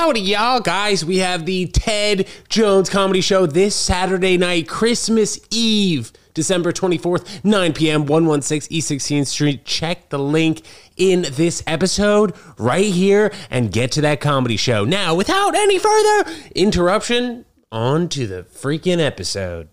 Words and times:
Howdy, 0.00 0.22
y'all. 0.22 0.60
Guys, 0.60 1.04
we 1.04 1.18
have 1.18 1.44
the 1.44 1.66
Ted 1.66 2.26
Jones 2.48 2.88
Comedy 2.88 3.20
Show 3.20 3.44
this 3.44 3.76
Saturday 3.76 4.38
night, 4.38 4.66
Christmas 4.66 5.38
Eve, 5.50 6.10
December 6.32 6.72
24th, 6.72 7.44
9 7.44 7.74
p.m., 7.74 8.06
116 8.06 8.74
East 8.74 8.90
16th 8.90 9.26
Street. 9.26 9.66
Check 9.66 10.08
the 10.08 10.18
link 10.18 10.62
in 10.96 11.26
this 11.32 11.62
episode 11.66 12.32
right 12.56 12.86
here 12.86 13.30
and 13.50 13.70
get 13.70 13.92
to 13.92 14.00
that 14.00 14.22
comedy 14.22 14.56
show. 14.56 14.86
Now, 14.86 15.14
without 15.14 15.54
any 15.54 15.78
further 15.78 16.30
interruption, 16.54 17.44
on 17.70 18.08
to 18.08 18.26
the 18.26 18.44
freaking 18.44 19.00
episode. 19.00 19.68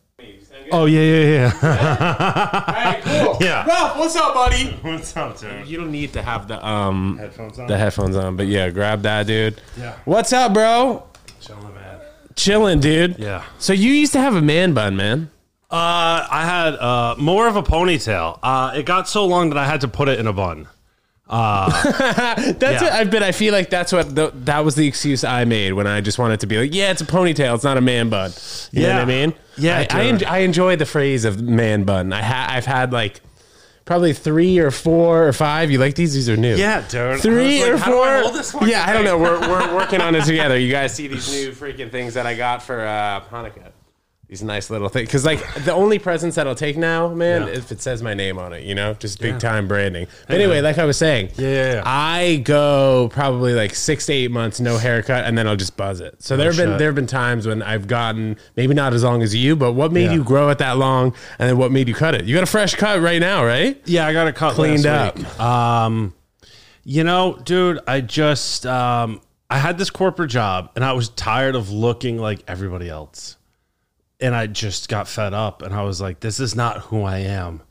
Oh 0.72 0.86
yeah, 0.86 1.02
yeah, 1.02 1.52
yeah. 1.62 2.64
All 2.68 2.74
right, 2.74 3.02
cool. 3.04 3.38
Yeah. 3.42 3.66
Ralph, 3.66 3.98
what's 3.98 4.16
up, 4.16 4.34
buddy? 4.34 4.66
What's 4.82 5.16
up, 5.16 5.40
dude? 5.40 5.68
You 5.68 5.78
don't 5.78 5.92
need 5.92 6.14
to 6.14 6.22
have 6.22 6.48
the 6.48 6.66
um 6.66 7.18
Headphones 7.20 7.60
on. 7.60 7.68
the 7.68 7.78
headphones 7.78 8.16
on, 8.16 8.36
but 8.36 8.48
yeah, 8.48 8.70
grab 8.70 9.02
that, 9.04 9.28
dude. 9.28 9.62
Yeah. 9.78 9.96
What's 10.06 10.34
up, 10.34 10.54
bro? 10.54 11.04
Chilling, 11.40 11.74
man. 11.76 12.00
Chilling, 12.36 12.80
dude. 12.80 13.18
Yeah. 13.20 13.44
So 13.60 13.74
you 13.74 13.92
used 13.92 14.14
to 14.14 14.20
have 14.20 14.36
a 14.36 14.42
man 14.42 14.74
bun, 14.74 14.96
man. 14.96 15.30
Uh, 15.70 16.25
I 16.32 16.44
had 16.46 16.75
uh 16.75 17.16
more 17.20 17.47
of 17.47 17.56
a 17.56 17.64
ponytail. 17.64 18.39
Uh, 18.42 18.74
it 18.75 18.86
got 18.86 19.08
so 19.08 19.25
long 19.25 19.50
that 19.50 19.58
I 19.58 19.66
had 19.66 19.82
to 19.82 19.88
put 19.88 20.10
it 20.10 20.20
in 20.20 20.25
a 20.28 20.34
bun. 20.34 20.68
That's 21.30 22.62
Yeah. 22.62 22.82
what 22.84 22.94
I've 22.94 23.12
been. 23.12 23.24
I 23.24 23.32
feel 23.32 23.54
like 23.54 23.70
that's 23.70 23.92
what 23.92 24.16
the, 24.16 24.32
that 24.46 24.64
was 24.64 24.76
the 24.76 24.88
excuse 24.88 25.24
I 25.24 25.44
made 25.46 25.74
when 25.74 25.86
I 25.88 26.00
just 26.02 26.18
wanted 26.20 26.40
to 26.42 26.48
be 26.48 26.58
like, 26.58 26.74
yeah, 26.74 26.92
it's 26.92 27.02
a 27.02 27.06
ponytail. 27.06 27.54
It's 27.56 27.64
not 27.64 27.78
a 27.78 27.82
man 27.82 28.10
bun. 28.10 28.32
You 28.72 28.84
know 28.84 28.88
Yeah. 28.88 28.94
what 28.96 29.02
I 29.02 29.06
mean? 29.06 29.34
Yeah, 29.58 29.86
I, 29.92 30.00
I, 30.00 30.04
en- 30.06 30.26
I 30.26 30.38
enjoy 30.40 30.76
the 30.78 30.86
phrase 30.86 31.26
of 31.26 31.42
man 31.42 31.84
bun. 31.84 32.14
I 32.14 32.22
ha- 32.22 32.48
I've 32.50 32.66
had 32.66 32.94
like 32.94 33.20
probably 33.86 34.14
three 34.14 34.59
or 34.59 34.72
four 34.72 35.28
or 35.28 35.34
five. 35.34 35.70
You 35.72 35.80
like 35.80 35.95
these? 35.95 36.14
These 36.14 36.30
are 36.30 36.38
new. 36.38 36.56
Yeah, 36.56 36.81
dude. 36.88 37.20
Three 37.22 37.64
I 37.64 37.67
or 37.70 37.73
like, 37.73 37.81
how 37.84 37.92
four? 37.92 38.06
I 38.08 38.22
hold 38.22 38.36
this 38.36 38.52
fucking 38.52 38.67
yeah, 38.70 38.86
I 38.88 38.94
don't 38.94 39.03
know. 39.03 39.17
We're, 39.17 39.39
we're 39.42 39.75
working 39.75 40.00
on 40.02 40.16
it 40.16 40.23
together. 40.25 40.58
You 40.58 40.72
guys 40.72 40.94
see 40.94 41.08
these 41.08 41.30
new 41.30 41.52
freaking 41.52 41.92
things 41.92 42.14
that 42.14 42.25
I 42.25 42.36
got 42.36 42.64
for 42.64 42.80
uh, 42.86 43.22
Hanukkah. 43.31 43.72
These 44.30 44.44
nice 44.44 44.70
little 44.70 44.89
things. 44.89 45.08
Because, 45.08 45.23
like, 45.23 45.39
the 45.64 45.72
only 45.72 46.00
presents 46.00 46.36
that 46.36 46.47
I'll 46.47 46.53
take 46.56 46.75
now, 46.75 47.08
man, 47.14 47.44
Yeah. 47.44 47.53
if 47.53 47.72
it 47.72 47.81
says 47.81 48.03
my 48.03 48.14
name 48.14 48.38
on 48.38 48.52
it, 48.52 48.64
you 48.64 48.75
know, 48.75 48.94
just 48.95 49.22
big 49.22 49.39
time 49.39 49.69
branding. 49.69 50.08
But 50.28 50.36
anyway, 50.36 50.59
like 50.59 50.78
I 50.78 50.84
was 50.84 50.97
saying, 50.97 51.30
Yeah, 51.38 51.47
yeah, 51.47 51.73
yeah. 51.75 51.84
I 51.86 52.42
go 52.44 53.08
probably 53.14 53.53
like 53.53 53.73
six 53.73 54.06
to 54.08 54.14
eight 54.14 54.30
months, 54.30 54.59
no 54.59 54.78
haircut, 54.78 55.23
and 55.23 55.38
then 55.38 55.47
I'll 55.47 55.56
just 55.56 55.78
buzz 55.78 56.02
it. 56.02 56.22
So 56.22 56.36
there 56.36 56.47
have 56.47 56.58
been 56.58 56.72
shit. 56.72 56.78
there 56.78 56.89
have 56.89 56.95
been 56.95 57.08
times 57.08 57.47
when 57.47 57.61
I've 57.61 57.88
gotten 57.88 58.36
maybe 58.58 58.73
not 58.73 58.94
as 58.94 59.02
long 59.02 59.22
as 59.23 59.34
you, 59.34 59.56
but 59.56 59.72
what 59.72 59.94
made 59.94 60.08
Yeah. 60.08 60.16
you 60.16 60.25
grow 60.25 60.50
it 60.50 60.58
that 60.58 60.78
long, 60.78 61.14
and 61.39 61.50
then 61.50 61.58
what 61.58 61.72
made 61.72 61.88
you 61.88 61.94
cut 61.95 62.14
it? 62.14 62.25
You 62.25 62.34
got 62.36 62.44
a 62.44 62.47
fresh 62.47 62.75
cut 62.75 63.00
right 63.00 63.22
now, 63.22 63.45
right? 63.45 63.81
Yeah, 63.86 64.06
I 64.08 64.12
got 64.12 64.28
a 64.28 64.34
cut 64.34 64.56
Cleaned 64.56 64.84
last 64.84 65.16
week. 65.16 65.39
Um, 65.39 66.14
you 66.84 67.06
know, 67.06 67.39
dude, 67.45 67.80
I 67.88 68.02
just 68.02 68.66
um, 68.66 69.22
I 69.50 69.58
had 69.58 69.78
this 69.78 69.89
corporate 69.89 70.31
job, 70.31 70.69
and 70.75 70.84
I 70.84 70.91
was 70.91 71.08
tired 71.08 71.56
of 71.56 71.72
looking 71.72 72.17
like 72.17 72.44
everybody 72.45 72.89
else, 72.89 73.36
and 74.19 74.35
I 74.35 74.47
just 74.47 74.89
got 74.89 75.07
fed 75.07 75.33
up, 75.33 75.61
and 75.61 75.73
I 75.73 75.83
was 75.83 76.01
like, 76.01 76.19
this 76.19 76.39
is 76.39 76.55
not 76.55 76.79
who 76.81 77.03
I 77.03 77.19
am. 77.19 77.61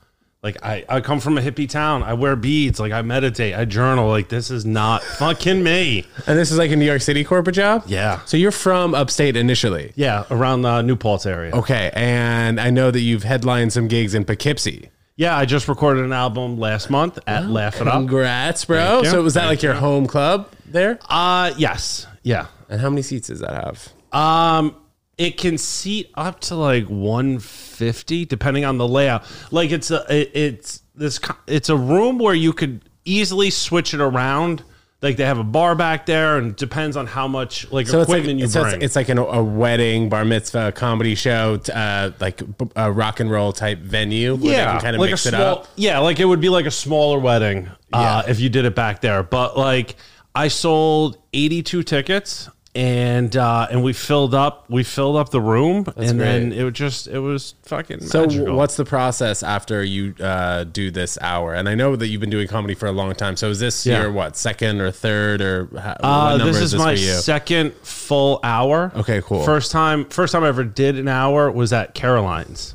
Like 0.43 0.65
I, 0.65 0.85
I 0.89 1.01
come 1.01 1.19
from 1.19 1.39
a 1.39 1.41
hippie 1.41 1.69
town. 1.69 2.05
I 2.05 2.13
wear 2.15 2.37
beads. 2.37 2.79
Like 2.79 2.93
I 2.93 3.03
meditate. 3.03 3.55
I 3.57 3.65
journal. 3.65 4.09
Like 4.09 4.29
this 4.29 4.49
is 4.49 4.65
not 4.65 5.03
fucking 5.03 5.61
me. 5.61 6.07
And 6.29 6.39
this 6.39 6.53
is 6.53 6.59
like 6.59 6.71
a 6.71 6.77
New 6.77 6.85
York 6.85 7.03
City 7.03 7.25
corporate 7.25 7.57
job. 7.57 7.83
Yeah. 7.87 8.21
So 8.27 8.37
you're 8.37 8.53
from 8.53 8.95
upstate 8.95 9.37
initially. 9.37 9.93
Yeah, 9.97 10.25
around 10.31 10.63
the 10.63 10.83
New 10.83 10.95
Paltz 10.95 11.27
area. 11.27 11.53
Okay, 11.53 11.91
and 11.95 12.61
I 12.61 12.71
know 12.71 12.93
that 12.93 13.01
you've 13.01 13.25
headlined 13.25 13.73
some 13.73 13.89
gigs 13.89 14.15
in 14.15 14.25
Poughkeepsie. 14.25 14.91
Yeah, 15.17 15.37
I 15.37 15.47
just 15.47 15.67
recorded 15.67 16.05
an 16.05 16.13
album 16.13 16.59
last 16.59 16.91
month 16.91 17.19
at 17.27 17.49
Laugh 17.49 17.81
It 17.81 17.89
Up. 17.89 17.95
Congrats, 17.95 18.65
bro! 18.67 19.03
So 19.03 19.23
was 19.23 19.35
that 19.35 19.41
Thank 19.41 19.51
like 19.51 19.63
your 19.63 19.75
home 19.75 20.07
club 20.07 20.49
there? 20.65 21.01
Uh 21.09 21.55
yes. 21.57 22.07
Yeah. 22.23 22.47
And 22.69 22.81
how 22.81 22.91
many 22.91 23.03
seats 23.03 23.29
does 23.29 23.41
that 23.41 23.65
have? 23.65 23.89
Um, 24.13 24.77
it 25.19 25.39
can 25.39 25.57
seat 25.59 26.11
up 26.15 26.41
to 26.41 26.55
like 26.55 26.87
150, 26.89 28.25
depending 28.27 28.65
on 28.65 28.79
the 28.79 28.87
layout. 28.87 29.25
Like 29.51 29.71
it's 29.71 29.91
a 29.91 30.05
it, 30.15 30.31
it's 30.35 30.83
this 30.95 31.21
it's 31.47 31.69
a 31.69 31.77
room 31.77 32.19
where 32.19 32.35
you 32.35 32.53
could 32.53 32.83
easily 33.05 33.51
switch 33.51 33.95
it 33.95 34.01
around. 34.01 34.63
Like 35.03 35.19
they 35.19 35.27
have 35.27 35.39
a 35.39 35.45
bar 35.45 35.75
back 35.75 36.07
there, 36.07 36.39
and 36.39 36.53
it 36.53 36.57
depends 36.57 36.97
on 36.97 37.07
how 37.07 37.29
much 37.29 37.71
like 37.71 37.87
So 37.87 38.01
it's 38.01 38.09
like 38.09 38.19
equipment 38.21 38.41
you 38.41 38.47
so 38.49 38.63
bring. 38.63 38.81
it's 38.83 38.97
like 38.97 39.11
an, 39.11 39.19
a 39.19 39.43
wedding, 39.45 40.09
bar 40.09 40.25
mitzvah, 40.25 40.73
comedy 40.73 41.15
show, 41.15 41.59
t- 41.59 41.71
uh, 41.71 42.13
like 42.19 42.39
b- 42.59 42.71
a 42.75 42.91
rock 42.91 43.21
and 43.21 43.31
roll 43.31 43.53
type 43.53 43.79
venue. 43.81 44.39
Can 44.39 44.81
kind 44.81 44.97
of 44.97 45.01
like 45.01 45.11
mix 45.11 45.27
it 45.27 45.35
up. 45.35 45.69
Yeah, 45.77 45.99
like 45.99 46.19
it 46.19 46.25
would 46.25 46.41
be 46.41 46.49
like 46.49 46.65
a 46.65 46.71
smaller 46.71 47.19
wedding 47.19 47.69
uh, 47.93 48.23
Yeah. 48.25 48.31
if 48.31 48.41
you 48.41 48.49
did 48.49 48.65
it 48.65 48.75
back 48.75 49.03
there. 49.03 49.23
But 49.23 49.57
like 49.59 49.97
I 50.35 50.49
sold 50.49 51.19
82 51.35 51.83
tickets 51.83 52.49
and 52.77 53.35
uh, 53.37 53.67
and 53.71 53.83
we 53.83 53.93
filled 53.95 54.35
up 54.35 54.67
we 54.69 54.85
filled 54.85 55.17
up 55.17 55.31
the 55.31 55.41
room 55.41 55.87
and 55.97 56.21
then 56.21 56.53
it 56.53 56.63
was 56.63 56.75
just 56.75 57.09
it 57.09 57.19
was 57.19 57.55
fucking 57.63 58.01
So 58.03 58.23
magical. 58.27 58.55
what's 58.55 58.77
the 58.77 58.85
process 58.85 59.43
after 59.43 59.83
you 59.83 60.15
uh, 60.21 60.65
do 60.65 60.91
this 60.91 61.17
hour? 61.23 61.55
And 61.55 61.69
I 61.69 61.75
know 61.75 61.97
that 61.97 62.09
you've 62.09 62.21
been 62.21 62.31
doing 62.31 62.47
comedy 62.49 62.75
for 62.75 62.87
a 62.87 62.93
long 62.93 63.15
time. 63.15 63.37
So 63.37 63.49
is 63.49 63.59
this 63.61 63.87
Yeah. 63.87 64.03
your 64.03 64.13
what 64.13 64.37
second 64.37 64.81
or 64.83 64.91
third 64.91 65.41
or 65.41 65.69
how, 65.79 65.89
what 65.91 66.05
Uh, 66.05 66.37
number 66.37 66.45
this 66.53 66.57
is 66.57 66.63
is 66.65 66.71
this 66.73 66.79
my 66.81 66.95
for 66.95 67.01
you? 67.01 67.13
second 67.15 67.73
full 67.83 68.41
hour. 68.45 68.93
Okay, 68.95 69.23
cool. 69.25 69.43
First 69.45 69.73
time, 69.73 70.05
first 70.11 70.33
time 70.33 70.45
I 70.45 70.49
ever 70.49 70.65
did 70.65 70.99
an 70.99 71.09
hour 71.09 71.51
was 71.51 71.73
at 71.73 71.95
Caroline's. 71.95 72.75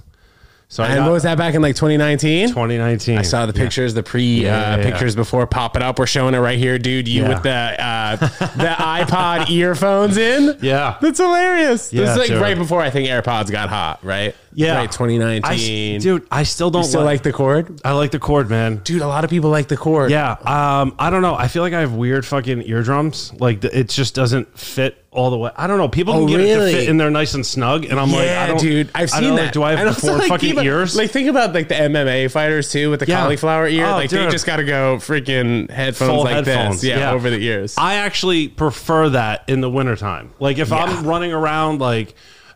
So 0.72 0.86
and 0.86 1.04
what 1.04 1.12
was 1.12 1.24
that 1.24 1.38
back 1.38 1.54
in 1.54 1.62
like 1.62 1.76
2019? 1.76 2.48
2019. 2.48 3.18
I 3.18 3.24
saw 3.24 3.46
the 3.46 3.52
pictures, 3.52 3.94
the 3.94 4.04
pre 4.04 4.24
Yeah, 4.44 4.56
uh, 4.56 4.60
yeah, 4.62 4.78
yeah. 4.78 4.84
pictures 4.90 5.18
before 5.18 5.46
popping 5.46 5.82
up. 5.82 6.00
We're 6.00 6.06
showing 6.08 6.34
it 6.34 6.38
right 6.40 6.58
here, 6.58 6.80
dude. 6.80 7.10
You 7.10 7.24
Yeah. 7.24 7.28
with 7.28 7.44
the 7.44 7.50
uh, 7.84 8.16
the 8.56 8.76
iPod 8.80 9.50
earphones 9.50 10.16
in. 10.16 10.58
Yeah. 10.62 10.96
that's 11.02 11.20
hilarious. 11.20 11.90
this 11.90 12.10
is 12.12 12.16
like 12.18 12.42
right 12.42 12.58
before 12.58 12.80
I 12.82 12.90
think 12.90 13.10
AirPods 13.10 13.52
got 13.52 13.68
hot, 13.68 14.00
right? 14.02 14.34
Yeah. 14.54 14.76
right. 14.76 14.92
2019. 14.92 15.96
I, 15.96 15.98
dude, 16.00 16.28
I 16.32 16.44
still 16.44 16.70
don't 16.72 16.84
you 16.84 16.90
still 16.90 17.04
like 17.04 17.24
the 17.24 17.32
cord, 17.34 17.82
I 17.86 17.92
like 17.94 18.12
the 18.12 18.20
cord, 18.20 18.50
man. 18.50 18.78
dude. 18.84 19.02
A 19.02 19.08
lot 19.08 19.24
of 19.24 19.30
people 19.30 19.50
like 19.50 19.68
the 19.68 19.78
cord. 19.78 20.12
Yeah. 20.12 20.32
Um, 20.32 20.96
I 21.00 21.10
don't 21.10 21.22
know. 21.22 21.36
I 21.36 21.48
feel 21.48 21.62
like 21.64 21.74
I 21.74 21.80
have 21.82 21.94
weird 21.94 22.26
fucking 22.26 22.64
eardrums. 22.68 23.34
Like 23.40 23.64
it 23.64 23.90
just 23.90 24.16
doesn't 24.16 24.58
fit 24.58 24.98
all 25.12 25.30
the 25.30 25.38
way. 25.38 25.52
I 25.58 25.68
don't 25.68 25.78
know. 25.78 25.90
People 25.90 26.14
can 26.14 26.24
Oh, 26.24 26.28
get 26.28 26.40
it 26.40 26.56
to 26.56 26.78
fit 26.78 26.88
in 26.90 26.96
there 26.98 27.10
nice 27.12 27.34
and 27.34 27.46
snug, 27.46 27.84
and 27.86 28.00
I'm 28.00 28.12
like, 28.12 28.30
I 28.30 28.48
don't, 28.48 28.60
dude, 28.60 28.90
I've 28.96 29.12
I 29.14 29.20
seen 29.20 29.36
that. 29.36 29.54
do 29.54 29.62
I 29.62 29.76
have 29.76 29.98
four 29.98 30.12
like, 30.18 30.30
fucking 30.30 30.50
people- 30.52 30.64
ears? 30.64 30.96
Like, 30.96 31.12
think 31.12 31.28
about 31.28 31.54
like 31.54 31.68
the 31.68 31.76
MMA 31.76 32.32
fighters 32.32 32.72
too, 32.72 32.90
with 32.90 33.02
the 33.02 33.08
Yeah. 33.08 33.22
cauliflower 33.22 33.68
ear. 33.68 33.86
Oh, 33.88 33.92
like, 33.92 34.10
they 34.10 34.30
just 34.30 34.46
got 34.46 34.58
to 34.58 34.64
go 34.64 34.98
freaking 34.98 35.70
headphones 35.70 36.10
Full 36.12 36.24
like 36.24 36.36
headphones, 36.46 36.76
this, 36.82 36.90
yeah, 36.90 37.00
yeah. 37.00 37.12
over 37.12 37.30
the 37.30 37.40
ears. 37.40 37.76
I 37.78 37.96
actually 37.96 38.48
prefer 38.48 39.10
that 39.10 39.44
in 39.50 39.60
the 39.62 39.70
wintertime. 39.70 40.34
Like 40.40 40.58
if 40.60 40.72
I'm 40.72 41.06
running 41.06 41.34
around 41.34 41.80
like 41.82 42.16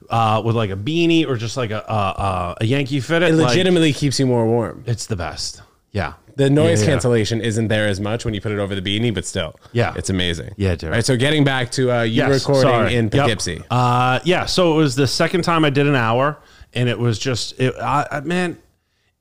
uh, 0.09 0.41
with 0.43 0.55
like 0.55 0.69
a 0.69 0.75
beanie 0.75 1.27
or 1.27 1.35
just 1.35 1.57
like 1.57 1.71
a 1.71 1.79
a, 1.79 2.55
a 2.61 2.66
Yankee 2.66 2.99
fitted, 2.99 3.29
it 3.29 3.35
like, 3.35 3.49
legitimately 3.49 3.93
keeps 3.93 4.19
you 4.19 4.25
more 4.25 4.45
warm. 4.45 4.83
it's 4.88 5.05
the 5.07 5.16
best. 5.16 5.61
Yeah. 5.91 6.13
The 6.35 6.49
noise 6.49 6.81
Yeah, 6.81 6.88
yeah. 6.88 6.91
cancellation 6.93 7.39
isn't 7.39 7.69
there 7.69 7.88
as 7.88 8.01
much 8.01 8.25
when 8.25 8.33
you 8.33 8.41
put 8.41 8.51
it 8.51 8.59
over 8.59 8.75
the 8.75 8.81
beanie, 8.81 9.13
but 9.13 9.25
still, 9.25 9.55
Yeah. 9.71 9.93
it's 9.95 10.09
amazing. 10.09 10.53
Yeah, 10.57 10.75
dude. 10.75 10.89
All 10.89 10.95
right, 10.95 11.05
so 11.05 11.16
getting 11.16 11.45
back 11.45 11.71
to 11.71 11.89
uh, 11.89 12.01
you 12.01 12.16
Yes, 12.16 12.41
recording 12.41 12.61
sorry. 12.63 12.95
in 12.95 13.05
Yep. 13.05 13.11
Poughkeepsie. 13.13 13.61
Uh, 13.71 14.19
yeah. 14.25 14.45
So 14.45 14.73
it 14.73 14.77
was 14.77 14.95
the 14.95 15.07
second 15.07 15.43
time 15.43 15.63
I 15.63 15.69
did 15.69 15.88
an 15.88 15.95
hour, 15.95 16.37
and 16.73 16.89
it 16.89 16.99
was 16.99 17.17
just, 17.17 17.57
it, 17.57 17.73
I, 17.81 18.05
I, 18.11 18.19
man, 18.19 18.57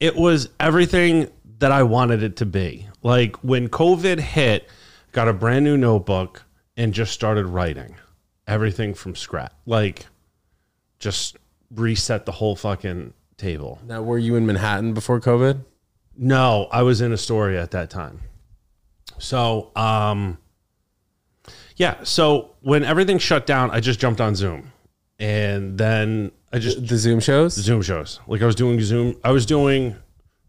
it 0.01 0.17
was 0.17 0.49
everything 0.59 1.31
that 1.59 1.71
I 1.71 1.85
wanted 1.85 2.25
it 2.25 2.35
to 2.39 2.47
be. 2.47 2.89
Like 3.05 3.37
when 3.45 3.69
COVID 3.69 4.19
hit, 4.19 4.69
got 5.13 5.29
a 5.29 5.33
brand 5.33 5.65
new 5.65 5.77
notebook 5.77 6.43
and 6.77 6.93
just 6.93 7.13
started 7.13 7.47
writing 7.47 7.95
everything 8.49 8.93
from 8.93 9.15
scratch. 9.15 9.53
Like 9.67 10.07
just 11.05 11.37
reset 11.71 12.25
the 12.25 12.33
whole 12.33 12.57
fucking 12.57 13.13
table. 13.37 13.79
Now, 13.87 14.03
were 14.03 14.19
you 14.19 14.37
in 14.37 14.47
Manhattan 14.47 14.95
before 14.95 15.21
COVID? 15.21 15.63
No, 16.17 16.67
I 16.73 16.83
was 16.83 17.03
in 17.03 17.13
Astoria 17.13 17.63
at 17.63 17.73
that 17.73 17.91
time. 17.91 18.21
So, 19.19 19.71
um, 19.77 20.39
yeah. 21.77 22.03
So 22.05 22.53
when 22.63 22.85
everything 22.85 23.19
shut 23.19 23.47
down, 23.47 23.71
I 23.71 23.81
just 23.81 24.01
jumped 24.01 24.21
on 24.21 24.35
Zoom, 24.35 24.73
and 25.19 25.77
then 25.77 26.33
I 26.53 26.59
just 26.59 26.87
The 26.87 26.97
Zoom 26.97 27.21
shows? 27.21 27.55
Zoom 27.55 27.83
shows. 27.83 28.21
Like 28.27 28.41
I 28.41 28.47
was 28.47 28.55
doing 28.55 28.81
Zoom. 28.81 29.17
I 29.23 29.31
was 29.31 29.45
doing 29.45 29.97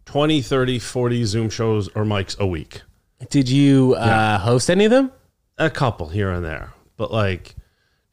20, 0.05 0.41
30, 0.41 0.79
40 0.79 1.23
Zoom 1.25 1.49
shows 1.49 1.89
or 1.89 2.05
mics 2.05 2.39
a 2.39 2.47
week. 2.47 2.81
Did 3.29 3.49
you 3.49 3.95
uh, 3.95 4.39
host 4.39 4.69
any 4.69 4.85
of 4.85 4.91
them? 4.91 5.11
A 5.57 5.69
couple 5.69 6.09
here 6.09 6.31
and 6.31 6.45
there, 6.45 6.73
but 6.95 7.11
like, 7.11 7.55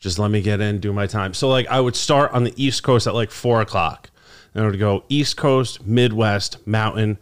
just 0.03 0.19
let 0.19 0.31
me 0.31 0.43
get 0.43 0.61
in, 0.61 0.81
do 0.81 0.93
my 0.93 1.07
time. 1.07 1.33
So 1.33 1.49
like, 1.49 1.67
I 1.69 1.81
would 1.81 1.97
start 1.97 2.33
on 2.33 2.43
the 2.43 2.53
East 2.63 2.83
Coast 2.83 3.07
at 3.07 3.15
like 3.15 3.31
four 3.31 3.63
o'clock. 3.63 4.11
And 4.53 4.63
I 4.63 4.67
would 4.69 4.79
go 4.79 5.05
East 5.09 5.39
Coast, 5.39 5.87
Midwest, 5.87 6.67
Mountain, 6.67 7.17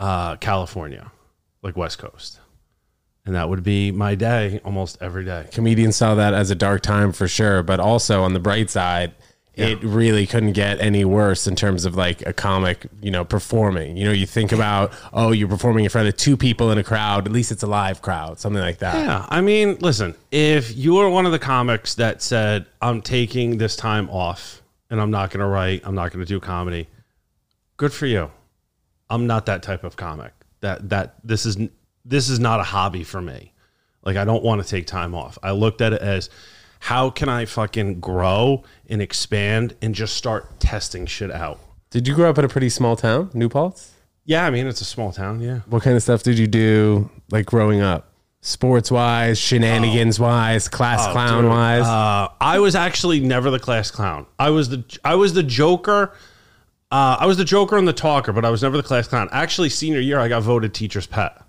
uh, 0.00 0.36
California, 0.36 1.10
like 1.62 1.76
West 1.76 1.98
Coast, 1.98 2.40
and 3.26 3.34
that 3.34 3.48
would 3.48 3.62
be 3.62 3.90
my 3.90 4.14
day 4.14 4.60
almost 4.64 4.98
every 5.00 5.24
day. 5.24 5.48
Comedians 5.52 5.96
saw 5.96 6.14
that 6.14 6.32
as 6.32 6.50
a 6.50 6.54
dark 6.54 6.80
time 6.80 7.12
for 7.12 7.28
sure, 7.28 7.62
but 7.62 7.78
also 7.78 8.22
on 8.22 8.32
the 8.32 8.40
bright 8.40 8.70
side, 8.70 9.14
it 9.54 9.82
really 9.82 10.26
couldn't 10.26 10.52
get 10.52 10.80
any 10.80 11.04
worse 11.04 11.46
in 11.46 11.54
terms 11.56 11.84
of 11.84 11.94
like 11.94 12.26
a 12.26 12.32
comic, 12.32 12.86
you 13.02 13.10
know, 13.10 13.24
performing. 13.24 13.96
You 13.98 14.06
know, 14.06 14.12
you 14.12 14.26
think 14.26 14.50
about, 14.50 14.92
oh, 15.12 15.32
you're 15.32 15.48
performing 15.48 15.84
in 15.84 15.90
front 15.90 16.08
of 16.08 16.16
two 16.16 16.36
people 16.36 16.70
in 16.70 16.78
a 16.78 16.84
crowd. 16.84 17.26
At 17.26 17.32
least 17.32 17.52
it's 17.52 17.62
a 17.62 17.66
live 17.66 18.00
crowd, 18.00 18.40
something 18.40 18.62
like 18.62 18.78
that. 18.78 18.94
Yeah, 18.94 19.26
I 19.28 19.42
mean, 19.42 19.76
listen, 19.80 20.14
if 20.30 20.74
you 20.74 20.94
were 20.94 21.10
one 21.10 21.26
of 21.26 21.32
the 21.32 21.38
comics 21.38 21.94
that 21.96 22.22
said, 22.22 22.64
I'm 22.80 23.02
taking 23.02 23.58
this 23.58 23.76
time 23.76 24.08
off 24.08 24.62
and 24.88 25.00
I'm 25.00 25.10
not 25.10 25.30
going 25.30 25.40
to 25.40 25.46
write, 25.46 25.82
I'm 25.84 25.94
not 25.94 26.12
going 26.12 26.24
to 26.24 26.28
do 26.28 26.40
comedy, 26.40 26.88
good 27.76 27.92
for 27.92 28.06
you. 28.06 28.30
I'm 29.10 29.26
not 29.26 29.46
that 29.46 29.62
type 29.62 29.84
of 29.84 29.96
comic. 29.96 30.32
That 30.60 30.88
that 30.88 31.16
this 31.24 31.44
is 31.44 31.58
this 32.04 32.30
is 32.30 32.40
not 32.40 32.60
a 32.60 32.62
hobby 32.62 33.04
for 33.04 33.20
me. 33.20 33.52
Like 34.02 34.16
I 34.16 34.24
don't 34.24 34.42
want 34.42 34.62
to 34.62 34.68
take 34.68 34.86
time 34.86 35.14
off. 35.14 35.36
I 35.42 35.50
looked 35.50 35.82
at 35.82 35.92
it 35.92 36.00
as 36.00 36.30
how 36.82 37.10
can 37.10 37.28
I 37.28 37.44
fucking 37.44 38.00
grow 38.00 38.64
and 38.88 39.00
expand 39.00 39.76
and 39.80 39.94
just 39.94 40.16
start 40.16 40.58
testing 40.58 41.06
shit 41.06 41.30
out. 41.30 41.60
Did 41.90 42.08
you 42.08 42.14
grow 42.16 42.28
up 42.28 42.38
in 42.38 42.44
a 42.44 42.48
pretty 42.48 42.70
small 42.70 42.96
town, 42.96 43.30
New 43.34 43.48
Paltz? 43.48 43.92
Yeah, 44.24 44.44
I 44.44 44.50
mean 44.50 44.66
it's 44.66 44.80
a 44.80 44.84
small 44.84 45.12
town, 45.12 45.40
yeah. 45.40 45.60
What 45.66 45.84
kind 45.84 45.94
of 45.94 46.02
stuff 46.02 46.24
did 46.24 46.40
you 46.40 46.48
do 46.48 47.08
like 47.30 47.46
growing 47.46 47.80
up? 47.80 48.10
Sports 48.40 48.90
wise, 48.90 49.38
shenanigans 49.38 50.18
wise, 50.18 50.66
class 50.66 51.06
clown 51.12 51.48
wise? 51.48 51.84
Uh, 51.84 52.26
I 52.40 52.58
was 52.58 52.74
actually 52.74 53.20
never 53.20 53.52
the 53.52 53.60
class 53.60 53.92
clown. 53.92 54.26
I 54.36 54.50
was 54.50 54.68
the 54.70 54.84
I 55.04 55.14
was 55.14 55.34
the 55.34 55.44
joker. 55.44 56.12
Uh, 56.90 57.16
I 57.20 57.26
was 57.26 57.36
the 57.36 57.44
joker 57.44 57.78
and 57.78 57.86
the 57.86 57.92
talker, 57.92 58.32
but 58.32 58.44
I 58.44 58.50
was 58.50 58.60
never 58.60 58.76
the 58.76 58.82
class 58.82 59.06
clown. 59.06 59.28
Actually, 59.30 59.68
senior 59.68 60.00
year, 60.00 60.18
I 60.18 60.26
got 60.26 60.42
voted 60.42 60.74
teacher's 60.74 61.06
pet. 61.06 61.40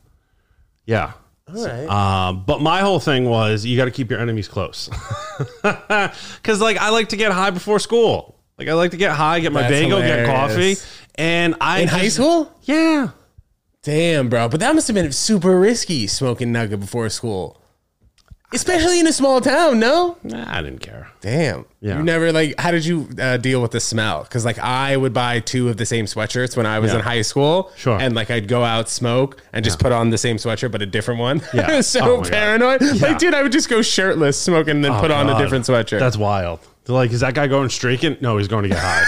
Yeah. 0.85 1.13
All 1.47 1.65
right. 1.65 1.87
Um, 1.87 2.43
but 2.45 2.61
my 2.61 2.81
whole 2.81 2.99
thing 2.99 3.25
was 3.25 3.65
you 3.65 3.75
got 3.77 3.85
to 3.85 3.91
keep 3.91 4.09
your 4.09 4.19
enemies 4.19 4.47
close, 4.47 4.89
because 5.61 6.61
like 6.61 6.77
I 6.77 6.89
like 6.89 7.09
to 7.09 7.17
get 7.17 7.31
high 7.31 7.49
before 7.49 7.79
school. 7.79 8.39
Like 8.57 8.67
I 8.69 8.73
like 8.73 8.91
to 8.91 8.97
get 8.97 9.11
high, 9.11 9.39
get 9.39 9.51
my 9.51 9.61
That's 9.61 9.73
bagel, 9.73 9.99
get 9.99 10.25
coffee, 10.25 10.75
and 11.15 11.55
I 11.59 11.81
in 11.81 11.87
high 11.87 12.07
school? 12.07 12.55
Yeah, 12.61 13.09
Damn, 13.83 14.29
bro. 14.29 14.47
But 14.47 14.61
that 14.61 14.73
must 14.73 14.87
have 14.87 14.95
been 14.95 15.11
super 15.11 15.59
risky 15.59 16.07
smoking 16.07 16.53
nugget 16.53 16.79
before 16.79 17.09
school. 17.09 17.61
Especially 18.53 18.99
in 18.99 19.07
a 19.07 19.13
small 19.13 19.41
town, 19.41 19.79
no? 19.79 20.17
nah, 20.23 20.45
I 20.47 20.61
didn't 20.61 20.79
care. 20.79 21.09
Damn. 21.21 21.65
Yeah. 21.81 21.97
You 21.97 22.03
never 22.03 22.31
like 22.31 22.59
how 22.59 22.71
did 22.71 22.85
you 22.85 23.07
uh, 23.19 23.37
deal 23.37 23.61
with 23.61 23.71
the 23.71 23.79
smell? 23.79 24.25
Cuz 24.25 24.45
like 24.45 24.59
I 24.59 24.95
would 24.97 25.13
buy 25.13 25.39
two 25.39 25.69
of 25.69 25.77
the 25.77 25.85
same 25.85 26.05
sweatshirts 26.05 26.55
when 26.57 26.65
I 26.65 26.79
was 26.79 26.91
Yeah. 26.91 26.99
in 26.99 27.03
high 27.03 27.21
school 27.23 27.71
Sure. 27.75 27.99
and 27.99 28.13
like 28.15 28.29
I'd 28.31 28.47
go 28.47 28.63
out 28.63 28.89
smoke 28.89 29.41
and 29.53 29.63
just 29.65 29.79
put 29.79 29.91
on 29.91 30.09
the 30.09 30.17
same 30.17 30.37
sweatshirt 30.37 30.71
but 30.71 30.81
a 30.81 30.85
different 30.85 31.19
one. 31.19 31.41
Yeah. 31.53 31.67
I 31.71 31.75
was 31.77 31.87
so 31.95 31.99
Oh 32.01 32.17
my 32.17 32.23
God. 32.23 32.31
paranoid. 32.31 32.81
Yeah. 32.81 33.07
Like 33.07 33.17
dude, 33.19 33.33
I 33.33 33.41
would 33.43 33.51
just 33.51 33.69
go 33.69 33.81
shirtless 33.81 34.39
smoking 34.39 34.75
and 34.77 34.85
then 34.85 34.99
put 34.99 35.11
on 35.11 35.27
a 35.29 35.33
God. 35.33 35.39
different 35.39 35.65
sweatshirt. 35.65 35.99
That's 35.99 36.17
wild. 36.17 36.59
They're 36.85 36.95
like, 36.95 37.11
is 37.11 37.21
that 37.21 37.33
guy 37.33 37.47
going 37.47 37.69
streaking? 37.69 38.17
No, 38.19 38.37
he's 38.37 38.49
going 38.49 38.63
to 38.63 38.69
get 38.69 38.79
high. 38.79 39.03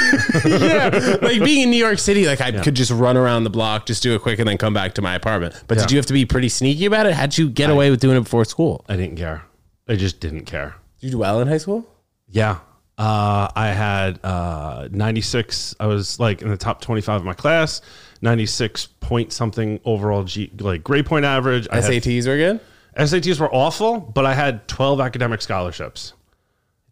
yeah. 0.46 1.18
Like 1.22 1.44
being 1.44 1.64
in 1.64 1.70
New 1.72 1.78
York 1.78 2.00
City, 2.00 2.26
like 2.26 2.40
I 2.40 2.52
could 2.52 2.74
just 2.76 2.92
run 2.92 3.18
around 3.18 3.44
the 3.44 3.50
block, 3.50 3.86
just 3.86 4.02
do 4.02 4.16
it 4.16 4.22
quick 4.22 4.40
and 4.40 4.48
then 4.48 4.58
come 4.58 4.74
back 4.74 4.94
to 4.94 5.02
my 5.02 5.14
apartment. 5.14 5.62
But 5.68 5.78
did 5.80 5.92
you 5.92 5.98
have 5.98 6.06
to 6.06 6.14
be 6.14 6.26
pretty 6.26 6.48
sneaky 6.50 6.86
about 6.86 7.06
it? 7.06 7.14
How'd 7.14 7.38
you 7.38 7.50
get 7.50 7.70
away 7.70 7.90
with 7.90 8.00
doing 8.00 8.16
it 8.16 8.22
before 8.22 8.46
school? 8.46 8.86
I 8.88 8.96
didn't 8.96 9.18
care. 9.18 9.44
I 9.90 9.96
just 9.96 10.20
didn't 10.22 10.46
care. 10.46 10.76
Did 11.00 11.08
you 11.08 11.12
do 11.12 11.18
well 11.20 11.42
in 11.42 11.48
high 11.48 11.58
school? 11.58 11.86
Yeah. 12.30 12.60
Uh, 12.98 13.50
I 13.56 13.68
had 13.68 14.24
uh, 14.24 14.88
96. 14.92 15.76
I 15.80 15.88
was 15.88 16.18
like 16.18 16.42
in 16.42 16.50
the 16.50 16.58
top 16.58 16.80
25 16.80 17.22
of 17.22 17.26
my 17.26 17.34
class, 17.34 17.82
96 18.22 18.88
point 19.02 19.34
something 19.34 19.82
overall 19.84 20.24
G, 20.24 20.50
like 20.60 20.82
grade 20.82 21.06
point 21.06 21.26
average. 21.26 21.68
I 21.70 21.82
had, 21.82 21.92
SATs 21.92 22.26
were 22.26 22.38
good? 22.38 22.62
SATs 22.98 23.40
were 23.40 23.54
awful, 23.54 24.00
but 24.00 24.26
I 24.26 24.34
had 24.34 24.66
12 24.70 25.02
academic 25.02 25.42
scholarships. 25.42 26.14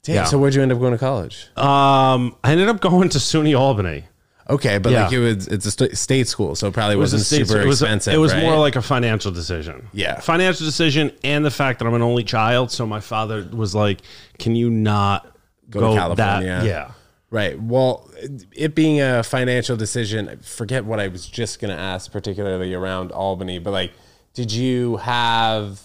Damn. 0.03 0.15
Yeah. 0.15 0.23
So 0.25 0.37
where'd 0.37 0.53
you 0.55 0.61
end 0.61 0.71
up 0.71 0.79
going 0.79 0.91
to 0.91 0.97
college? 0.97 1.47
Um, 1.57 2.35
I 2.43 2.51
ended 2.51 2.69
up 2.69 2.81
going 2.81 3.09
to 3.09 3.17
SUNY 3.19 3.57
Albany. 3.57 4.05
Okay, 4.49 4.77
but 4.77 4.91
Yeah. 4.91 5.05
like 5.05 5.13
it 5.13 5.19
was 5.19 5.47
it's 5.47 5.65
a 5.65 5.71
st- 5.71 5.97
state 5.97 6.27
school, 6.27 6.53
so 6.55 6.67
it 6.67 6.73
probably 6.73 6.95
It 6.95 6.99
was, 6.99 7.13
a 7.13 7.19
state- 7.19 7.47
super 7.47 7.61
it 7.61 7.65
was, 7.65 7.81
a- 7.81 7.85
expensive. 7.85 8.13
it 8.13 8.17
was 8.17 8.33
right? 8.33 8.43
more 8.43 8.57
like 8.57 8.75
a 8.75 8.81
financial 8.81 9.31
decision. 9.31 9.87
Yeah. 9.93 10.19
Financial 10.19 10.65
decision 10.65 11.13
and 11.23 11.45
the 11.45 11.49
fact 11.51 11.79
that 11.79 11.85
I'm 11.87 11.93
an 11.93 12.01
only 12.01 12.25
child. 12.25 12.69
So 12.69 12.85
my 12.85 12.99
father 12.99 13.47
was 13.53 13.73
like, 13.73 14.01
can 14.39 14.53
you 14.57 14.69
not 14.69 15.25
Go 15.69 15.79
to 15.79 15.85
that? 15.87 15.95
California. 16.41 16.61
Yeah. 16.65 16.91
Right. 17.29 17.57
Well, 17.59 18.11
it 18.51 18.75
being 18.75 19.01
a 19.01 19.23
financial 19.23 19.77
decision, 19.77 20.27
I 20.27 20.35
forget 20.35 20.83
what 20.83 20.99
I 20.99 21.07
was 21.07 21.25
just 21.25 21.61
going 21.61 21.73
to 21.75 21.81
ask, 21.81 22.11
particularly 22.11 22.73
around 22.73 23.11
Albany, 23.13 23.59
but 23.59 23.71
like, 23.71 23.93
did 24.33 24.51
you 24.51 24.97
have, 24.97 25.79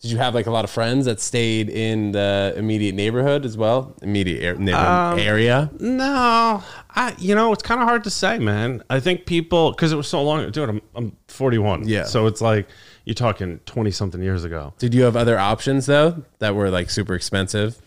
did 0.00 0.10
you 0.10 0.18
have 0.18 0.34
like 0.34 0.46
a 0.46 0.50
lot 0.50 0.64
of 0.64 0.70
friends 0.70 1.06
that 1.06 1.20
stayed 1.20 1.68
in 1.70 2.12
the 2.12 2.52
immediate 2.56 2.94
neighborhood 2.94 3.44
as 3.46 3.56
well? 3.56 3.94
Immediate 4.02 4.42
air, 4.42 4.54
neighborhood 4.54 4.86
Um, 5.14 5.18
area? 5.18 5.70
No, 5.80 6.62
I 6.94 7.14
you 7.18 7.34
know 7.34 7.52
it's 7.52 7.62
kind 7.62 7.80
of 7.80 7.88
hard 7.88 8.04
to 8.04 8.10
say, 8.10 8.38
man. 8.38 8.82
I 8.90 9.00
think 9.00 9.24
people 9.26 9.70
because 9.72 9.92
it 9.92 9.96
was 9.96 10.06
so 10.08 10.22
long. 10.22 10.50
Dude, 10.50 10.68
I'm 10.68 10.82
I'm 10.94 11.16
41. 11.28 11.88
Yeah. 11.88 12.04
so 12.04 12.26
it's 12.26 12.40
like 12.40 12.68
you're 13.04 13.14
talking 13.14 13.60
20 13.66 13.90
something 13.90 14.22
years 14.22 14.44
ago. 14.44 14.74
Did 14.78 14.94
you 14.94 15.02
have 15.04 15.16
other 15.16 15.38
options 15.38 15.86
though 15.86 16.24
that 16.40 16.54
were 16.54 16.70
like 16.70 16.90
super 16.90 17.14
expensive 17.14 17.78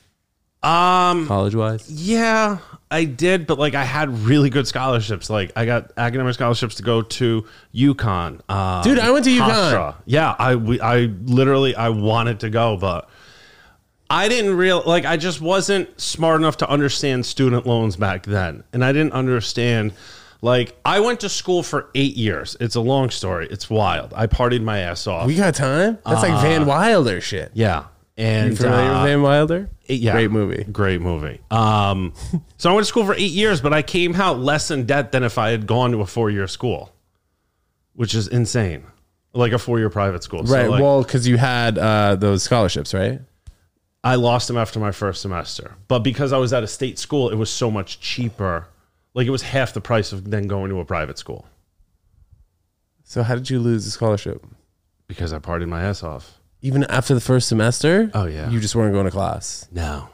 Um, 0.63 1.27
college 1.27 1.55
wise? 1.55 1.89
yeah, 1.91 2.57
I 2.91 3.05
did, 3.05 3.45
but 3.45 3.59
like 3.59 3.75
I 3.75 3.83
had 3.83 4.09
really 4.19 4.49
good 4.49 4.67
scholarships. 4.67 5.29
Like 5.29 5.51
I 5.55 5.65
got 5.65 5.91
academic 5.95 6.33
scholarships 6.33 6.75
to 6.75 6.83
go 6.83 7.03
to 7.03 7.45
UConn. 7.73 8.49
Um, 8.49 8.83
Dude, 8.83 8.97
I 8.97 9.11
went 9.11 9.25
to 9.25 9.31
UConn. 9.31 9.49
Hofstra. 9.49 9.95
Yeah, 10.05 10.35
I 10.37 10.55
we, 10.55 10.81
I 10.81 11.01
literally 11.23 11.75
I 11.75 11.89
wanted 11.89 12.39
to 12.41 12.49
go, 12.49 12.77
but. 12.77 13.09
I 14.11 14.27
didn't 14.27 14.57
real 14.57 14.81
like 14.87 15.05
I 15.05 15.17
just 15.17 15.39
wasn't 15.39 16.01
smart 16.01 16.41
enough 16.41 16.57
to 16.57 16.67
understand 16.67 17.27
student 17.27 17.67
loans 17.67 17.95
back 17.95 18.25
then. 18.25 18.63
And 18.73 18.83
I 18.83 18.91
didn't 18.91 19.13
understand 19.13 19.93
like 20.41 20.75
I 20.83 20.99
went 21.01 21.19
to 21.19 21.29
school 21.29 21.61
for 21.61 21.91
8 21.93 22.15
years. 22.15 22.57
It's 22.59 22.73
a 22.73 22.81
long 22.81 23.11
story. 23.11 23.47
It's 23.51 23.69
wild. 23.69 24.11
I 24.15 24.25
partied 24.25 24.63
my 24.63 24.79
ass 24.79 25.05
off. 25.05 25.27
We 25.27 25.35
got 25.35 25.53
time? 25.53 25.99
That's 26.07 26.23
like 26.23 26.41
Van 26.41 26.65
Wilder 26.65 27.21
shit. 27.21 27.51
yeah. 27.53 27.85
And 28.17 28.49
You 28.49 28.55
familiar 28.55 28.89
uh, 28.89 29.03
with 29.03 29.11
Van 29.11 29.21
Wilder? 29.21 29.69
Yeah. 29.97 30.11
Great 30.13 30.31
movie. 30.31 30.63
Great 30.71 31.01
movie. 31.01 31.39
Um, 31.51 32.13
so 32.57 32.69
I 32.69 32.73
went 32.73 32.85
to 32.85 32.89
school 32.89 33.05
for 33.05 33.13
eight 33.15 33.31
years, 33.31 33.61
but 33.61 33.73
I 33.73 33.81
came 33.81 34.15
out 34.15 34.39
less 34.39 34.69
in 34.71 34.85
debt 34.85 35.11
than 35.11 35.23
if 35.23 35.37
I 35.37 35.49
had 35.49 35.65
gone 35.67 35.91
to 35.91 36.01
a 36.01 36.05
four 36.05 36.29
year 36.29 36.47
school, 36.47 36.93
which 37.93 38.13
is 38.15 38.27
insane. 38.27 38.83
Like 39.33 39.51
a 39.51 39.59
four 39.59 39.77
year 39.79 39.89
private 39.89 40.23
school. 40.23 40.45
So, 40.45 40.53
Right. 40.55 40.69
like, 40.69 40.81
well, 40.81 41.03
because 41.03 41.27
you 41.27 41.37
had 41.37 41.77
uh, 41.77 42.15
those 42.15 42.43
scholarships, 42.43 42.93
right? 42.93 43.21
I 44.03 44.15
lost 44.15 44.47
them 44.47 44.57
after 44.57 44.79
my 44.79 44.91
first 44.91 45.21
semester. 45.21 45.75
But 45.87 45.99
because 45.99 46.31
I 46.33 46.37
was 46.37 46.53
at 46.53 46.63
a 46.63 46.67
state 46.67 46.97
school, 46.97 47.29
it 47.29 47.35
was 47.35 47.49
so 47.49 47.69
much 47.69 47.99
cheaper. 47.99 48.67
Like 49.13 49.27
it 49.27 49.31
was 49.31 49.41
half 49.41 49.73
the 49.73 49.81
price 49.81 50.13
of 50.13 50.29
then 50.31 50.47
going 50.47 50.69
to 50.69 50.79
a 50.79 50.85
private 50.85 51.17
school 51.17 51.45
So 53.03 53.23
how 53.23 53.35
did 53.35 53.49
you 53.49 53.59
lose 53.59 53.85
the 53.85 53.91
scholarship? 53.91 54.45
because 55.07 55.33
I 55.33 55.39
partied 55.39 55.67
my 55.67 55.81
ass 55.81 56.03
off. 56.03 56.38
Even 56.61 56.83
after 56.85 57.13
the 57.13 57.21
first 57.21 57.47
semester? 57.47 58.11
Oh, 58.13 58.25
yeah. 58.25 58.49
You 58.49 58.59
just 58.59 58.75
weren't 58.75 58.93
going 58.93 59.05
to 59.05 59.11
class. 59.11 59.67
No. 59.71 60.09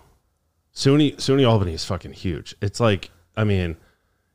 SUNY 0.75 1.15
SUNY 1.15 1.47
Albany 1.47 1.73
is 1.73 1.85
fucking 1.85 2.13
huge. 2.13 2.55
It's 2.61 2.79
like, 2.79 3.09
I 3.37 3.45
mean, 3.45 3.77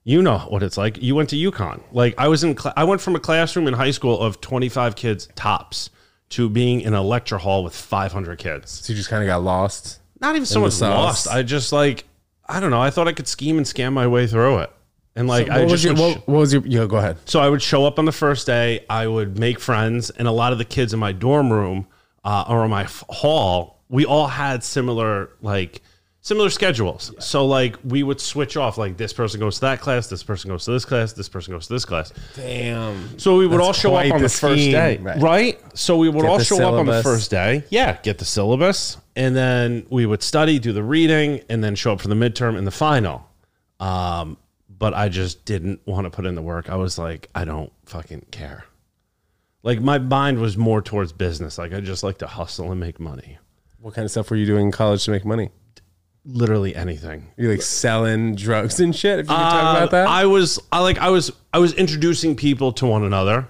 you 0.05 0.23
know 0.23 0.39
what 0.39 0.63
it's 0.63 0.77
like. 0.79 1.01
You 1.03 1.15
went 1.15 1.29
to 1.31 1.37
UConn. 1.37 1.83
Like 1.93 2.15
I 2.17 2.29
was 2.29 2.43
in 2.43 2.57
cl- 2.57 2.73
I 2.77 2.85
went 2.85 3.01
from 3.01 3.15
a 3.15 3.21
classroom 3.21 3.69
in 3.69 3.75
high 3.75 3.91
school 3.91 4.19
of 4.19 4.41
25 4.41 4.97
kids 4.97 5.29
tops 5.35 5.91
to 6.31 6.49
being 6.49 6.81
in 6.81 6.95
a 6.95 7.03
lecture 7.03 7.39
hall 7.39 7.63
with 7.63 7.75
500 7.77 8.39
kids. 8.39 8.71
So 8.71 8.93
you 8.93 8.97
just 8.97 9.11
kind 9.11 9.23
of 9.23 9.27
got 9.27 9.43
lost. 9.43 10.01
Not 10.21 10.35
even 10.35 10.47
so 10.47 10.55
the 10.55 10.67
much 10.67 10.73
sauce. 10.73 11.27
lost. 11.27 11.29
I 11.29 11.43
just 11.43 11.73
like 11.73 12.05
I 12.49 12.59
don't 12.59 12.71
know. 12.71 12.81
I 12.81 12.91
thought 12.91 13.07
I 13.07 13.13
could 13.13 13.29
scheme 13.29 13.59
and 13.59 13.67
scam 13.67 13.93
my 13.93 14.07
way 14.07 14.27
through 14.27 14.59
it. 14.59 14.73
And 15.15 15.29
like 15.29 15.51
I 15.51 15.59
what, 15.59 15.73
was 15.73 15.83
just 15.83 15.85
your, 15.85 15.95
would 15.95 16.17
what, 16.17 16.29
what 16.29 16.39
was 16.39 16.53
your? 16.53 16.67
Yeah, 16.67 16.87
go 16.87 16.97
ahead. 16.97 17.19
so 17.27 17.41
I 17.41 17.49
would 17.49 17.61
show 17.61 17.85
up 17.85 17.99
on 17.99 18.07
the 18.07 18.13
first 18.13 18.47
day. 18.47 18.85
I 18.89 19.07
would 19.07 19.39
make 19.39 19.61
friends, 19.61 20.09
and 20.11 20.27
a 20.27 20.33
lot 20.33 20.53
of 20.53 20.59
the 20.59 20.65
kids 20.65 20.95
in 20.95 21.01
my 21.01 21.13
dorm 21.13 21.53
room 21.53 21.87
uh, 22.25 22.45
or 22.49 22.67
my 22.69 22.87
hall, 23.09 23.83
we 23.89 24.05
all 24.05 24.27
had 24.27 24.63
similar 24.63 25.31
like 25.43 25.83
similar 26.23 26.51
schedules. 26.51 27.13
So 27.19 27.47
like 27.47 27.77
we 27.83 28.03
would 28.03 28.21
switch 28.21 28.57
off. 28.57 28.77
Like 28.79 28.97
this 28.97 29.13
person 29.13 29.41
goes 29.41 29.57
to 29.57 29.61
that 29.63 29.81
class, 29.81 30.09
this 30.09 30.23
person 30.23 30.51
goes 30.51 30.65
to 30.67 30.73
this 30.73 30.85
class, 30.85 31.13
this 31.13 31.29
person 31.29 31.55
goes 31.55 31.67
to 31.69 31.73
this 31.73 31.85
class. 31.85 32.13
Damn. 32.37 33.19
So 33.19 33.37
we 33.37 33.47
would 33.47 33.59
That's 33.59 33.67
all 33.67 33.73
show 33.73 33.97
up 33.97 34.13
on 34.13 34.21
the 34.23 34.29
first 34.29 34.57
day, 34.57 34.99
Right. 34.99 35.21
right. 35.21 35.79
So 35.79 35.97
we 35.97 36.09
would 36.09 36.23
Get 36.23 36.31
all 36.31 36.39
show 36.41 36.69
up 36.69 36.75
on 36.75 36.87
the 36.87 37.03
first 37.03 37.31
day. 37.31 37.65
Yeah, 37.71 37.99
get 38.03 38.19
the 38.19 38.25
syllabus, 38.27 38.99
and 39.17 39.35
then 39.35 39.87
we 39.91 40.05
would 40.07 40.23
study, 40.23 40.59
do 40.59 40.73
the 40.73 40.85
reading, 40.85 41.41
and 41.49 41.65
then 41.65 41.75
show 41.75 41.93
up 41.95 42.01
for 42.01 42.09
the 42.09 42.15
midterm 42.15 42.57
and 42.59 42.67
the 42.67 42.71
final. 42.73 43.27
Um, 43.81 44.37
but 44.79 44.95
I 44.95 45.09
just 45.09 45.45
didn't 45.45 45.81
want 45.87 46.05
to 46.05 46.11
put 46.11 46.27
in 46.27 46.35
the 46.35 46.43
work. 46.43 46.71
I 46.71 46.77
was 46.77 46.99
like, 46.99 47.29
I 47.35 47.45
don't 47.45 47.73
fucking 47.87 48.27
care. 48.31 48.65
Like 49.63 49.81
my 49.81 49.99
mind 49.99 50.39
was 50.39 50.57
more 50.57 50.81
towards 50.81 51.13
business. 51.13 51.59
Like 51.59 51.73
I 51.75 51.81
just 51.81 52.03
like 52.03 52.19
to 52.19 52.27
hustle 52.27 52.71
and 52.71 52.81
make 52.81 52.99
money. 52.99 53.39
What 53.79 53.95
kind 53.95 54.05
of 54.05 54.11
stuff 54.11 54.31
were 54.31 54.37
you 54.37 54.47
doing 54.47 54.67
in 54.67 54.73
college 54.73 55.05
to 55.05 55.11
make 55.11 55.25
money? 55.25 55.51
Literally 56.25 56.75
anything. 56.77 57.29
You 57.37 57.51
like 57.51 57.63
selling 57.63 58.35
drugs 58.35 58.79
and 58.81 58.95
shit? 58.95 59.21
If 59.21 59.25
you 59.27 59.35
could 59.35 59.41
talk 59.41 59.75
Uh, 59.75 59.77
about 59.79 59.91
that. 59.93 60.07
I 60.09 60.27
was 60.27 60.59
I 60.71 60.81
like 60.81 60.99
I 60.99 61.09
was 61.11 61.31
I 61.53 61.59
was 61.59 61.73
introducing 61.75 62.37
people 62.37 62.73
to 62.75 62.87
one 62.87 63.05
another. 63.05 63.49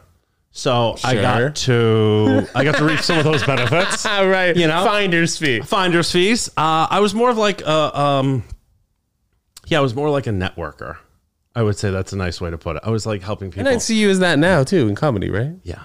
So 0.53 0.97
I 1.05 1.13
Sure. 1.15 1.23
got 1.23 1.55
to 1.57 2.47
I 2.55 2.65
got 2.65 2.77
to 2.77 2.85
reap 2.85 3.01
some 3.01 3.19
of 3.19 3.25
those 3.25 3.45
benefits. 3.45 4.05
Right. 4.07 4.57
You 4.57 4.67
know? 4.67 4.85
finder's 4.85 5.37
fee. 5.39 5.61
Finder's 5.61 6.11
fees. 6.11 6.49
Uh, 6.57 6.87
I 6.91 7.01
was 7.01 7.15
more 7.15 7.31
of 7.31 7.39
like 7.39 7.61
a 7.63 7.99
um, 8.01 8.43
Yeah, 9.67 9.79
I 9.79 9.81
was 9.81 9.95
more 9.95 10.11
like 10.11 10.27
a 10.27 10.31
networker. 10.33 10.97
I 11.55 11.63
would 11.63 11.77
say 11.77 11.91
that's 11.91 12.13
a 12.13 12.17
nice 12.17 12.41
way 12.41 12.51
to 12.51 12.59
put 12.59 12.77
it. 12.77 12.83
I 12.85 12.91
was 12.91 13.07
like 13.07 13.23
helping 13.23 13.51
people. 13.51 13.67
And 13.67 13.69
I 13.69 13.79
see 13.79 13.97
you 13.97 14.11
as 14.11 14.21
that 14.21 14.39
now 14.39 14.63
too 14.65 14.89
in 14.89 14.95
comedy, 14.95 15.31
right? 15.31 15.53
Yeah. 15.65 15.83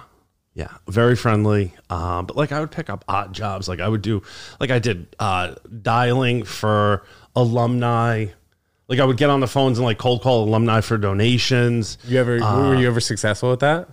Yeah. 0.56 0.68
Very 0.88 1.16
friendly. 1.16 1.74
Um, 1.90 2.24
but 2.24 2.34
like 2.34 2.50
I 2.50 2.60
would 2.60 2.70
pick 2.70 2.88
up 2.88 3.04
odd 3.06 3.34
jobs. 3.34 3.68
Like 3.68 3.78
I 3.78 3.86
would 3.88 4.00
do, 4.00 4.22
like 4.58 4.70
I 4.70 4.78
did 4.78 5.14
uh, 5.18 5.54
dialing 5.82 6.44
for 6.44 7.04
alumni. 7.36 8.26
Like 8.88 8.98
I 8.98 9.04
would 9.04 9.18
get 9.18 9.28
on 9.28 9.40
the 9.40 9.46
phones 9.46 9.78
and 9.78 9.84
like 9.84 9.98
cold 9.98 10.22
call 10.22 10.44
alumni 10.44 10.80
for 10.80 10.96
donations. 10.96 11.98
You 12.06 12.18
ever 12.18 12.38
were 12.40 12.74
you 12.74 12.86
ever 12.86 13.00
successful 13.00 13.50
with 13.50 13.60
that? 13.60 13.88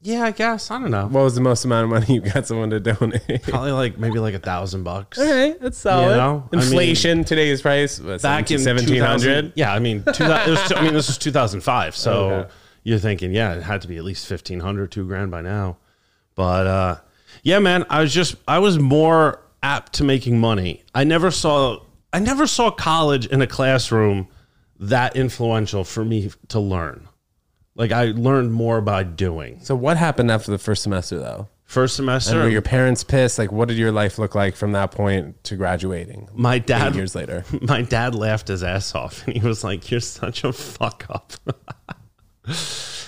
Yeah, 0.00 0.22
I 0.22 0.30
guess. 0.30 0.70
I 0.70 0.78
don't 0.78 0.90
know. 0.92 1.06
What 1.06 1.24
was 1.24 1.34
the 1.34 1.40
most 1.42 1.64
amount 1.66 1.84
of 1.84 1.90
money 1.90 2.14
you 2.14 2.20
got 2.22 2.46
someone 2.46 2.70
to 2.70 2.80
donate? 2.80 3.42
Probably 3.42 3.72
like 3.72 3.98
maybe 3.98 4.20
like 4.20 4.34
a 4.34 4.38
thousand 4.38 4.84
bucks. 4.84 5.18
Okay, 5.18 5.56
that's 5.60 5.76
solid. 5.76 6.16
Know, 6.16 6.48
I 6.52 6.56
mean- 6.56 6.64
Inflation 6.64 7.24
today's 7.24 7.60
price 7.60 7.98
was 8.00 8.22
Back 8.22 8.50
in 8.50 8.58
seventeen 8.60 8.94
2000 8.94 9.28
hundred. 9.30 9.52
Yeah, 9.56 9.74
I 9.74 9.80
mean, 9.80 10.02
2000, 10.04 10.30
it 10.30 10.50
was, 10.50 10.72
I 10.72 10.80
mean, 10.82 10.94
this 10.94 11.08
was 11.08 11.18
2005. 11.18 11.94
So 11.96 12.30
Okay. 12.30 12.50
You're 12.88 12.98
thinking, 12.98 13.34
yeah, 13.34 13.54
it 13.54 13.62
had 13.62 13.82
to 13.82 13.88
be 13.88 13.98
at 13.98 14.04
least 14.04 14.28
1500, 14.30 14.90
two 14.90 15.06
grand 15.06 15.30
by 15.30 15.42
now. 15.42 15.76
But 16.34 16.66
uh, 16.66 16.96
yeah, 17.42 17.58
man, 17.58 17.84
I 17.90 18.00
was 18.00 18.14
just, 18.14 18.36
I 18.48 18.60
was 18.60 18.78
more 18.78 19.42
apt 19.62 19.92
to 19.94 20.04
making 20.04 20.38
money. 20.38 20.84
I 20.94 21.04
never 21.04 21.30
saw, 21.30 21.82
I 22.12 22.18
never 22.18 22.46
saw 22.46 22.70
college 22.70 23.26
in 23.26 23.42
a 23.42 23.46
classroom 23.46 24.28
that 24.80 25.16
influential 25.16 25.84
for 25.84 26.02
me 26.04 26.30
to 26.48 26.60
learn. 26.60 27.08
Like 27.74 27.92
I 27.92 28.06
learned 28.06 28.52
more 28.52 28.80
by 28.80 29.02
doing. 29.02 29.60
So 29.62 29.76
what 29.76 29.98
happened 29.98 30.30
after 30.30 30.50
the 30.50 30.58
first 30.58 30.82
semester 30.82 31.18
though? 31.18 31.48
First 31.64 31.98
And 31.98 32.06
semester, 32.06 32.38
were 32.38 32.48
your 32.48 32.62
parents 32.62 33.04
pissed? 33.04 33.38
Like, 33.38 33.52
what 33.52 33.68
did 33.68 33.76
your 33.76 33.92
life 33.92 34.18
look 34.18 34.34
like 34.34 34.56
from 34.56 34.72
that 34.72 34.90
point 34.90 35.44
to 35.44 35.56
graduating? 35.56 36.30
my 36.32 36.58
dad 36.58 36.94
years 36.94 37.14
later. 37.14 37.44
my 37.60 37.82
dad 37.82 38.14
laughed 38.14 38.48
his 38.48 38.62
ass 38.62 38.94
off 38.94 39.26
and 39.26 39.36
he 39.36 39.46
was 39.46 39.62
like, 39.62 39.90
You're 39.90 40.00
such 40.00 40.44
a 40.44 40.52
fuck 40.54 41.04
up. 41.10 41.34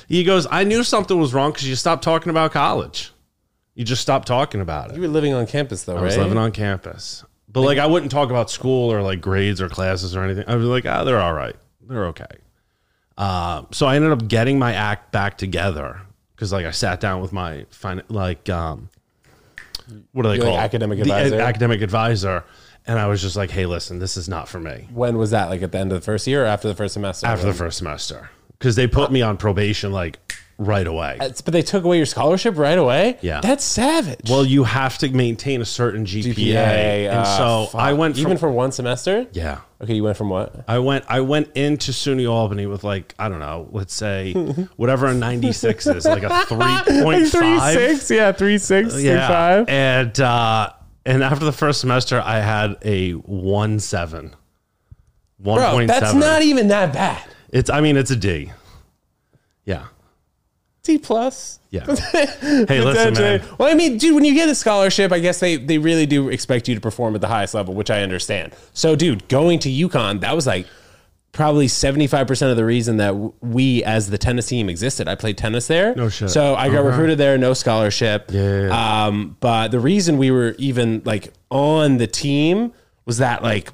he 0.08 0.24
goes, 0.24 0.46
I 0.50 0.64
knew 0.64 0.82
something 0.82 1.18
was 1.18 1.32
wrong 1.32 1.52
because 1.52 1.68
you 1.68 1.76
stopped 1.76 2.02
talking 2.02 2.30
about 2.30 2.52
college. 2.52 3.12
You 3.74 3.84
just 3.84 4.02
stopped 4.02 4.26
talking 4.26 4.60
about 4.60 4.90
it. 4.90 4.96
You 4.96 5.02
were 5.02 5.08
living 5.08 5.32
on 5.32 5.46
campus 5.46 5.84
though, 5.84 5.96
I 5.96 6.02
was 6.02 6.16
living 6.16 6.36
on 6.38 6.52
campus. 6.52 7.24
But 7.48 7.62
like 7.62 7.78
I 7.78 7.86
wouldn't 7.86 8.12
talk 8.12 8.30
about 8.30 8.50
school 8.50 8.92
or 8.92 9.02
like 9.02 9.20
grades 9.20 9.60
or 9.60 9.68
classes 9.68 10.14
or 10.14 10.22
anything. 10.22 10.44
I 10.46 10.56
was 10.56 10.66
like, 10.66 10.86
ah, 10.86 11.04
they're 11.04 11.20
all 11.20 11.32
right. 11.32 11.56
They're 11.80 12.06
okay. 12.06 12.26
Uh, 13.16 13.64
so 13.72 13.86
I 13.86 13.96
ended 13.96 14.12
up 14.12 14.28
getting 14.28 14.58
my 14.58 14.72
act 14.72 15.12
back 15.12 15.36
together 15.36 16.00
because 16.34 16.52
like 16.52 16.64
I 16.66 16.70
sat 16.70 17.00
down 17.00 17.20
with 17.20 17.32
my 17.32 17.66
fin- 17.70 18.02
like 18.08 18.48
um, 18.48 18.88
what 20.12 20.22
do 20.22 20.30
they 20.30 20.38
call 20.38 20.52
like, 20.52 20.60
it? 20.60 20.64
academic 20.64 20.98
The 20.98 21.02
advisor? 21.02 21.40
academic 21.40 21.82
advisor, 21.82 22.44
and 22.86 22.98
I 22.98 23.08
was 23.08 23.20
just 23.20 23.36
like, 23.36 23.50
hey, 23.50 23.66
listen, 23.66 23.98
this 23.98 24.16
is 24.16 24.28
not 24.28 24.48
for 24.48 24.60
me. 24.60 24.88
when 24.92 25.18
was 25.18 25.32
that? 25.32 25.50
Like 25.50 25.62
at 25.62 25.72
the 25.72 25.78
end 25.78 25.92
of 25.92 26.00
the 26.00 26.04
first 26.04 26.26
year 26.26 26.44
or 26.44 26.46
after 26.46 26.68
the 26.68 26.74
first 26.74 26.94
semester? 26.94 27.26
after 27.26 27.46
the 27.46 27.54
first 27.54 27.78
semester 27.78 28.30
because 28.60 28.76
they 28.76 28.86
put 28.86 29.10
me 29.10 29.22
on 29.22 29.36
probation 29.38 29.90
like 29.90 30.18
right 30.58 30.86
away. 30.86 31.14
It's- 31.16 31.40
but 31.40 31.52
they 31.52 31.62
took 31.62 31.84
away 31.84 31.96
your 31.96 32.04
scholarship 32.04 32.58
right 32.58 32.76
away. 32.76 33.16
Yeah. 33.22 33.40
that's 33.40 33.64
savage. 33.64 34.28
Well, 34.28 34.44
you 34.44 34.64
have 34.64 34.98
to 34.98 35.08
maintain 35.08 35.62
a 35.62 35.64
certain 35.64 36.04
GPA, 36.04 36.34
GPA, 36.34 37.08
and 37.08 37.18
uh, 37.20 37.24
so 37.38 37.66
fuck. 37.72 37.80
I 37.80 37.94
went 37.94 38.16
from, 38.16 38.20
even 38.26 38.36
for 38.36 38.50
one 38.50 38.70
semester. 38.70 39.26
yeah. 39.32 39.60
Okay, 39.82 39.94
you 39.94 40.04
went 40.04 40.18
from 40.18 40.28
what? 40.28 40.62
I 40.68 40.78
went 40.78 41.06
I 41.08 41.20
went 41.20 41.56
into 41.56 41.92
SUNY 41.92 42.30
Albany 42.30 42.66
with 42.66 42.84
like 42.84 43.14
I 43.18 43.30
don't 43.30 43.38
know, 43.40 43.66
let's 43.72 43.94
say 43.94 44.34
whatever 44.76 45.06
a 45.06 45.14
ninety 45.14 45.52
six 45.52 45.86
is, 45.86 46.04
like 46.04 46.22
a 46.22 46.44
three 46.44 47.02
point 47.02 47.26
five. 47.28 48.04
yeah, 48.10 48.32
three 48.32 48.58
six, 48.58 48.92
three 48.92 49.04
Yeah, 49.04 49.26
five. 49.26 49.68
and 49.70 50.20
uh, 50.20 50.70
and 51.06 51.24
after 51.24 51.46
the 51.46 51.52
first 51.52 51.80
semester, 51.80 52.20
I 52.22 52.40
had 52.40 52.76
a 52.84 53.12
one 53.12 53.80
seven. 53.80 54.34
One 55.38 55.56
Bro, 55.58 55.86
that's 55.86 56.12
not 56.12 56.42
even 56.42 56.68
that 56.68 56.92
bad. 56.92 57.22
It's 57.50 57.68
I 57.70 57.80
mean 57.80 57.96
it's 57.96 58.10
a 58.10 58.16
D. 58.16 58.52
Yeah, 59.64 59.86
D 60.82 60.98
plus. 60.98 61.60
yeah. 61.70 61.84
hey, 62.12 62.80
listen, 62.80 63.14
man. 63.14 63.42
Well, 63.58 63.68
I 63.70 63.74
mean, 63.74 63.98
dude, 63.98 64.14
when 64.14 64.24
you 64.24 64.34
get 64.34 64.48
a 64.48 64.54
scholarship, 64.54 65.12
I 65.12 65.18
guess 65.20 65.38
they, 65.38 65.56
they 65.56 65.78
really 65.78 66.06
do 66.06 66.28
expect 66.28 66.66
you 66.66 66.74
to 66.74 66.80
perform 66.80 67.14
at 67.14 67.20
the 67.20 67.28
highest 67.28 67.54
level, 67.54 67.74
which 67.74 67.90
I 67.90 68.02
understand. 68.02 68.54
So, 68.72 68.96
dude, 68.96 69.28
going 69.28 69.58
to 69.60 69.68
UConn, 69.68 70.20
that 70.20 70.34
was 70.34 70.46
like 70.46 70.66
probably 71.32 71.66
75% 71.66 72.50
of 72.50 72.56
the 72.56 72.64
reason 72.64 72.96
that 72.96 73.12
we 73.40 73.84
as 73.84 74.10
the 74.10 74.18
tennis 74.18 74.46
team 74.46 74.68
existed. 74.68 75.06
I 75.06 75.14
played 75.14 75.38
tennis 75.38 75.68
there. 75.68 75.94
No 75.94 76.08
shit. 76.08 76.30
So 76.30 76.56
I 76.56 76.70
got 76.70 76.84
recruited 76.84 77.18
there, 77.18 77.38
no 77.38 77.52
scholarship. 77.54 78.30
Yeah, 78.32 78.62
yeah, 78.62 79.04
Um, 79.06 79.36
but 79.38 79.68
the 79.68 79.78
reason 79.78 80.18
we 80.18 80.30
were 80.32 80.56
even 80.58 81.02
like 81.04 81.32
on 81.50 81.98
the 81.98 82.08
team 82.08 82.72
was 83.04 83.18
that 83.18 83.42
like 83.44 83.70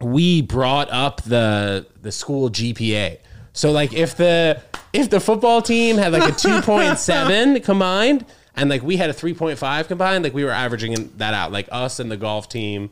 we 0.00 0.42
brought 0.42 0.90
up 0.90 1.22
the 1.22 1.86
the 2.02 2.12
school 2.12 2.50
GPA. 2.50 3.18
So 3.52 3.70
like 3.72 3.92
if 3.92 4.16
the 4.16 4.62
if 4.92 5.10
the 5.10 5.20
football 5.20 5.60
team 5.62 5.96
had 5.98 6.12
like 6.12 6.22
a 6.28 6.32
2.7 6.36 7.62
combined 7.64 8.24
and 8.56 8.70
like 8.70 8.82
we 8.82 8.96
had 8.96 9.10
a 9.10 9.12
3.5 9.12 9.88
combined, 9.88 10.24
like 10.24 10.34
we 10.34 10.44
were 10.44 10.50
averaging 10.50 11.12
that 11.16 11.34
out, 11.34 11.52
like 11.52 11.68
us 11.70 11.98
and 12.00 12.10
the 12.10 12.16
golf 12.16 12.48
team. 12.48 12.90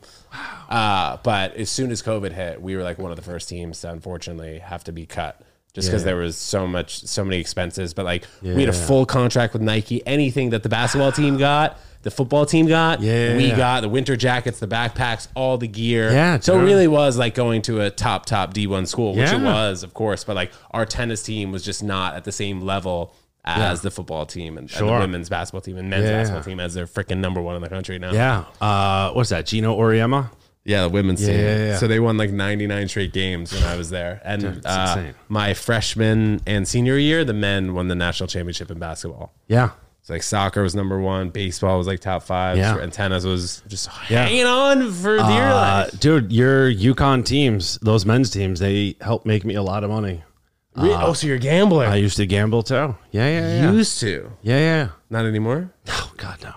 Uh, 0.68 1.16
but 1.22 1.54
as 1.54 1.70
soon 1.70 1.90
as 1.90 2.02
COVID 2.02 2.32
hit, 2.32 2.60
we 2.60 2.76
were 2.76 2.82
like 2.82 2.98
one 2.98 3.10
of 3.10 3.16
the 3.16 3.22
first 3.22 3.48
teams 3.48 3.80
to 3.80 3.90
unfortunately 3.90 4.58
have 4.58 4.84
to 4.84 4.92
be 4.92 5.06
cut 5.06 5.40
just 5.72 5.88
because 5.88 6.02
Yeah. 6.02 6.06
there 6.06 6.16
was 6.16 6.36
so 6.36 6.66
much, 6.66 7.04
so 7.06 7.24
many 7.24 7.38
expenses. 7.38 7.94
But 7.94 8.04
like 8.04 8.26
we 8.42 8.60
had 8.60 8.68
a 8.68 8.72
full 8.72 9.06
contract 9.06 9.52
with 9.52 9.62
Nike. 9.62 10.06
Anything 10.06 10.50
that 10.50 10.62
the 10.62 10.68
basketball 10.68 11.12
team 11.12 11.36
got, 11.36 11.78
the 12.06 12.10
football 12.12 12.46
team 12.46 12.66
got, 12.68 13.00
Yeah. 13.02 13.36
we 13.36 13.50
got 13.50 13.80
the 13.80 13.88
winter 13.88 14.16
jackets, 14.16 14.60
the 14.60 14.68
backpacks, 14.68 15.26
all 15.34 15.58
the 15.58 15.66
gear. 15.66 16.12
Yeah, 16.12 16.38
So 16.38 16.54
it 16.54 16.58
dude. 16.60 16.66
really 16.68 16.86
was 16.86 17.18
like 17.18 17.34
going 17.34 17.62
to 17.62 17.80
a 17.80 17.90
top, 17.90 18.26
top 18.26 18.54
D1 18.54 18.86
school, 18.86 19.12
which 19.16 19.32
it 19.32 19.40
was, 19.42 19.82
of 19.82 19.92
course. 19.92 20.22
But 20.22 20.36
like 20.36 20.52
our 20.70 20.86
tennis 20.86 21.24
team 21.24 21.50
was 21.50 21.64
just 21.64 21.82
not 21.82 22.14
at 22.14 22.22
the 22.22 22.30
same 22.30 22.60
level 22.60 23.12
as 23.44 23.80
the 23.80 23.90
football 23.90 24.24
team 24.24 24.56
and, 24.56 24.70
and 24.72 24.88
the 24.88 24.92
women's 24.92 25.28
basketball 25.28 25.62
team 25.62 25.76
and 25.78 25.90
men's 25.90 26.04
Yeah. 26.04 26.12
basketball 26.18 26.44
team 26.44 26.60
as 26.60 26.74
they're 26.74 26.86
freaking 26.86 27.18
number 27.18 27.42
one 27.42 27.56
in 27.56 27.62
the 27.62 27.68
country 27.68 27.98
now. 27.98 28.12
Yeah. 28.12 28.44
Uh, 28.60 29.10
what's 29.12 29.30
that? 29.30 29.46
Geno 29.46 29.76
Auriemma? 29.76 30.30
Yeah, 30.64 30.82
the 30.82 30.88
women's 30.88 31.20
team. 31.26 31.38
yeah, 31.38 31.56
yeah. 31.56 31.76
So 31.76 31.86
they 31.88 31.98
won 32.00 32.16
like 32.16 32.30
99 32.30 32.88
straight 32.88 33.12
games 33.12 33.52
when 33.52 33.62
I 33.64 33.76
was 33.76 33.90
there. 33.90 34.20
And 34.24 34.42
it's 34.44 34.66
uh, 34.66 35.12
my 35.28 35.54
freshman 35.54 36.40
and 36.46 36.66
senior 36.66 36.98
year, 36.98 37.24
the 37.24 37.34
men 37.34 37.74
won 37.74 37.88
the 37.88 37.94
national 37.96 38.28
championship 38.28 38.70
in 38.70 38.78
basketball. 38.78 39.32
Yeah. 39.48 39.70
It's 40.06 40.10
like 40.12 40.22
soccer 40.22 40.62
was 40.62 40.76
number 40.76 41.00
one, 41.00 41.30
baseball 41.30 41.78
was 41.78 41.88
like 41.88 41.98
top 41.98 42.22
five, 42.22 42.56
Yeah. 42.58 42.78
and 42.78 42.92
tennis 42.92 43.24
was 43.24 43.60
just 43.66 43.88
Yeah. 44.08 44.22
hanging 44.24 44.46
on 44.46 44.92
for 44.92 45.16
dear 45.16 45.48
Uh, 45.48 45.54
life. 45.88 45.98
dude, 45.98 46.30
your 46.32 46.70
UConn 46.70 47.24
teams, 47.24 47.76
those 47.82 48.06
men's 48.06 48.30
teams, 48.30 48.60
they 48.60 48.94
helped 49.00 49.26
make 49.26 49.44
me 49.44 49.56
a 49.56 49.62
lot 49.64 49.82
of 49.82 49.90
money. 49.90 50.22
Re- 50.76 50.92
oh, 50.94 51.12
so 51.12 51.26
you're 51.26 51.34
a 51.34 51.40
gambler. 51.40 51.86
I 51.86 51.96
used 51.96 52.18
to 52.18 52.26
gamble 52.26 52.62
too. 52.62 52.94
Yeah, 53.10 53.26
yeah, 53.26 53.62
yeah. 53.62 53.72
used 53.72 53.98
to, 53.98 54.30
yeah, 54.42 54.58
yeah. 54.58 54.88
not 55.10 55.24
anymore. 55.24 55.70
Oh 55.88 56.12
God, 56.16 56.38
no. 56.40 56.52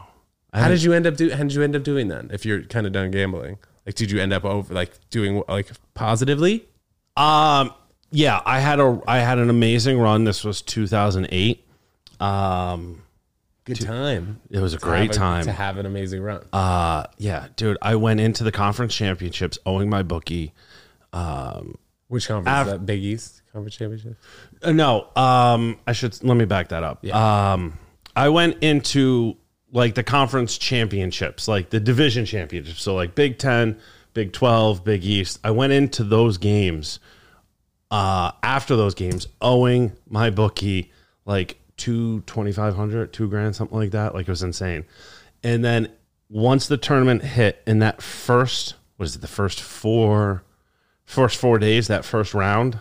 How 0.53 0.67
did 0.67 0.83
you 0.83 0.93
end 0.93 1.07
up 1.07 1.17
do? 1.17 1.31
How 1.31 1.37
did 1.37 1.53
you 1.55 1.63
end 1.63 1.75
up 1.75 1.81
doing 1.81 2.07
that? 2.09 2.25
If 2.31 2.45
you're 2.45 2.61
kind 2.61 2.85
of 2.85 2.93
done 2.93 3.09
gambling, 3.09 3.57
like, 3.83 3.95
did 3.95 4.11
you 4.11 4.19
end 4.21 4.31
up 4.31 4.45
over 4.45 4.71
like 4.71 4.91
doing 5.09 5.41
like 5.49 5.71
positively? 5.95 6.65
Um, 7.17 7.73
yeah, 8.11 8.41
I 8.45 8.59
had 8.59 8.79
a 8.79 9.01
I 9.07 9.19
had 9.21 9.39
an 9.39 9.49
amazing 9.49 9.97
run. 9.97 10.25
This 10.25 10.43
was 10.43 10.61
2008. 10.61 11.65
Um, 12.19 13.01
Good 13.65 13.81
time. 13.81 14.39
it 14.49 14.59
was 14.59 14.73
a 14.73 14.77
To 14.77 14.83
great 14.85 15.01
have 15.01 15.09
a- 15.11 15.13
time. 15.13 15.43
to 15.45 15.51
have 15.51 15.77
an 15.77 15.85
amazing 15.85 16.21
run. 16.23 16.43
Uh, 16.51 17.03
yeah, 17.17 17.47
dude, 17.55 17.77
I 17.81 17.95
went 17.95 18.19
into 18.19 18.43
the 18.43 18.51
conference 18.51 18.95
championships 18.95 19.59
owing 19.65 19.89
my 19.89 20.01
bookie. 20.03 20.53
Which 22.07 22.27
conference? 22.27 22.67
is 22.67 22.73
that 22.73 22.85
Big 22.85 23.03
East 23.03 23.41
Conference 23.53 23.75
Championship. 23.75 24.15
Uh, 24.63 24.71
no, 24.71 25.07
um, 25.15 25.77
I 25.85 25.93
should 25.93 26.21
let 26.23 26.35
me 26.37 26.45
back 26.45 26.69
that 26.69 26.83
up. 26.83 27.05
Um, 27.07 27.77
I 28.15 28.29
went 28.29 28.63
into 28.63 29.37
like 29.71 29.93
the 29.93 30.03
conference 30.03 30.57
championships, 30.57 31.47
like 31.47 31.69
the 31.69 31.79
division 31.79 32.25
championships. 32.25 32.81
So 32.81 32.95
like 32.95 33.13
Big 33.13 33.37
Ten, 33.37 33.77
Big 34.15 34.33
Twelve, 34.33 34.83
Big 34.83 35.03
East. 35.05 35.39
I 35.43 35.51
went 35.51 35.73
into 35.73 36.03
those 36.03 36.37
games. 36.39 36.99
Uh, 37.91 38.31
after 38.43 38.75
those 38.75 38.93
games, 38.95 39.27
owing 39.41 39.91
my 40.07 40.29
bookie 40.31 40.91
like 41.25 41.58
two 41.79 42.21
twenty 42.21 42.51
five 42.51 42.75
hundred, 42.75 43.11
two 43.11 43.27
grand, 43.27 43.55
something 43.55 43.77
like 43.77 43.91
that. 43.91 44.13
Like 44.13 44.27
it 44.27 44.31
was 44.31 44.43
insane. 44.43 44.85
And 45.43 45.65
then 45.65 45.91
once 46.29 46.67
the 46.67 46.77
tournament 46.77 47.23
hit, 47.23 47.63
in 47.65 47.79
that 47.79 48.01
first 48.01 48.75
was 48.99 49.15
it 49.15 49.21
the 49.21 49.27
first 49.27 49.61
four, 49.61 50.43
first 51.05 51.37
four 51.39 51.57
days, 51.57 51.87
that 51.87 52.05
first 52.05 52.33
round, 52.35 52.79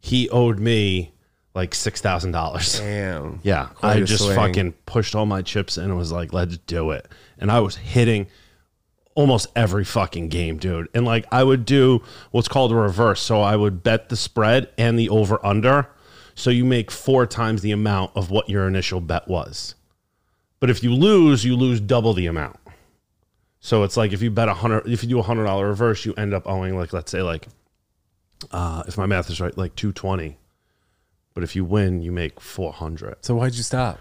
he 0.00 0.28
owed 0.28 0.58
me 0.58 1.12
like 1.54 1.74
six 1.74 2.00
thousand 2.00 2.32
dollars. 2.32 2.78
Damn. 2.78 3.40
Yeah, 3.42 3.66
Quite 3.74 3.96
I 3.96 4.00
just 4.02 4.24
swing. 4.24 4.36
fucking 4.36 4.72
pushed 4.86 5.14
all 5.14 5.26
my 5.26 5.42
chips 5.42 5.78
in 5.78 5.84
and 5.84 5.96
was 5.96 6.12
like, 6.12 6.32
"Let's 6.32 6.58
do 6.58 6.90
it." 6.90 7.08
And 7.38 7.50
I 7.50 7.60
was 7.60 7.76
hitting 7.76 8.26
almost 9.14 9.48
every 9.56 9.84
fucking 9.84 10.28
game, 10.28 10.58
dude. 10.58 10.88
And 10.94 11.04
like 11.04 11.26
I 11.32 11.42
would 11.44 11.64
do 11.64 12.02
what's 12.30 12.48
called 12.48 12.72
a 12.72 12.76
reverse. 12.76 13.20
So 13.20 13.40
I 13.40 13.56
would 13.56 13.82
bet 13.82 14.08
the 14.08 14.16
spread 14.16 14.68
and 14.76 14.98
the 14.98 15.08
over 15.08 15.44
under. 15.44 15.88
So 16.40 16.48
you 16.48 16.64
make 16.64 16.90
four 16.90 17.26
times 17.26 17.60
the 17.60 17.70
amount 17.70 18.12
of 18.14 18.30
what 18.30 18.48
your 18.48 18.66
initial 18.66 19.02
bet 19.02 19.28
was. 19.28 19.74
But 20.58 20.70
if 20.70 20.82
you 20.82 20.94
lose, 20.94 21.44
you 21.44 21.54
lose 21.54 21.80
double 21.80 22.14
the 22.14 22.26
amount. 22.26 22.58
So 23.60 23.82
it's 23.82 23.96
like 23.96 24.14
if 24.14 24.22
you 24.22 24.30
bet 24.30 24.48
a 24.48 24.54
hundred, 24.54 24.86
if 24.88 25.02
you 25.02 25.08
do 25.10 25.18
a 25.18 25.22
hundred 25.22 25.44
dollar 25.44 25.68
reverse, 25.68 26.06
you 26.06 26.14
end 26.14 26.32
up 26.32 26.46
owing 26.46 26.78
like 26.78 26.94
let's 26.94 27.12
say 27.12 27.20
like 27.20 27.46
Uh, 28.50 28.82
if 28.86 28.96
my 28.96 29.04
math 29.04 29.28
is 29.28 29.38
right, 29.38 29.56
like 29.58 29.74
two 29.76 29.92
twenty. 29.92 30.38
But 31.34 31.44
if 31.44 31.54
you 31.54 31.62
win, 31.62 32.00
you 32.00 32.10
make 32.10 32.40
four 32.40 32.72
hundred. 32.72 33.16
So 33.22 33.34
why'd 33.34 33.54
you 33.54 33.62
stop? 33.62 34.00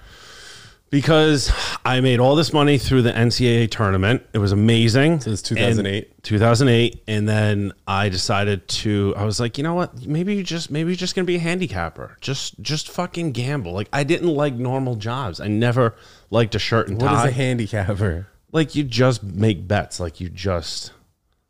Because 0.89 1.51
I 1.86 2.01
made 2.01 2.19
all 2.19 2.36
this 2.36 2.51
money 2.51 2.77
through 2.77 3.03
the 3.03 3.12
NCAA 3.12 3.69
tournament. 3.69 4.24
It 4.34 4.39
was 4.39 4.51
amazing. 4.51 5.19
Since 5.22 5.41
2008? 5.43 6.05
And 6.12 6.24
2008, 6.24 7.03
and 7.08 7.29
then 7.29 7.74
I 7.88 8.10
decided 8.10 8.67
to. 8.69 9.13
I 9.15 9.24
was 9.24 9.39
like, 9.39 9.58
you 9.58 9.63
know 9.63 9.75
what? 9.75 10.05
Maybe 10.08 10.36
you 10.36 10.43
just 10.43 10.72
maybe 10.72 10.89
you're 10.89 10.96
just 10.98 11.15
gonna 11.15 11.25
be 11.25 11.36
a 11.36 11.39
handicapper. 11.39 12.17
Just 12.22 12.60
just 12.62 12.89
fucking 12.89 13.34
gamble. 13.34 13.72
Like 13.74 13.89
I 13.93 14.03
didn't 14.03 14.29
like 14.34 14.55
normal 14.55 14.96
jobs. 14.96 15.39
I 15.39 15.48
never 15.48 15.96
liked 16.31 16.55
a 16.55 16.60
shirt 16.60 16.88
and 16.89 17.00
What 17.00 17.08
tie. 17.10 17.25
is 17.25 17.29
a 17.29 17.34
handicapper? 17.34 18.27
like 18.51 18.74
you 18.74 18.84
just 18.84 19.22
make 19.24 19.67
bets. 19.67 20.00
Like 20.00 20.19
you 20.19 20.27
just 20.29 20.91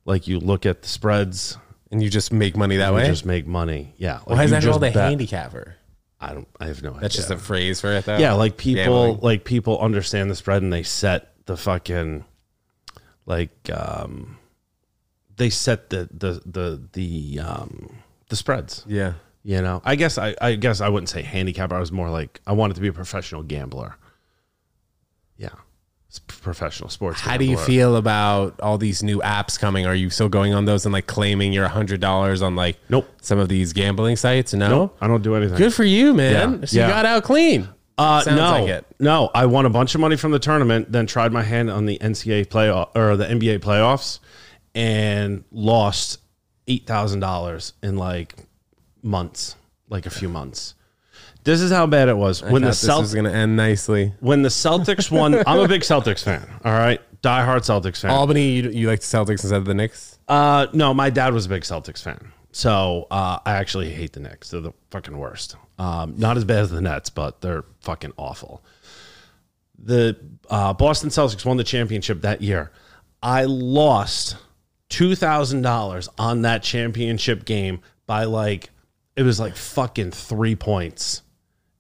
like 0.05 0.27
you 0.27 0.39
look 0.39 0.65
at 0.65 0.81
the 0.81 0.88
spreads. 0.89 1.58
And 1.91 2.03
you 2.03 2.10
just 2.12 2.31
make 2.31 2.55
money 2.55 2.77
that 2.77 2.89
You 2.89 2.96
way? 2.96 3.08
just 3.08 3.25
make 3.25 3.48
money. 3.48 3.96
Yeah. 3.98 4.17
Like 4.17 4.27
Why 4.27 4.43
is 4.43 4.51
that 4.51 4.63
called 4.63 4.84
a 4.84 4.91
handicapper? 4.91 5.75
I 6.21 6.33
don't. 6.33 6.47
I 6.59 6.65
have 6.67 6.83
no 6.83 6.89
idea. 6.89 7.01
That's 7.01 7.15
just 7.15 7.31
a 7.31 7.38
phrase 7.38 7.79
for 7.81 7.91
it, 7.93 8.05
though. 8.05 8.17
Yeah, 8.17 8.33
like 8.33 8.57
people 8.57 8.83
Gambling. 8.83 9.19
like 9.21 9.43
people 9.45 9.79
understand 9.79 10.29
the 10.29 10.35
spread 10.35 10.61
and 10.61 10.71
they 10.73 10.83
set 10.83 11.33
the 11.45 11.55
fucking 11.55 12.25
like 13.25 13.69
um 13.73 14.38
they 15.38 15.49
set 15.49 15.89
the 15.89 16.09
the 16.11 16.41
the 16.45 16.89
the 16.93 17.39
um 17.39 17.95
the 18.27 18.35
spreads. 18.35 18.83
Yeah. 18.88 19.13
You 19.43 19.61
know, 19.61 19.81
I 19.85 19.95
guess 19.95 20.17
I 20.17 20.35
I 20.41 20.55
guess 20.55 20.81
I 20.81 20.89
wouldn't 20.89 21.09
say 21.09 21.21
handicap. 21.21 21.71
I 21.71 21.79
was 21.79 21.91
more 21.91 22.09
like 22.09 22.41
I 22.45 22.51
wanted 22.51 22.73
to 22.75 22.81
be 22.81 22.89
a 22.89 22.93
professional 22.93 23.41
gambler. 23.41 23.95
Yeah, 25.38 25.55
professional 26.27 26.89
sports. 26.89 27.19
How 27.19 27.37
do 27.37 27.45
you 27.45 27.57
feel 27.57 27.95
about 27.95 28.59
all 28.61 28.77
these 28.79 29.03
new 29.03 29.19
apps 29.19 29.59
coming? 29.59 29.85
Are 29.85 29.93
you 29.93 30.09
still 30.09 30.29
going 30.29 30.53
on 30.53 30.65
those 30.65 30.85
and 30.85 30.91
like 30.93 31.05
claiming 31.05 31.53
your 31.53 31.67
hundred 31.67 32.01
dollars 32.01 32.41
on 32.41 32.55
like 32.55 32.77
Nope. 32.89 33.07
some 33.21 33.37
of 33.37 33.47
these 33.49 33.73
gambling 33.73 34.15
sites? 34.15 34.53
No. 34.53 34.69
Nope, 34.69 34.97
I 35.01 35.07
don't 35.07 35.21
do 35.21 35.35
anything. 35.35 35.57
Good 35.57 35.73
for 35.73 35.83
you, 35.83 36.13
man. 36.15 36.59
Yeah. 36.61 36.65
So 36.65 36.79
you 36.81 36.87
got 36.87 37.05
out 37.05 37.23
clean. 37.23 37.69
Uh, 37.97 38.21
Sounds 38.21 38.37
no, 38.37 38.51
like 38.51 38.69
it. 38.69 38.85
no. 38.99 39.29
I 39.35 39.45
won 39.45 39.65
a 39.65 39.69
bunch 39.69 39.93
of 39.93 40.01
money 40.01 40.15
from 40.15 40.31
the 40.31 40.39
tournament, 40.39 40.89
then 40.91 41.05
tried 41.05 41.31
my 41.33 41.43
hand 41.43 41.69
on 41.69 41.85
the 41.85 41.97
NCAA 41.99 42.45
playoff 42.47 42.95
or 42.95 43.17
the 43.17 43.25
NBA 43.25 43.59
playoffs, 43.59 44.19
and 44.73 45.43
lost 45.51 46.19
eight 46.67 46.87
thousand 46.87 47.19
dollars 47.19 47.73
in 47.83 47.97
like 47.97 48.35
months, 49.03 49.55
like 49.89 50.05
a 50.05 50.09
few 50.09 50.29
months. 50.29 50.75
This 51.50 51.62
is 51.62 51.72
how 51.72 51.88
bad 51.88 52.10
it 52.10 52.15
was 52.15 52.44
when 52.44 52.62
the 52.62 52.68
this 52.68 52.88
was 52.88 53.10
Celtics 53.10 53.13
going 53.15 53.25
to 53.25 53.34
end 53.34 53.56
nicely. 53.56 54.13
when 54.20 54.44
the 54.44 54.50
Celtics 54.50 55.10
won. 55.10 55.34
I'm 55.48 55.58
a 55.58 55.68
big 55.68 55.82
Celtics 55.82 56.24
fan. 56.24 56.48
All 56.63 56.74
right, 56.74 57.01
diehard 57.24 57.62
Celtics 57.62 58.01
fan. 58.01 58.12
Albany, 58.12 58.50
you, 58.51 58.70
you 58.70 58.88
like 58.88 59.00
the 59.00 59.08
Celtics 59.08 59.41
instead 59.41 59.53
of 59.53 59.65
the 59.65 59.74
Knicks? 59.74 60.20
Uh, 60.27 60.68
no, 60.74 60.94
my 60.94 61.10
dad 61.10 61.34
was 61.34 61.48
a 61.48 61.50
big 61.50 61.63
Celtics 61.63 62.03
fan. 62.03 62.32
So 62.51 63.08
uh, 63.10 63.39
I 63.44 63.53
actually 63.53 63.89
hate 63.89 64.13
the 64.13 64.20
Knicks. 64.20 64.51
They're 64.51 64.62
the 64.62 64.74
fucking 64.91 65.18
worst. 65.18 65.56
Um, 65.79 66.13
not 66.18 66.38
as 66.38 66.46
bad 66.46 66.60
as 66.60 66.70
the 66.70 66.82
Nets, 66.82 67.10
but 67.10 67.41
they're 67.41 67.65
fucking 67.82 68.13
awful. 68.18 68.63
The 69.79 70.20
uh, 70.51 70.74
Boston 70.74 71.10
Celtics 71.10 71.46
won 71.46 71.58
the 71.58 71.63
championship 71.63 72.22
that 72.22 72.44
year. 72.44 72.72
I 73.24 73.46
lost 73.46 74.38
two 74.88 75.15
thousand 75.15 75.63
dollars 75.63 76.10
on 76.20 76.44
that 76.44 76.62
championship 76.62 77.46
game 77.46 77.82
by 78.06 78.25
like 78.25 78.70
it 79.15 79.24
was 79.24 79.39
like 79.39 79.56
fucking 79.56 80.12
three 80.12 80.56
points. 80.56 81.24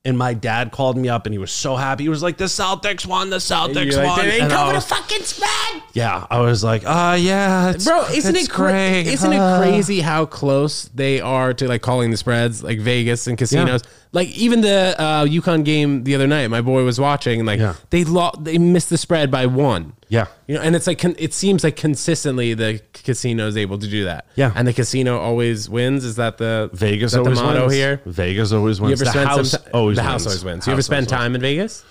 And 0.09 0.17
my 0.17 0.33
dad 0.33 0.71
called 0.71 0.97
me 0.97 1.07
up 1.07 1.27
and 1.27 1.33
he 1.33 1.37
was 1.37 1.51
so 1.51 1.75
happy. 1.75 2.01
He 2.05 2.09
was 2.09 2.23
like, 2.23 2.37
"The 2.37 2.45
Celtics 2.45 3.05
won. 3.05 3.29
The 3.29 3.37
Celtics 3.37 3.95
like, 3.95 4.07
won." 4.07 4.25
they 4.25 4.41
ain't 4.41 4.49
covering 4.49 4.77
a 4.77 4.81
fucking 4.81 5.21
spread. 5.21 5.83
yeah, 5.93 6.25
I 6.31 6.39
was 6.39 6.63
like, 6.63 6.81
"Ah, 6.87 7.13
yeah, 7.13 7.69
it's, 7.69 7.85
Bro, 7.85 8.05
isn't 8.07 8.35
it 8.35 8.49
cra- 8.49 8.71
great? 8.71 9.05
Isn't 9.05 9.31
Ah." 9.33 9.61
it 9.61 9.61
crazy 9.61 10.01
how 10.01 10.25
close 10.25 10.85
they 10.95 11.21
are 11.21 11.53
to 11.53 11.67
like 11.67 11.83
calling 11.83 12.09
the 12.09 12.17
spreads, 12.17 12.63
like 12.63 12.79
Vegas 12.79 13.27
and 13.27 13.37
casinos? 13.37 13.83
Like 14.11 14.29
even 14.29 14.61
the 14.61 14.95
uh, 14.99 15.25
UConn 15.25 15.63
game 15.63 16.03
the 16.03 16.15
other 16.15 16.25
night, 16.25 16.47
my 16.49 16.61
boy 16.61 16.83
was 16.83 16.99
watching, 16.99 17.39
and 17.41 17.45
like 17.47 17.59
Yeah. 17.59 17.75
they 17.91 18.03
lo- 18.03 18.31
they 18.39 18.57
missed 18.57 18.89
the 18.89 18.97
spread 18.97 19.29
by 19.29 19.45
one. 19.45 19.93
Yeah. 20.07 20.25
You 20.47 20.55
know, 20.55 20.61
and 20.61 20.75
it's 20.75 20.87
like 20.87 20.97
con- 20.97 21.15
it 21.19 21.31
seems 21.31 21.63
like 21.63 21.75
consistently 21.75 22.55
the 22.55 22.81
casino 22.93 23.45
is 23.47 23.55
able 23.55 23.77
to 23.77 23.87
do 23.87 24.05
that. 24.05 24.25
Yeah. 24.35 24.51
and 24.55 24.67
the 24.67 24.73
casino 24.73 25.19
always 25.19 25.69
wins. 25.69 26.03
Is 26.03 26.15
that 26.15 26.39
the 26.39 26.71
Vegas 26.73 27.11
that 27.11 27.19
always 27.19 27.37
the 27.37 27.43
motto 27.43 27.61
wins. 27.61 27.73
here? 27.73 28.01
Vegas 28.07 28.51
always 28.51 28.81
wins. 28.81 28.99
You 28.99 29.05
ever 29.07 29.17
the 29.19 29.25
house 29.27 29.51
some 29.51 29.61
ti- 29.63 29.69
always 29.75 29.97
the 29.97 30.01
wins. 30.01 30.11
house 30.11 30.25
always 30.25 30.43
wins. 30.43 30.65
You 30.65 30.73
ever 30.73 30.81
spend 30.81 31.07
time 31.07 31.35
in 31.35 31.41
Vegas? 31.41 31.83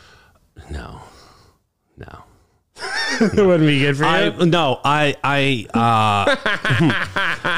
wins. 0.57 0.71
No, 0.73 1.01
no. 1.97 2.25
Wouldn't 3.21 3.61
be 3.67 3.79
good 3.81 3.97
for 3.97 4.05
you. 4.05 4.09
I 4.09 4.31
no. 4.45 4.81
I 4.85 5.17
I 5.25 5.67
uh, 5.75 7.58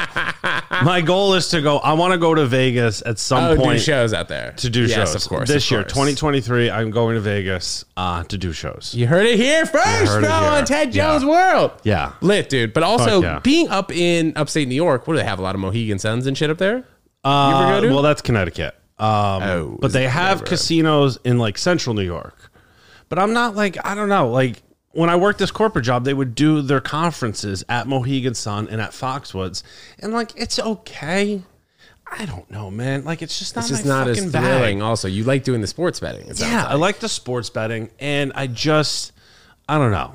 my 0.85 1.01
goal 1.01 1.33
is 1.33 1.49
to 1.49 1.61
go. 1.61 1.77
I 1.77 1.93
want 1.93 2.13
to 2.13 2.17
go 2.17 2.33
to 2.33 2.45
Vegas 2.45 3.01
at 3.05 3.19
some 3.19 3.43
oh, 3.43 3.55
point 3.55 3.79
do 3.79 3.83
shows 3.83 4.13
out 4.13 4.27
there 4.27 4.53
to 4.53 4.69
do 4.69 4.81
yes, 4.85 5.11
shows. 5.11 5.15
of 5.15 5.29
course. 5.29 5.47
this 5.47 5.65
of 5.65 5.71
year, 5.71 5.81
course. 5.83 5.93
2023, 5.93 6.69
I'm 6.69 6.91
going 6.91 7.15
to 7.15 7.21
Vegas 7.21 7.85
uh, 7.97 8.23
to 8.23 8.37
do 8.37 8.51
shows. 8.51 8.93
You 8.95 9.07
heard 9.07 9.25
it 9.25 9.37
here 9.37 9.65
first, 9.65 10.19
bro, 10.19 10.29
on 10.29 10.65
Ted 10.65 10.93
Yeah. 10.93 11.11
Jones 11.11 11.25
World. 11.25 11.71
Yeah. 11.83 12.13
Lit, 12.21 12.49
dude. 12.49 12.73
But 12.73 12.83
also 12.83 13.21
yeah. 13.21 13.39
being 13.39 13.69
up 13.69 13.91
in 13.91 14.33
upstate 14.35 14.67
New 14.67 14.75
York, 14.75 15.07
what 15.07 15.13
do 15.13 15.17
they 15.17 15.25
have? 15.25 15.39
A 15.39 15.41
lot 15.41 15.55
of 15.55 15.61
Mohegan 15.61 15.99
Suns 15.99 16.27
and 16.27 16.37
shit 16.37 16.49
up 16.49 16.57
there? 16.57 16.85
Uh, 17.23 17.51
you 17.51 17.63
ever 17.63 17.81
go 17.81 17.87
to? 17.87 17.93
well, 17.93 18.03
that's 18.03 18.21
Connecticut. 18.21 18.75
Um, 18.97 19.43
Oh, 19.43 19.77
but 19.81 19.93
they 19.93 20.07
have 20.07 20.43
casinos 20.45 21.17
in 21.23 21.39
like 21.39 21.57
central 21.57 21.95
New 21.95 22.03
York. 22.03 22.51
But 23.09 23.19
I'm 23.19 23.33
not 23.33 23.55
like 23.55 23.77
I 23.85 23.93
don't 23.95 24.09
know. 24.09 24.29
Like 24.29 24.61
when 24.93 25.09
I 25.09 25.15
worked 25.15 25.39
this 25.39 25.51
corporate 25.51 25.85
job, 25.85 26.03
they 26.05 26.13
would 26.13 26.35
do 26.35 26.61
their 26.61 26.81
conferences 26.81 27.63
at 27.69 27.87
Mohegan 27.87 28.33
Sun 28.33 28.67
and 28.69 28.81
at 28.81 28.91
Foxwoods, 28.91 29.63
and 29.99 30.13
like 30.13 30.31
it's 30.35 30.59
okay. 30.59 31.43
I 32.13 32.25
don't 32.25 32.49
know, 32.51 32.69
man. 32.69 33.05
Like 33.05 33.21
it's 33.21 33.39
just 33.39 33.55
not 33.55 33.61
It's 33.61 33.69
just 33.69 33.85
not 33.85 34.07
as 34.09 34.17
fucking 34.17 34.31
bag. 34.31 34.43
thrilling. 34.43 34.81
Also, 34.81 35.07
you 35.07 35.23
like 35.23 35.43
doing 35.45 35.61
the 35.61 35.67
sports 35.67 35.99
betting. 36.01 36.25
Yeah, 36.35 36.63
like. 36.63 36.71
I 36.71 36.73
like 36.75 36.99
the 36.99 37.07
sports 37.07 37.49
betting, 37.49 37.89
and 37.99 38.33
I 38.35 38.47
just, 38.47 39.13
I 39.69 39.77
don't 39.77 39.91
know. 39.91 40.13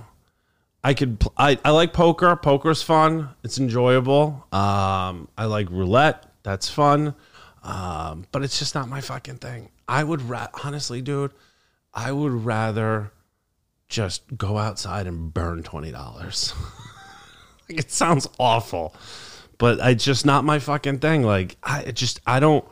I 0.84 0.92
could, 0.94 1.24
I, 1.38 1.58
I 1.64 1.70
like 1.70 1.92
poker. 1.94 2.36
Poker's 2.36 2.82
fun. 2.82 3.30
It's 3.42 3.58
enjoyable. 3.58 4.46
Um, 4.52 5.26
I 5.38 5.46
like 5.46 5.70
roulette. 5.70 6.30
That's 6.42 6.68
fun. 6.68 7.14
Um, 7.64 8.26
but 8.30 8.44
it's 8.44 8.58
just 8.58 8.74
not 8.74 8.88
my 8.88 9.00
fucking 9.00 9.38
thing. 9.38 9.70
I 9.88 10.04
would, 10.04 10.22
ra- 10.22 10.48
honestly, 10.62 11.00
dude, 11.02 11.32
I 11.94 12.12
would 12.12 12.30
rather 12.44 13.10
just 13.88 14.22
go 14.36 14.58
outside 14.58 15.06
and 15.06 15.32
burn 15.32 15.62
twenty 15.62 15.90
dollars. 15.92 16.52
like 17.68 17.78
it 17.80 17.90
sounds 17.90 18.28
awful, 18.38 18.94
but 19.58 19.78
it's 19.80 20.04
just 20.04 20.26
not 20.26 20.44
my 20.44 20.58
fucking 20.58 20.98
thing. 20.98 21.22
Like 21.22 21.56
I 21.62 21.80
it 21.82 21.96
just, 21.96 22.20
I 22.26 22.40
don't. 22.40 22.64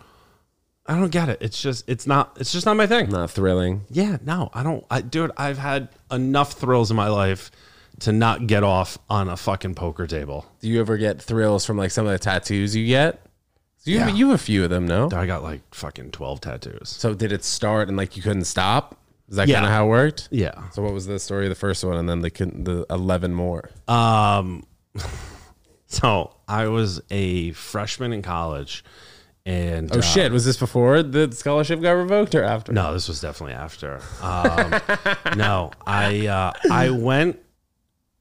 I 0.86 0.98
don't 0.98 1.08
get 1.10 1.30
it. 1.30 1.38
It's 1.40 1.62
just 1.62 1.88
it's 1.88 2.06
not 2.06 2.36
it's 2.38 2.52
just 2.52 2.66
not 2.66 2.76
my 2.76 2.86
thing. 2.86 3.08
not 3.08 3.30
thrilling. 3.30 3.82
Yeah, 3.90 4.18
no, 4.22 4.50
I 4.52 4.62
don't. 4.62 4.84
I, 4.90 5.00
dude, 5.00 5.30
I've 5.38 5.56
had 5.56 5.88
enough 6.12 6.52
thrills 6.54 6.90
in 6.90 6.96
my 6.96 7.08
life 7.08 7.50
to 8.00 8.12
not 8.12 8.46
get 8.46 8.62
off 8.64 8.98
on 9.08 9.28
a 9.30 9.36
fucking 9.36 9.76
poker 9.76 10.06
table. 10.06 10.44
Do 10.60 10.68
you 10.68 10.80
ever 10.80 10.98
get 10.98 11.22
thrills 11.22 11.64
from 11.64 11.78
like 11.78 11.90
some 11.90 12.04
of 12.06 12.12
the 12.12 12.18
tattoos 12.18 12.76
you 12.76 12.86
get? 12.86 13.24
You, 13.84 13.96
Yeah. 13.98 14.04
have, 14.08 14.16
you 14.16 14.26
have 14.30 14.34
a 14.34 14.42
few 14.42 14.62
of 14.64 14.68
them, 14.70 14.86
no? 14.86 15.08
I 15.14 15.24
got 15.24 15.42
like 15.42 15.62
fucking 15.74 16.10
twelve 16.10 16.42
tattoos. 16.42 16.90
So 16.90 17.14
did 17.14 17.32
it 17.32 17.44
start 17.44 17.88
and 17.88 17.96
like 17.96 18.14
you 18.18 18.22
couldn't 18.22 18.44
stop? 18.44 18.98
Is 19.28 19.36
that 19.36 19.48
Yeah. 19.48 19.56
kind 19.56 19.66
of 19.66 19.72
how 19.72 19.86
it 19.86 19.88
worked? 19.88 20.28
Yeah. 20.30 20.68
So 20.70 20.82
what 20.82 20.92
was 20.92 21.06
the 21.06 21.18
story 21.18 21.46
of 21.46 21.50
the 21.50 21.54
first 21.56 21.82
one, 21.84 21.96
and 21.96 22.08
then 22.08 22.20
the 22.20 22.30
the 22.30 22.86
eleven 22.90 23.34
more? 23.34 23.70
Um. 23.88 24.64
So 25.86 26.34
I 26.48 26.66
was 26.66 27.00
a 27.10 27.52
freshman 27.52 28.12
in 28.12 28.20
college, 28.22 28.84
and 29.46 29.94
Oh 29.94 29.98
uh, 29.98 30.02
shit! 30.02 30.32
Was 30.32 30.44
this 30.44 30.56
before 30.56 31.02
the 31.04 31.30
scholarship 31.32 31.80
got 31.80 31.92
revoked 31.92 32.34
or 32.34 32.42
after? 32.42 32.72
No, 32.72 32.92
this 32.92 33.06
was 33.06 33.20
definitely 33.20 33.54
after. 33.54 34.00
Um, 34.20 34.74
no, 35.36 35.70
I 35.86 36.26
uh, 36.26 36.52
I 36.70 36.90
went. 36.90 37.38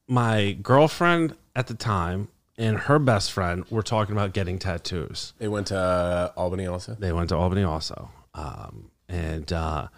My 0.06 0.52
girlfriend 0.62 1.34
at 1.56 1.66
the 1.66 1.74
time 1.74 2.28
and 2.58 2.78
her 2.78 2.98
best 2.98 3.32
friend 3.32 3.64
were 3.70 3.82
talking 3.82 4.14
about 4.14 4.34
getting 4.34 4.58
tattoos. 4.60 5.32
They 5.38 5.48
went 5.48 5.68
to 5.68 5.76
uh, 5.78 6.32
Albany 6.36 6.66
also. 6.66 6.94
They 6.94 7.10
went 7.10 7.30
to 7.30 7.36
Albany 7.36 7.64
also, 7.64 8.10
um, 8.34 8.90
and 9.08 9.50
uh, 9.52 9.88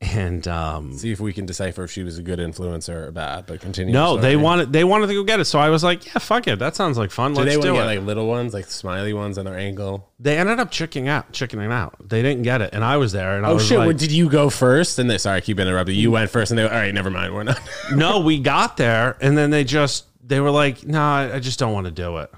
and 0.00 0.46
um, 0.46 0.92
See 0.96 1.10
if 1.10 1.18
we 1.18 1.32
can 1.32 1.44
decipher 1.44 1.82
if 1.82 1.90
she 1.90 2.04
was 2.04 2.18
a 2.18 2.22
good 2.22 2.38
influencer 2.38 3.08
or 3.08 3.10
bad. 3.10 3.46
But 3.46 3.60
continue. 3.60 3.92
no, 3.92 4.16
they 4.16 4.36
wanted 4.36 4.72
they 4.72 4.84
wanted 4.84 5.08
to 5.08 5.14
go 5.14 5.24
get 5.24 5.40
it. 5.40 5.46
So 5.46 5.58
I 5.58 5.70
was 5.70 5.82
like, 5.82 6.06
yeah, 6.06 6.18
fuck 6.18 6.46
it, 6.46 6.60
that 6.60 6.76
sounds 6.76 6.96
like 6.96 7.10
fun. 7.10 7.32
Do 7.34 7.40
Let's 7.40 7.56
they 7.56 7.60
do 7.60 7.74
it. 7.74 7.78
get 7.78 7.84
like 7.84 8.00
little 8.02 8.28
ones, 8.28 8.54
like 8.54 8.66
smiley 8.66 9.12
ones 9.12 9.38
on 9.38 9.44
their 9.44 9.58
ankle? 9.58 10.08
they 10.20 10.38
ended 10.38 10.60
up 10.60 10.70
chickening 10.70 11.08
out, 11.08 11.32
chickening 11.32 11.72
out. 11.72 11.96
They 12.08 12.22
didn't 12.22 12.42
get 12.42 12.62
it, 12.62 12.70
and 12.72 12.84
I 12.84 12.96
was 12.96 13.12
there, 13.12 13.36
and 13.36 13.44
I 13.46 13.50
Oh 13.50 13.54
was 13.54 13.66
shit! 13.66 13.78
like, 13.78 13.88
well, 13.88 13.96
did 13.96 14.12
you 14.12 14.28
go 14.28 14.50
first? 14.50 14.98
And 15.00 15.10
they 15.10 15.18
sorry, 15.18 15.38
I 15.38 15.40
keep 15.40 15.58
interrupting. 15.58 15.96
You 15.96 16.10
went 16.12 16.30
first, 16.30 16.52
and 16.52 16.58
they 16.58 16.62
were, 16.62 16.70
all 16.70 16.76
right. 16.76 16.94
Never 16.94 17.10
mind. 17.10 17.34
We're 17.34 17.42
not. 17.44 17.60
no, 17.94 18.20
we 18.20 18.38
got 18.38 18.76
there, 18.76 19.16
and 19.20 19.36
then 19.36 19.50
they 19.50 19.64
just 19.64 20.06
they 20.26 20.38
were 20.40 20.50
like, 20.52 20.86
no, 20.86 21.00
I 21.02 21.34
I 21.34 21.38
just 21.40 21.58
don't 21.58 21.72
want 21.72 21.86
to 21.86 21.90
do 21.92 22.18
it. 22.18 22.30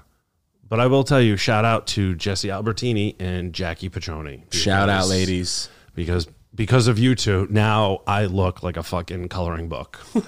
But 0.67 0.79
I 0.79 0.87
will 0.87 1.03
tell 1.03 1.21
you, 1.21 1.35
shout 1.37 1.65
out 1.65 1.85
to 1.87 2.15
Jesse 2.15 2.47
Albertini 2.47 3.15
and 3.19 3.51
Jackie 3.53 3.89
Petroni. 3.89 4.51
Shout 4.53 4.87
out, 4.89 5.07
ladies. 5.09 5.67
because 5.93 6.27
because 6.61 6.87
of 6.87 6.99
you 6.99 7.15
two, 7.15 7.47
now 7.49 8.03
I 8.05 8.25
look 8.25 8.61
like 8.61 8.77
a 8.77 8.83
fucking 8.83 9.29
coloring 9.29 9.67
book. 9.67 9.99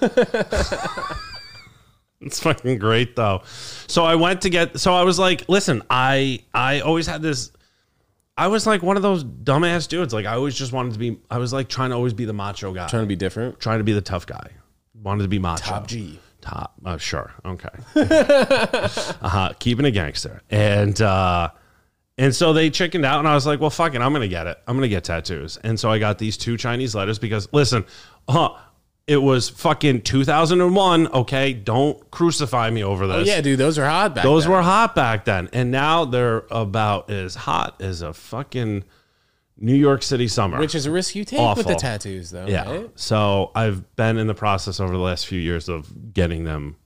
It's 2.26 2.40
fucking 2.40 2.78
great 2.78 3.18
though. 3.18 3.42
So 3.88 4.06
I 4.06 4.16
went 4.16 4.44
to 4.44 4.50
get 4.50 4.80
so 4.80 4.94
I 4.94 5.04
was 5.04 5.20
like, 5.20 5.44
listen, 5.50 5.84
I 5.90 6.40
I 6.54 6.80
always 6.80 7.06
had 7.06 7.22
this 7.22 7.52
I 8.38 8.48
was 8.48 8.66
like 8.66 8.82
one 8.82 8.96
of 8.96 9.04
those 9.04 9.26
dumbass 9.26 9.90
dudes. 9.90 10.14
Like 10.14 10.26
I 10.26 10.36
always 10.36 10.56
just 10.56 10.72
wanted 10.72 10.94
to 10.94 11.00
be 11.00 11.20
I 11.30 11.38
was 11.38 11.52
like 11.52 11.68
trying 11.68 11.90
to 11.90 11.98
always 11.98 12.14
be 12.14 12.24
the 12.24 12.32
macho 12.32 12.72
guy. 12.72 12.88
Trying 12.88 13.04
to 13.04 13.08
be 13.08 13.18
different. 13.18 13.60
trying 13.60 13.80
to 13.80 13.84
be 13.84 13.92
the 13.92 14.00
tough 14.00 14.26
guy. 14.26 14.52
Wanted 14.94 15.24
to 15.24 15.28
be 15.28 15.38
macho. 15.38 15.66
Top 15.66 15.88
G. 15.88 16.18
Top. 16.40 16.76
Oh, 16.86 16.96
sure. 16.96 17.34
Okay. 17.44 17.68
uh-huh. 17.96 19.52
Keeping 19.60 19.84
a 19.84 19.92
gangster. 19.92 20.44
And 20.50 21.02
uh 21.02 21.50
and 22.18 22.34
so 22.36 22.54
they 22.54 22.70
chickened 22.70 23.06
out 23.06 23.20
and 23.20 23.28
I 23.28 23.34
was 23.36 23.46
like, 23.46 23.60
well 23.60 23.70
fuck 23.70 23.96
it, 23.96 24.02
I'm 24.02 24.14
gonna 24.14 24.28
get 24.28 24.48
it. 24.48 24.58
I'm 24.68 24.76
gonna 24.76 24.88
get 24.88 25.04
tattoos. 25.04 25.58
And 25.58 25.80
so 25.80 25.90
I 25.92 26.00
got 26.00 26.18
these 26.20 26.38
two 26.38 26.58
Chinese 26.58 26.96
letters 26.96 27.20
because 27.20 27.48
listen, 27.52 27.86
uh, 28.28 28.50
it 29.06 29.18
was 29.18 29.50
fucking 29.50 30.02
2001. 30.04 31.08
Okay, 31.08 31.54
don't 31.54 32.10
crucify 32.12 32.70
me 32.70 32.84
over 32.84 33.06
this. 33.08 33.16
Oh, 33.28 33.32
Yeah, 33.32 33.42
dude, 33.42 33.60
those 33.60 33.78
are 33.78 33.86
hot 33.86 34.16
back 34.16 34.24
Those 34.24 34.44
then. 34.44 34.54
were 34.54 34.62
hot 34.62 34.96
back 34.96 35.26
then, 35.26 35.50
and 35.52 35.72
now 35.72 36.06
they're 36.06 36.46
about 36.50 37.10
as 37.12 37.36
hot 37.36 37.82
as 37.82 38.02
a 38.02 38.14
fucking 38.14 38.86
New 39.58 39.76
York 39.76 40.04
City 40.04 40.28
summer. 40.28 40.58
Which 40.58 40.74
is 40.76 40.86
a 40.86 40.92
risk 40.92 41.16
you 41.16 41.26
take 41.26 41.56
with 41.56 41.68
the 41.68 41.76
tattoos, 41.76 42.32
though. 42.32 42.48
yeah. 42.48 42.70
right? 42.70 42.90
So 42.96 43.52
I've 43.56 43.96
been 43.96 44.18
in 44.18 44.28
the 44.28 44.34
process 44.34 44.80
over 44.80 44.94
the 44.94 45.04
last 45.04 45.28
few 45.28 45.40
years 45.40 45.68
of 45.68 46.14
getting 46.14 46.46
them 46.46 46.78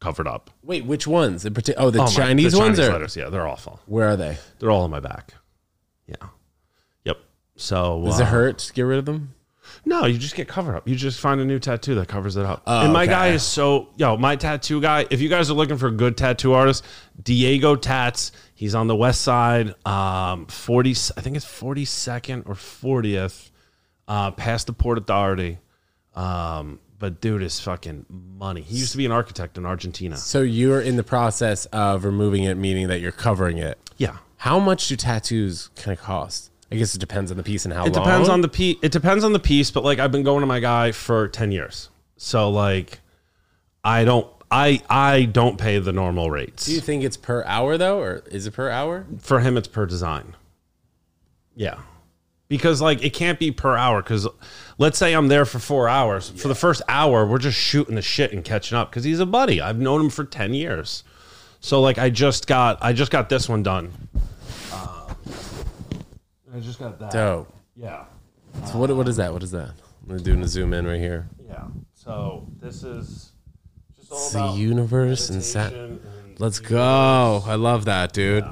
covered 0.00 0.26
up. 0.26 0.50
Wait, 0.62 0.84
which 0.84 1.06
ones? 1.06 1.44
In 1.44 1.54
parti- 1.54 1.74
oh, 1.76 1.90
the 1.90 2.00
Oh 2.00 2.04
my- 2.04 2.10
Chinese 2.10 2.52
the 2.52 2.58
ones 2.58 2.76
Chinese 2.78 2.88
are. 2.88 2.92
letters, 2.92 3.16
yeah, 3.16 3.28
they're 3.28 3.46
awful. 3.46 3.80
Where 3.86 4.08
are 4.08 4.16
they? 4.16 4.38
They're 4.58 4.70
all 4.70 4.82
on 4.82 4.90
my 4.90 5.00
back. 5.00 5.34
Yeah. 6.06 6.28
Yep. 7.04 7.18
So 7.56 8.02
Does 8.04 8.20
uh, 8.20 8.24
it 8.24 8.26
hurt 8.28 8.58
to 8.58 8.72
get 8.72 8.82
rid 8.82 8.98
of 8.98 9.04
them? 9.06 9.34
No, 9.84 10.06
you 10.06 10.16
just 10.18 10.34
get 10.34 10.48
covered 10.48 10.74
up. 10.76 10.88
You 10.88 10.96
just 10.96 11.20
find 11.20 11.40
a 11.40 11.44
new 11.44 11.58
tattoo 11.58 11.94
that 11.96 12.08
covers 12.08 12.36
it 12.36 12.46
up. 12.46 12.62
Oh, 12.66 12.84
and 12.84 12.92
my 12.92 13.02
okay. 13.02 13.12
guy 13.12 13.28
is 13.28 13.42
so 13.42 13.88
yo, 13.96 14.16
my 14.16 14.34
tattoo 14.34 14.80
guy. 14.80 15.04
If 15.10 15.20
you 15.20 15.28
guys 15.28 15.50
are 15.50 15.54
looking 15.54 15.76
for 15.76 15.88
a 15.88 15.92
good 15.92 16.16
tattoo 16.16 16.54
artist, 16.54 16.84
Diego 17.22 17.76
Tats. 17.76 18.32
He's 18.54 18.74
on 18.74 18.86
the 18.86 18.96
west 18.96 19.20
side, 19.20 19.74
um, 19.86 20.46
forty. 20.46 20.92
I 21.16 21.20
think 21.20 21.36
it's 21.36 21.44
forty 21.44 21.84
second 21.84 22.44
or 22.46 22.54
fortieth, 22.54 23.50
uh, 24.08 24.30
past 24.30 24.68
the 24.68 24.72
Port 24.72 24.96
Authority. 24.98 25.58
Um, 26.14 26.80
but 26.98 27.20
dude 27.20 27.42
is 27.42 27.60
fucking 27.60 28.06
money. 28.38 28.60
He 28.62 28.76
used 28.78 28.92
to 28.92 28.98
be 28.98 29.06
an 29.06 29.12
architect 29.12 29.56
in 29.58 29.64
Argentina. 29.66 30.16
So 30.16 30.42
you're 30.42 30.80
in 30.80 30.96
the 30.96 31.04
process 31.04 31.66
of 31.66 32.04
removing 32.04 32.44
it, 32.44 32.56
meaning 32.56 32.88
that 32.88 33.00
you're 33.00 33.12
covering 33.12 33.58
it. 33.58 33.78
Yeah, 33.96 34.16
How 34.38 34.58
much 34.58 34.88
do 34.88 34.96
tattoos 34.96 35.70
kind 35.76 35.96
of 35.96 36.02
cost? 36.04 36.50
I 36.70 36.76
guess 36.76 36.94
it 36.94 36.98
depends 36.98 37.30
on 37.30 37.36
the 37.36 37.42
piece 37.42 37.64
and 37.64 37.72
how 37.74 37.86
It 37.86 37.94
long. 37.94 38.04
depends 38.04 38.28
on 38.28 38.40
the 38.42 38.48
piece. 38.48 38.76
It 38.82 38.92
depends 38.92 39.24
on 39.24 39.32
the 39.32 39.38
piece, 39.38 39.70
but 39.70 39.84
like 39.84 39.98
I've 39.98 40.12
been 40.12 40.22
going 40.22 40.40
to 40.40 40.46
my 40.46 40.60
guy 40.60 40.92
for 40.92 41.26
ten 41.28 41.50
years, 41.50 41.88
so 42.18 42.50
like 42.50 43.00
I 43.82 44.04
don't, 44.04 44.26
I 44.50 44.82
I 44.90 45.24
don't 45.24 45.56
pay 45.58 45.78
the 45.78 45.92
normal 45.92 46.30
rates. 46.30 46.66
Do 46.66 46.74
you 46.74 46.80
think 46.80 47.04
it's 47.04 47.16
per 47.16 47.42
hour 47.44 47.78
though, 47.78 48.00
or 48.00 48.22
is 48.30 48.46
it 48.46 48.52
per 48.52 48.68
hour? 48.68 49.06
For 49.18 49.40
him, 49.40 49.56
it's 49.56 49.66
per 49.68 49.86
design. 49.86 50.36
Yeah, 51.56 51.78
because 52.48 52.80
like 52.80 53.02
it 53.04 53.10
can't 53.12 53.38
be 53.38 53.50
per 53.52 53.76
hour. 53.76 54.02
Because 54.02 54.26
let's 54.78 54.98
say 54.98 55.12
I'm 55.14 55.28
there 55.28 55.44
for 55.44 55.58
four 55.58 55.88
hours. 55.88 56.30
For 56.30 56.48
the 56.48 56.54
first 56.54 56.82
hour, 56.88 57.26
we're 57.26 57.38
just 57.38 57.58
shooting 57.58 57.94
the 57.94 58.02
shit 58.02 58.32
and 58.32 58.44
catching 58.44 58.76
up. 58.76 58.90
Because 58.90 59.04
he's 59.04 59.20
a 59.20 59.26
buddy. 59.26 59.60
I've 59.60 59.78
known 59.78 60.00
him 60.02 60.10
for 60.10 60.24
ten 60.24 60.54
years. 60.54 61.04
So 61.60 61.80
like 61.80 61.98
I 61.98 62.10
just 62.10 62.46
got 62.46 62.78
I 62.80 62.92
just 62.92 63.10
got 63.10 63.28
this 63.28 63.48
one 63.48 63.62
done. 63.62 63.92
Uh, 64.72 65.12
I 66.54 66.60
just 66.60 66.78
got 66.78 66.98
that. 67.00 67.10
Dope. 67.10 67.52
Yeah. 67.76 68.04
So 68.66 68.78
what 68.78 68.94
what 68.96 69.08
is 69.08 69.16
that? 69.16 69.32
What 69.32 69.42
is 69.42 69.50
that? 69.52 69.70
I'm 70.08 70.22
doing 70.22 70.42
a 70.42 70.48
zoom 70.48 70.72
in 70.72 70.86
right 70.86 70.98
here. 71.00 71.28
Yeah. 71.46 71.64
So 71.94 72.46
this 72.60 72.82
is 72.82 73.32
just 73.96 74.10
all 74.10 74.18
It's 74.18 74.32
the 74.32 74.46
universe 74.60 75.28
and 75.30 75.42
sat. 75.42 75.72
meditation 75.72 76.00
and- 76.26 76.40
Let's 76.40 76.60
go. 76.60 77.42
I 77.44 77.56
love 77.56 77.86
that, 77.86 78.12
dude. 78.12 78.44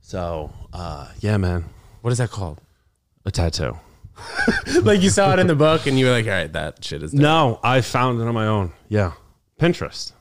So, 0.00 0.52
uh, 0.72 1.08
yeah, 1.20 1.38
man, 1.38 1.64
What 2.02 2.10
is 2.10 2.18
that 2.18 2.30
called? 2.30 2.60
A 3.24 3.30
tattoo. 3.30 3.78
like 4.82 5.00
you 5.00 5.10
saw 5.10 5.32
it 5.32 5.38
in 5.38 5.46
the 5.46 5.54
book 5.54 5.86
and 5.86 5.98
you 5.98 6.06
were 6.06 6.12
like, 6.12 6.26
all 6.26 6.32
right, 6.32 6.52
that 6.52 6.84
shit 6.84 7.02
is. 7.02 7.12
dope. 7.12 7.20
No, 7.20 7.60
I 7.62 7.80
found 7.80 8.20
it 8.20 8.24
on 8.26 8.34
my 8.34 8.46
own. 8.46 8.72
Yeah, 8.88 9.12
Pinterest. 9.58 10.12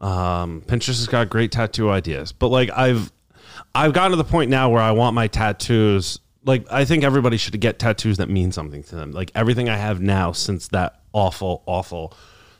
Um, 0.00 0.62
Pinterest 0.62 0.86
has 0.98 1.08
got 1.08 1.28
great 1.28 1.50
tattoo 1.50 1.90
ideas, 1.90 2.32
but 2.32 2.48
like 2.48 2.70
I've 2.76 3.10
I've 3.74 3.92
gotten 3.92 4.12
to 4.12 4.16
the 4.16 4.24
point 4.24 4.50
now 4.50 4.70
where 4.70 4.82
I 4.82 4.92
want 4.92 5.14
my 5.14 5.26
tattoos. 5.26 6.20
Like 6.44 6.66
I 6.70 6.84
think 6.84 7.02
everybody 7.02 7.36
should 7.36 7.58
get 7.60 7.78
tattoos 7.78 8.18
that 8.18 8.28
mean 8.30 8.52
something 8.52 8.82
to 8.84 8.94
them. 8.94 9.10
Like 9.12 9.32
everything 9.34 9.68
I 9.68 9.76
have 9.76 10.00
now 10.00 10.32
since 10.32 10.68
that 10.68 11.00
awful, 11.12 11.62
awful 11.66 12.14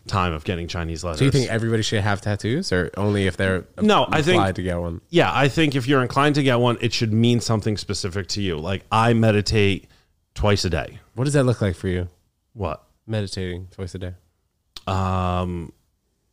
time 0.08 0.32
of 0.32 0.42
getting 0.44 0.66
Chinese 0.66 1.04
letters. 1.04 1.18
Do 1.20 1.24
you 1.26 1.30
think 1.30 1.48
everybody 1.50 1.82
should 1.82 2.00
have 2.02 2.20
tattoos, 2.20 2.72
or 2.72 2.90
only 2.96 3.26
if 3.26 3.36
they're 3.36 3.64
No, 3.80 4.06
I 4.10 4.22
think- 4.22 4.54
to 4.56 4.62
get 4.62 4.78
one? 4.80 5.00
yeah, 5.10 5.30
I 5.32 5.48
think 5.48 5.74
if 5.76 5.86
you're 5.86 6.02
inclined 6.02 6.34
to 6.36 6.42
get 6.42 6.56
one, 6.58 6.76
it 6.80 6.92
should 6.92 7.12
mean 7.12 7.40
something 7.40 7.76
specific 7.76 8.26
to 8.28 8.42
you. 8.42 8.58
Like 8.58 8.84
I 8.90 9.12
meditate 9.14 9.86
twice 10.34 10.64
a 10.64 10.70
day. 10.70 10.98
What 11.14 11.24
does 11.24 11.34
that 11.34 11.44
look 11.44 11.60
like 11.60 11.76
for 11.76 11.88
you? 11.88 12.08
What? 12.54 12.82
Meditating 13.06 13.68
twice 13.70 13.94
a 13.94 13.98
day. 13.98 14.14
Um, 14.86 15.72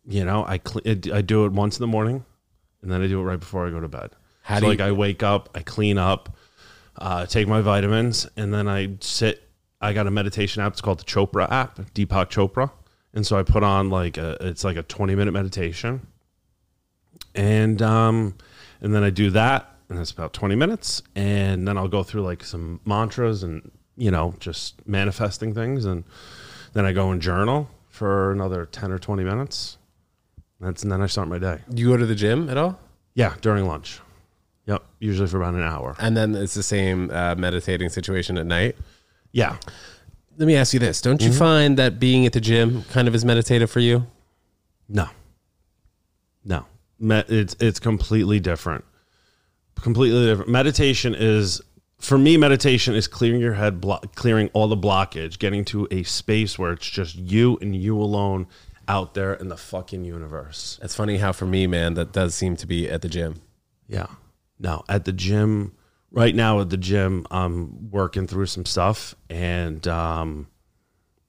you 0.08 0.24
know, 0.24 0.46
I 0.48 0.58
cle 0.60 0.82
I 0.86 1.22
do 1.22 1.46
it 1.46 1.52
once 1.52 1.78
in 1.78 1.82
the 1.82 1.88
morning, 1.88 2.24
and 2.82 2.92
then 2.92 3.02
I 3.02 3.08
do 3.08 3.20
it 3.20 3.24
right 3.24 3.40
before 3.40 3.68
I 3.68 3.70
go 3.70 3.80
to 3.80 3.88
bed. 3.88 4.12
How 4.44 4.56
so 4.56 4.62
do 4.62 4.66
you- 4.68 4.72
like 4.74 4.82
I 4.82 4.92
wake 4.92 5.24
up, 5.24 5.50
I 5.56 5.62
clean 5.62 5.98
up, 5.98 6.36
uh, 6.98 7.26
take 7.26 7.48
my 7.48 7.62
vitamins, 7.62 8.28
and 8.38 8.54
then 8.54 8.68
I 8.68 8.92
sit. 9.02 9.42
I 9.82 9.94
got 9.94 10.08
a 10.08 10.12
meditation 10.12 10.62
app. 10.64 10.72
It's 10.74 10.82
called 10.82 11.00
the 11.00 11.04
Chopra 11.04 11.52
app, 11.52 11.78
Deepak 11.94 12.30
Chopra, 12.30 12.72
and 13.16 13.26
so 13.26 13.38
I 13.40 13.44
put 13.44 13.64
on 13.64 13.90
like 13.90 14.18
a 14.18 14.38
it's 14.42 14.64
like 14.64 14.78
a 14.78 14.84
twenty 14.84 15.16
minute 15.16 15.32
meditation, 15.32 16.06
and 17.34 17.82
um, 17.82 18.36
and 18.82 18.94
then 18.94 19.04
I 19.04 19.10
do 19.10 19.32
that, 19.32 19.74
and 19.90 19.98
it's 19.98 20.12
about 20.12 20.34
twenty 20.34 20.56
minutes, 20.56 21.02
and 21.16 21.68
then 21.68 21.78
I'll 21.78 21.88
go 21.88 22.04
through 22.04 22.22
like 22.22 22.44
some 22.44 22.82
mantras 22.86 23.42
and 23.42 23.72
you 23.96 24.12
know 24.12 24.36
just 24.40 24.86
manifesting 24.86 25.54
things, 25.54 25.86
and 25.86 26.04
then 26.74 26.86
I 26.86 26.92
go 26.92 27.10
and 27.12 27.22
journal 27.22 27.70
for 27.90 28.32
another 28.32 28.66
ten 28.66 28.92
or 28.92 29.00
twenty 29.00 29.24
minutes. 29.24 29.78
That's 30.60 30.84
and 30.84 30.92
then 30.92 31.02
I 31.02 31.08
start 31.08 31.28
my 31.28 31.40
day. 31.40 31.60
Do 31.74 31.82
you 31.82 31.90
go 31.90 31.98
to 31.98 32.06
the 32.06 32.16
gym 32.16 32.50
at 32.50 32.58
all? 32.58 32.80
Yeah, 33.14 33.36
during 33.42 33.66
lunch. 33.66 34.02
Yep, 34.66 34.84
usually 35.00 35.28
for 35.28 35.38
about 35.38 35.54
an 35.54 35.62
hour. 35.62 35.96
And 36.00 36.18
then 36.18 36.36
it's 36.36 36.56
the 36.56 36.64
same 36.64 37.12
uh, 37.12 37.36
meditating 37.36 37.90
situation 37.90 38.38
at 38.38 38.46
night. 38.46 38.76
Yeah. 39.32 39.58
Let 40.38 40.46
me 40.48 40.56
ask 40.56 40.74
you 40.74 40.80
this: 40.80 41.02
Don't 41.02 41.22
you 41.22 41.30
Mm-hmm. 41.30 41.40
find 41.40 41.78
that 41.78 42.00
being 42.00 42.26
at 42.26 42.34
the 42.34 42.42
gym 42.42 42.84
kind 42.92 43.08
of 43.08 43.16
is 43.16 43.24
meditative 43.26 43.70
for 43.72 43.80
you? 43.80 44.06
No. 44.90 45.08
No. 46.44 46.66
It's 47.00 47.56
it's 47.60 47.80
completely 47.80 48.40
different. 48.40 48.84
Completely 49.82 50.26
different. 50.26 50.50
Meditation 50.50 51.16
is 51.18 51.62
for 52.00 52.18
me 52.18 52.38
meditation 52.38 52.96
is 52.96 53.08
clearing 53.08 53.42
your 53.42 53.54
head, 53.54 53.80
blo- 53.82 54.00
clearing 54.16 54.50
all 54.54 54.68
the 54.68 54.78
blockage, 54.78 55.40
getting 55.40 55.66
to 55.66 55.88
a 55.92 56.04
space 56.04 56.58
where 56.60 56.72
it's 56.74 56.90
just 56.90 57.16
you 57.16 57.58
and 57.62 57.76
you 57.76 57.98
alone 58.00 58.48
out 58.88 59.14
there 59.16 59.34
in 59.34 59.48
the 59.50 59.58
fucking 59.58 60.06
universe. 60.06 60.80
It's 60.84 60.96
funny 60.96 61.18
how 61.18 61.32
for 61.32 61.46
me, 61.46 61.66
man, 61.68 61.96
that 61.96 62.12
does 62.12 62.36
seem 62.36 62.56
to 62.58 62.68
be 62.68 62.90
at 62.90 63.02
the 63.02 63.10
gym. 63.10 63.42
Yeah. 63.88 64.08
No, 64.60 64.84
at 64.88 65.06
the 65.06 65.12
gym 65.12 65.74
right 66.12 66.34
now 66.36 66.60
at 66.62 66.70
the 66.70 66.78
gym, 66.78 67.26
I'm 67.32 67.90
working 67.92 68.28
through 68.28 68.46
some 68.48 68.66
stuff 68.66 69.16
and 69.30 69.86
um 69.88 70.48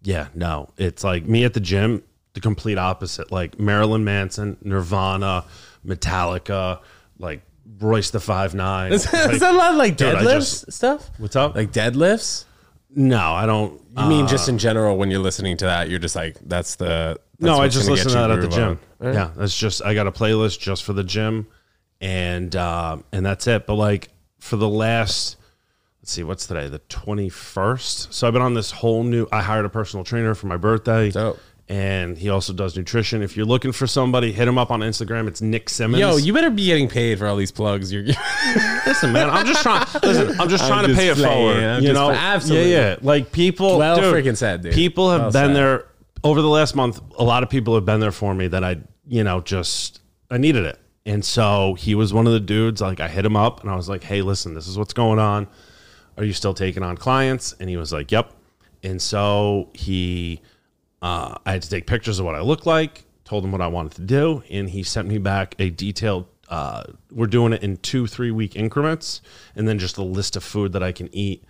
yeah, 0.02 0.28
no. 0.34 0.68
It's 0.76 1.02
like 1.02 1.24
me 1.26 1.44
at 1.44 1.54
the 1.54 1.60
gym, 1.60 2.02
the 2.34 2.40
complete 2.40 2.78
opposite. 2.78 3.32
Like 3.32 3.58
Marilyn 3.58 4.04
Manson, 4.04 4.56
Nirvana, 4.62 5.44
Metallica, 5.84 6.80
like 7.18 7.42
Royce 7.80 8.10
the 8.10 8.20
Five 8.20 8.54
Nine. 8.54 8.92
Is 8.92 9.04
that 9.10 9.42
a 9.42 9.52
lot 9.52 9.72
of 9.72 9.76
like 9.76 9.96
Dude, 9.96 10.14
deadlifts 10.14 10.64
just- 10.64 10.72
stuff? 10.72 11.10
What's 11.18 11.34
up? 11.36 11.54
Like 11.56 11.72
deadlifts? 11.72 12.44
no, 12.94 13.18
I 13.32 13.46
don't. 13.46 13.80
You 13.98 14.06
mean 14.06 14.26
just 14.28 14.48
in 14.48 14.58
general 14.58 14.96
when 14.98 15.10
you're 15.10 15.20
listening 15.20 15.56
to 15.58 15.64
that, 15.64 15.88
you're 15.90 15.98
just 15.98 16.14
like, 16.16 16.36
that's 16.44 16.76
the. 16.76 17.18
That's 17.38 17.40
no, 17.40 17.58
I 17.58 17.68
just 17.68 17.88
listen 17.88 18.06
get 18.08 18.12
to 18.14 18.20
you 18.22 18.28
that 18.28 18.30
at 18.30 18.40
the 18.42 18.48
gym. 18.48 18.62
on. 18.68 18.78
All 19.00 19.06
right. 19.08 19.14
Yeah, 19.14 19.30
that's 19.36 19.56
just 19.58 19.82
I 19.82 19.92
got 19.94 20.06
a 20.06 20.12
playlist 20.12 20.58
just 20.60 20.84
for 20.84 20.92
the 20.92 21.02
gym, 21.04 21.46
and 22.00 22.54
um, 22.56 23.04
and 23.12 23.24
that's 23.26 23.46
it. 23.46 23.66
But 23.66 23.74
like 23.74 24.08
for 24.38 24.56
the 24.56 24.68
last, 24.68 25.36
let's 26.00 26.12
see, 26.12 26.22
what's 26.22 26.46
today? 26.46 26.68
The 26.68 26.78
twenty 26.80 27.28
first. 27.28 28.12
So 28.12 28.26
I've 28.26 28.32
been 28.32 28.42
on 28.42 28.54
this 28.54 28.70
whole 28.70 29.02
new. 29.04 29.26
I 29.32 29.42
hired 29.42 29.64
a 29.64 29.68
personal 29.68 30.04
trainer 30.04 30.34
for 30.34 30.46
my 30.46 30.56
birthday. 30.56 31.10
Dope. 31.10 31.38
And 31.68 32.16
he 32.16 32.28
also 32.30 32.52
does 32.52 32.76
nutrition. 32.76 33.22
If 33.22 33.36
you're 33.36 33.44
looking 33.44 33.72
for 33.72 33.88
somebody, 33.88 34.30
hit 34.30 34.46
him 34.46 34.56
up 34.56 34.70
on 34.70 34.80
Instagram. 34.82 35.26
It's 35.26 35.40
Nick 35.42 35.68
Simmons. 35.68 36.00
Yo, 36.00 36.16
you 36.16 36.32
better 36.32 36.48
be 36.50 36.66
getting 36.66 36.88
paid 36.88 37.18
for 37.18 37.26
all 37.26 37.34
these 37.34 37.50
plugs. 37.50 37.92
You're 37.92 38.04
listen, 38.86 39.12
man. 39.12 39.28
I'm 39.28 39.44
just 39.44 39.62
trying. 39.62 39.84
Listen, 40.00 40.40
I'm 40.40 40.48
just 40.48 40.62
I'm 40.62 40.68
trying 40.70 40.82
to 40.82 40.88
just 40.94 41.00
pay 41.00 41.08
it 41.08 41.16
playing. 41.16 41.32
forward. 41.34 41.64
I'm 41.64 41.82
you 41.82 41.88
just 41.88 42.00
know. 42.00 42.10
Absolutely. 42.12 42.70
Yeah, 42.72 42.90
yeah. 42.90 42.96
Like 43.02 43.32
people. 43.32 43.78
Well 43.78 43.96
dude, 43.96 44.14
freaking 44.14 44.36
said, 44.36 44.62
dude. 44.62 44.74
People 44.74 45.10
have 45.10 45.20
Well 45.22 45.30
been 45.32 45.48
said. 45.48 45.56
there 45.56 45.86
over 46.22 46.40
the 46.40 46.48
last 46.48 46.76
month. 46.76 47.00
A 47.18 47.24
lot 47.24 47.42
of 47.42 47.50
people 47.50 47.74
have 47.74 47.84
been 47.84 47.98
there 47.98 48.12
for 48.12 48.32
me 48.32 48.46
that 48.46 48.62
I, 48.62 48.76
you 49.08 49.24
know, 49.24 49.40
just 49.40 50.00
I 50.30 50.38
needed 50.38 50.66
it. 50.66 50.78
And 51.06 51.24
so 51.24 51.74
he 51.74 51.94
was 51.94 52.12
one 52.12 52.26
of 52.26 52.32
the 52.32 52.40
dudes. 52.40 52.80
Like 52.80 52.98
I 52.98 53.06
hit 53.06 53.24
him 53.24 53.36
up 53.36 53.62
and 53.62 53.70
I 53.70 53.76
was 53.76 53.88
like, 53.88 54.02
"Hey, 54.02 54.20
listen, 54.22 54.54
this 54.54 54.66
is 54.66 54.76
what's 54.76 54.92
going 54.92 55.20
on. 55.20 55.46
Are 56.18 56.24
you 56.24 56.32
still 56.32 56.52
taking 56.52 56.82
on 56.82 56.96
clients?" 56.96 57.54
And 57.60 57.70
he 57.70 57.76
was 57.76 57.92
like, 57.92 58.10
"Yep." 58.10 58.32
And 58.82 59.00
so 59.00 59.70
he, 59.72 60.42
uh, 61.00 61.36
I 61.46 61.52
had 61.52 61.62
to 61.62 61.70
take 61.70 61.86
pictures 61.86 62.18
of 62.18 62.26
what 62.26 62.34
I 62.34 62.40
look 62.40 62.66
like, 62.66 63.04
told 63.24 63.44
him 63.44 63.52
what 63.52 63.60
I 63.60 63.68
wanted 63.68 63.92
to 63.92 64.02
do, 64.02 64.42
and 64.50 64.68
he 64.68 64.82
sent 64.82 65.06
me 65.06 65.18
back 65.18 65.54
a 65.60 65.70
detailed. 65.70 66.26
Uh, 66.48 66.84
we're 67.10 67.26
doing 67.26 67.52
it 67.52 67.62
in 67.62 67.76
two, 67.78 68.08
three 68.08 68.32
week 68.32 68.56
increments, 68.56 69.22
and 69.54 69.68
then 69.68 69.78
just 69.78 69.96
a 69.98 70.02
list 70.02 70.36
of 70.36 70.42
food 70.42 70.72
that 70.72 70.82
I 70.82 70.90
can 70.90 71.08
eat. 71.14 71.44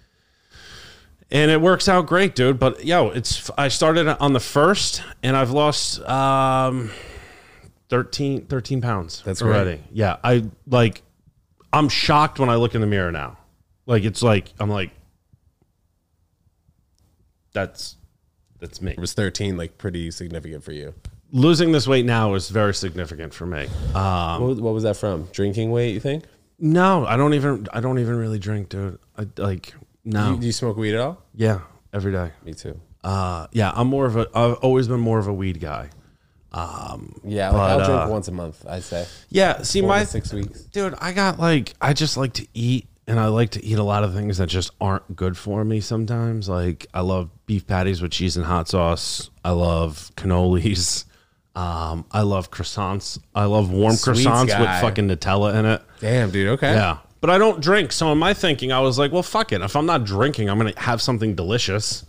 And 1.31 1.51
it 1.51 1.61
works 1.61 1.89
out 1.89 2.07
great, 2.07 2.35
dude. 2.35 2.59
But 2.59 2.85
yo, 2.85 3.09
it's 3.09 3.51
I 3.57 3.69
started 3.69 4.07
on 4.21 4.35
the 4.35 4.41
first, 4.41 5.03
and 5.23 5.35
I've 5.35 5.51
lost 5.51 6.01
um, 6.03 6.91
13, 7.89 8.47
13 8.47 8.81
pounds. 8.81 9.23
That's 9.25 9.43
already. 9.43 9.81
Yeah, 9.93 10.17
I 10.25 10.45
like. 10.67 11.03
I'm 11.73 11.89
shocked 11.89 12.39
when 12.39 12.49
I 12.49 12.57
look 12.57 12.75
in 12.75 12.81
the 12.81 12.87
mirror 12.87 13.13
now. 13.13 13.39
Like 13.87 14.05
it's 14.05 14.23
like 14.23 14.53
I'm 14.59 14.71
like, 14.71 14.91
that's 17.53 17.97
that's 18.61 18.81
me. 18.81 18.93
It 18.93 18.99
was 18.99 19.13
13, 19.13 19.57
like 19.57 19.79
pretty 19.79 20.11
significant 20.11 20.65
for 20.65 20.73
you. 20.73 20.95
Losing 21.33 21.73
this 21.73 21.87
weight 21.87 22.07
now 22.07 22.35
is 22.35 22.49
very 22.49 22.73
significant 22.75 23.35
for 23.35 23.47
me. 23.47 23.67
Um, 23.95 24.43
What, 24.43 24.57
what 24.59 24.75
was 24.75 24.85
that 24.85 24.97
from? 24.97 25.25
Drinking 25.33 25.71
weight, 25.71 25.93
you 25.93 26.01
think? 26.01 26.25
no, 26.59 27.05
I 27.05 27.17
don't 27.19 27.35
even 27.35 27.67
I 27.73 27.81
don't 27.81 27.99
even 27.99 28.17
really 28.17 28.39
drink, 28.39 28.71
dude. 28.71 28.99
I 29.17 29.27
like 29.37 29.75
no. 30.05 30.37
Do 30.37 30.47
you 30.47 30.53
smoke 30.53 30.77
weed 30.77 30.95
at 30.95 31.01
all? 31.01 31.23
yeah, 31.35 31.61
every 31.93 32.13
day. 32.13 32.31
Me 32.45 32.55
too. 32.55 32.81
Uh, 33.05 33.47
yeah, 33.53 33.73
I'm 33.75 33.89
more 33.89 34.07
of 34.07 34.17
a. 34.17 34.29
I've 34.35 34.55
always 34.55 34.89
been 34.89 35.01
more 35.01 35.19
of 35.19 35.27
a 35.29 35.33
weed 35.33 35.61
guy. 35.61 35.91
Yeah, 37.25 37.51
like 37.51 37.53
But, 37.53 37.71
I'll 37.71 37.87
drink 37.87 38.01
uh, 38.03 38.09
once 38.11 38.29
a 38.29 38.33
month, 38.33 38.65
I'd 38.69 38.83
say. 38.83 39.07
Yeah, 39.29 39.63
see 39.63 39.81
Four 39.81 39.89
my 39.89 40.05
six 40.05 40.33
weeks. 40.33 40.61
dude, 40.63 40.95
I 40.99 41.13
got 41.13 41.39
like 41.39 41.75
I 41.81 41.93
just 41.93 42.17
like 42.17 42.33
to 42.35 42.47
eat 42.55 42.87
and 43.07 43.21
I 43.21 43.27
like 43.27 43.51
to 43.51 43.65
eat 43.65 43.79
a 43.79 43.83
lot 43.83 44.05
of 44.05 44.15
things 44.15 44.39
that 44.39 44.49
just 44.49 44.71
aren't 44.81 45.15
good 45.15 45.37
for 45.37 45.65
me 45.65 45.81
sometimes. 45.81 46.49
Like 46.49 46.87
I 46.93 47.01
love 47.01 47.31
beef 47.47 47.67
patties 47.67 48.03
with 48.03 48.13
cheese 48.13 48.37
and 48.37 48.47
hot 48.47 48.69
sauce. 48.69 49.31
I 49.45 49.51
love 49.51 50.11
cannolis. 50.17 51.05
Um, 51.55 52.05
I 52.13 52.21
love 52.21 52.51
croissants. 52.51 53.19
I 53.35 53.45
love 53.45 53.71
warm 53.71 53.95
Sweets 53.95 54.25
croissants 54.25 54.61
with 54.61 54.81
fucking 54.81 55.09
Nutella 55.09 55.55
in 55.59 55.65
it. 55.65 55.83
Damn, 56.01 56.31
dude. 56.31 56.49
Okay. 56.49 56.75
Yeah. 56.75 56.99
But 57.23 57.31
I 57.31 57.39
don't 57.39 57.63
drink. 57.63 57.93
So 57.93 58.13
in 58.13 58.19
my 58.19 58.35
thinking, 58.35 58.73
I 58.73 58.81
was 58.81 58.99
like, 58.99 59.11
well, 59.11 59.23
fuck 59.23 59.53
it. 59.53 59.63
If 59.63 59.75
I'm 59.75 59.87
not 59.87 60.05
drinking, 60.05 60.51
I'm 60.51 60.59
going 60.59 60.73
to 60.73 60.79
have 60.79 61.01
something 61.01 61.35
delicious. 61.35 62.05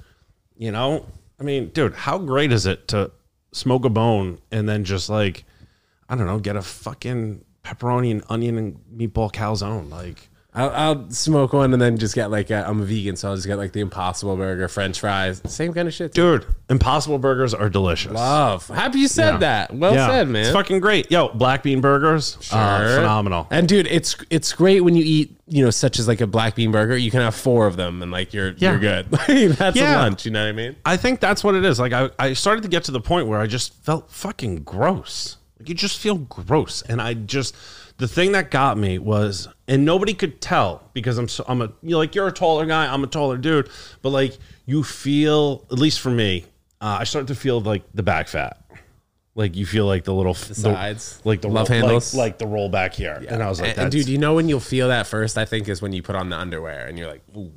You 0.58 0.72
know? 0.72 1.06
I 1.40 1.44
mean, 1.44 1.70
dude, 1.70 1.94
how 1.94 2.18
great 2.18 2.52
is 2.52 2.66
it 2.66 2.90
to 2.90 3.12
smoke 3.58 3.86
a 3.86 3.90
bone 3.90 4.40
and 4.52 4.70
then 4.70 4.84
just 4.84 5.10
like, 5.10 5.46
I 6.08 6.16
don't 6.16 6.28
know, 6.28 6.40
get 6.40 6.56
a 6.56 6.62
fucking 6.62 7.44
pepperoni 7.64 8.12
and 8.12 8.24
onion 8.30 8.58
and 8.58 8.80
meatball 8.96 9.32
calzone? 9.32 9.90
Like, 9.90 10.30
I'll, 10.58 10.70
I'll 10.72 11.10
smoke 11.12 11.54
one 11.54 11.72
and 11.72 11.82
then 11.82 11.98
just 11.98 12.16
get 12.16 12.32
like 12.32 12.50
i 12.50 12.62
I'm 12.64 12.82
a 12.82 12.86
vegan, 12.86 13.16
so 13.16 13.30
I'll 13.30 13.36
just 13.36 13.48
get 13.48 13.58
like 13.58 13.74
the 13.74 13.80
Impossible 13.80 14.36
Burger, 14.36 14.68
French 14.68 15.00
fries, 15.00 15.40
same 15.46 15.72
kind 15.74 15.88
of 15.88 15.94
shit. 15.94 16.14
dude, 16.14 16.46
impossible 16.70 17.20
burgers 17.20 17.54
are 17.54 17.70
delicious. 17.70 18.12
Love. 18.12 18.68
Happy 18.68 19.00
you 19.00 19.08
said 19.08 19.34
Yeah. 19.34 19.38
that. 19.38 19.76
Well 19.76 19.94
Yeah. 19.94 20.08
said, 20.08 20.28
man. 20.30 20.44
It's 20.46 20.52
fucking 20.54 20.80
great. 20.80 21.12
Yo, 21.12 21.30
black 21.30 21.62
bean 21.64 21.80
burgers, 21.80 22.38
are 22.52 22.88
Sure. 22.88 22.96
phenomenal. 22.98 23.48
And 23.52 23.68
dude, 23.68 23.88
it's 23.88 24.16
it's 24.32 24.52
great 24.52 24.84
when 24.84 24.96
you 24.96 25.04
eat, 25.06 25.38
you 25.48 25.64
know, 25.64 25.70
such 25.70 26.00
as 26.00 26.08
like 26.08 26.22
a 26.22 26.28
black 26.28 26.56
bean 26.56 26.72
burger. 26.72 26.98
You 26.98 27.12
can 27.12 27.22
have 27.22 27.36
four 27.36 27.68
of 27.68 27.76
them, 27.78 28.02
and 28.02 28.12
like 28.12 28.34
you're 28.34 28.54
Yeah. 28.58 28.72
you're 28.72 28.80
good. 28.80 29.12
That's 29.58 29.78
a 29.80 29.84
lunch. 29.96 30.26
You 30.26 30.32
know 30.32 30.42
what 30.44 30.50
I 30.50 30.54
mean? 30.54 30.76
I 30.86 30.98
think 30.98 31.20
that's 31.20 31.44
what 31.44 31.54
it 31.54 31.64
is. 31.66 31.80
Like 31.80 31.94
I, 31.94 32.10
I 32.18 32.34
started 32.34 32.64
to 32.64 32.68
get 32.68 32.84
to 32.86 32.92
the 32.92 33.00
point 33.02 33.28
where 33.28 33.40
I 33.40 33.46
just 33.46 33.74
felt 33.84 34.10
fucking 34.10 34.64
gross. 34.64 35.38
Like 35.60 35.70
you 35.70 35.76
just 35.76 36.00
feel 36.00 36.16
gross, 36.16 36.82
and 36.84 37.02
I 37.02 37.14
just 37.14 37.56
the 37.98 38.08
thing 38.08 38.32
that 38.34 38.52
got 38.52 38.78
me 38.78 39.00
was, 39.00 39.48
and 39.68 39.84
nobody 39.86 40.14
could 40.14 40.40
tell 40.42 40.84
because 40.94 41.18
I'm 41.18 41.28
so, 41.28 41.44
I'm 41.48 41.62
a 41.62 41.66
you 41.82 41.92
know, 41.92 41.98
like 41.98 42.14
you're 42.16 42.28
a 42.28 42.32
taller 42.32 42.66
guy, 42.66 42.92
I'm 42.92 43.04
a 43.04 43.08
taller 43.08 43.38
dude, 43.38 43.70
but 44.02 44.10
like 44.10 44.38
you 44.66 44.84
feel 44.84 45.66
at 45.72 45.80
least 45.80 46.00
for 46.00 46.12
me, 46.12 46.46
uh, 46.82 46.98
I 47.00 47.04
started 47.06 47.28
to 47.30 47.36
feel 47.36 47.60
like 47.62 47.84
the 47.94 48.04
back 48.04 48.28
fat. 48.28 48.62
Like 49.36 49.56
you 49.56 49.66
feel 49.68 49.86
like 49.86 50.04
the 50.04 50.14
little 50.14 50.34
the 50.34 50.56
sides. 50.56 51.22
like 51.24 51.42
the 51.42 51.48
Love 51.48 51.70
roll, 51.70 51.80
handles. 51.80 52.14
like, 52.16 52.32
like 52.32 52.38
the 52.40 52.48
roll 52.48 52.70
back 52.70 52.94
here, 52.94 53.24
and 53.28 53.44
I 53.44 53.50
was 53.50 53.62
like, 53.62 53.72
and, 53.72 53.80
and 53.80 53.92
dude, 53.92 54.08
you 54.10 54.18
know 54.18 54.34
when 54.36 54.50
you'll 54.50 54.60
feel 54.60 54.88
that 54.88 55.06
first? 55.06 55.38
I 55.38 55.46
think 55.46 55.68
is 55.68 55.80
when 55.82 55.94
you 55.94 56.02
put 56.02 56.16
on 56.16 56.30
the 56.30 56.38
underwear 56.38 56.88
and 56.88 56.98
you're 56.98 57.08
like, 57.10 57.22
ooh. 57.36 57.52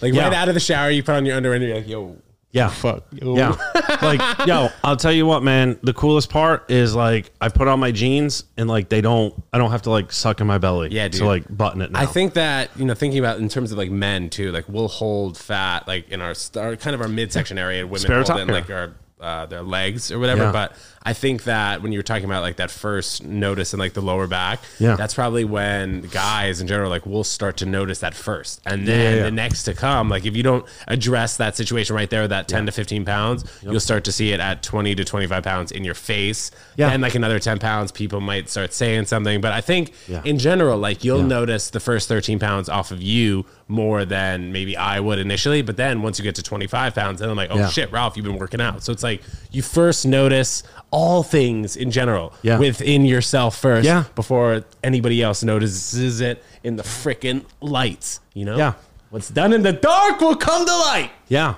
Like 0.00 0.14
Yeah. 0.14 0.24
right 0.24 0.32
out 0.32 0.48
of 0.48 0.54
the 0.54 0.60
shower, 0.60 0.90
you 0.90 1.02
put 1.04 1.14
on 1.14 1.24
your 1.26 1.36
underwear 1.36 1.56
and 1.56 1.64
you're 1.64 1.76
like, 1.76 1.86
yo, 1.88 2.16
Yeah. 2.52 2.68
fuck, 2.68 3.04
yo. 3.12 3.36
Yeah. 3.36 3.56
like, 4.02 4.46
yo, 4.46 4.68
I'll 4.84 4.96
tell 4.96 5.12
you 5.12 5.24
what, 5.26 5.42
man. 5.42 5.78
The 5.82 5.94
coolest 5.94 6.28
part 6.28 6.70
is 6.70 6.94
like 6.94 7.32
I 7.40 7.48
put 7.48 7.66
on 7.66 7.80
my 7.80 7.92
jeans 7.92 8.44
and 8.56 8.68
like 8.68 8.88
they 8.90 9.00
don't 9.00 9.34
I 9.52 9.58
don't 9.58 9.70
have 9.70 9.82
to 9.82 9.90
like 9.90 10.12
suck 10.12 10.40
in 10.40 10.46
my 10.46 10.58
belly. 10.58 10.90
Yeah, 10.90 11.08
dude. 11.08 11.20
To 11.20 11.26
like 11.26 11.56
button 11.56 11.80
it 11.80 11.90
now. 11.90 12.00
I 12.00 12.06
think 12.06 12.34
that 12.34 12.70
you 12.76 12.84
know, 12.84 12.94
thinking 12.94 13.18
about 13.18 13.38
in 13.38 13.48
terms 13.48 13.72
of 13.72 13.78
like 13.78 13.90
men 13.90 14.28
too, 14.28 14.52
like 14.52 14.68
we'll 14.68 14.88
hold 14.88 15.38
fat 15.38 15.88
like 15.88 16.10
in 16.10 16.20
our, 16.20 16.34
our 16.56 16.76
kind 16.76 16.94
of 16.94 17.00
our 17.00 17.08
midsection 17.08 17.58
area. 17.58 17.86
Women 17.86 18.00
Spare 18.00 18.16
hold 18.16 18.26
tire. 18.26 18.38
it 18.38 18.42
in 18.42 18.48
like 18.48 18.70
our 18.70 18.92
uh, 19.22 19.46
their 19.46 19.62
legs 19.62 20.10
or 20.10 20.18
whatever. 20.18 20.42
Yeah. 20.44 20.52
But 20.52 20.72
I 21.04 21.12
think 21.14 21.44
that 21.44 21.82
when 21.82 21.90
you 21.92 21.98
were 21.98 22.02
talking 22.04 22.24
about 22.26 22.42
like 22.42 22.56
that 22.56 22.70
first 22.70 23.24
notice 23.24 23.72
in 23.72 23.78
like 23.80 23.92
the 23.94 24.00
lower 24.02 24.26
back, 24.26 24.60
Yeah. 24.78 24.94
that's 24.96 25.14
probably 25.14 25.44
when 25.44 26.02
guys 26.02 26.60
in 26.60 26.66
general 26.68 26.90
like 26.90 27.06
will 27.06 27.24
start 27.24 27.56
to 27.58 27.66
notice 27.66 28.00
that 28.00 28.14
first, 28.14 28.60
and 28.66 28.86
then 28.86 29.00
yeah, 29.00 29.16
yeah. 29.18 29.22
the 29.24 29.30
next 29.30 29.64
to 29.64 29.74
come, 29.74 30.08
like 30.08 30.26
if 30.26 30.36
you 30.36 30.42
don't 30.42 30.64
address 30.88 31.36
that 31.38 31.56
situation 31.56 31.96
right 31.96 32.10
there, 32.10 32.28
that 32.28 32.46
ten 32.48 32.66
to 32.66 32.72
fifteen 32.72 33.04
pounds, 33.04 33.44
you'll 33.62 33.80
start 33.80 34.04
to 34.04 34.12
see 34.12 34.32
it 34.32 34.40
at 34.40 34.62
twenty 34.62 34.94
to 34.94 35.04
twenty 35.04 35.26
five 35.26 35.42
pounds 35.42 35.72
in 35.72 35.82
your 35.84 35.94
face. 35.94 36.50
Yeah. 36.76 36.90
and 36.90 37.02
like 37.02 37.14
another 37.14 37.38
ten 37.38 37.58
pounds, 37.58 37.90
people 37.92 38.20
might 38.20 38.48
start 38.48 38.72
saying 38.72 39.06
something. 39.06 39.40
But 39.40 39.52
I 39.52 39.60
think 39.60 39.92
in 40.24 40.38
general, 40.38 40.78
like 40.78 41.04
you'll 41.04 41.22
notice 41.22 41.70
the 41.70 41.80
first 41.80 42.08
13 42.08 42.38
pounds 42.38 42.68
off 42.68 42.90
of 42.90 43.02
you 43.02 43.44
more 43.72 44.04
than 44.04 44.52
maybe 44.52 44.76
I 44.76 45.00
would 45.00 45.18
initially. 45.18 45.62
But 45.62 45.76
then 45.76 46.02
once 46.02 46.18
you 46.18 46.22
get 46.22 46.36
to 46.36 46.42
25 46.42 46.94
pounds, 46.94 47.18
then 47.20 47.28
I'm 47.30 47.36
like, 47.36 47.50
oh 47.50 47.56
Yeah. 47.56 47.68
shit, 47.68 47.90
Ralph, 47.90 48.16
you've 48.16 48.26
been 48.26 48.38
working 48.38 48.60
out. 48.60 48.84
So 48.84 48.92
it's 48.92 49.02
like 49.02 49.22
you 49.50 49.62
first 49.62 50.06
notice 50.06 50.62
all 50.90 51.22
things 51.24 51.74
in 51.74 51.90
general 51.90 52.32
Yeah. 52.42 52.58
within 52.58 53.04
yourself 53.04 53.56
first 53.58 53.84
Yeah. 53.86 54.04
before 54.14 54.62
anybody 54.84 55.22
else 55.22 55.42
notices 55.42 56.20
it 56.20 56.44
in 56.62 56.76
the 56.76 56.82
freaking 56.84 57.44
lights, 57.60 58.20
you 58.34 58.44
know? 58.44 58.56
Yeah. 58.56 58.74
What's 59.10 59.28
done 59.30 59.52
in 59.52 59.62
the 59.62 59.72
dark 59.72 60.20
will 60.20 60.36
come 60.36 60.64
to 60.64 60.76
light. 60.76 61.10
Yeah. 61.28 61.54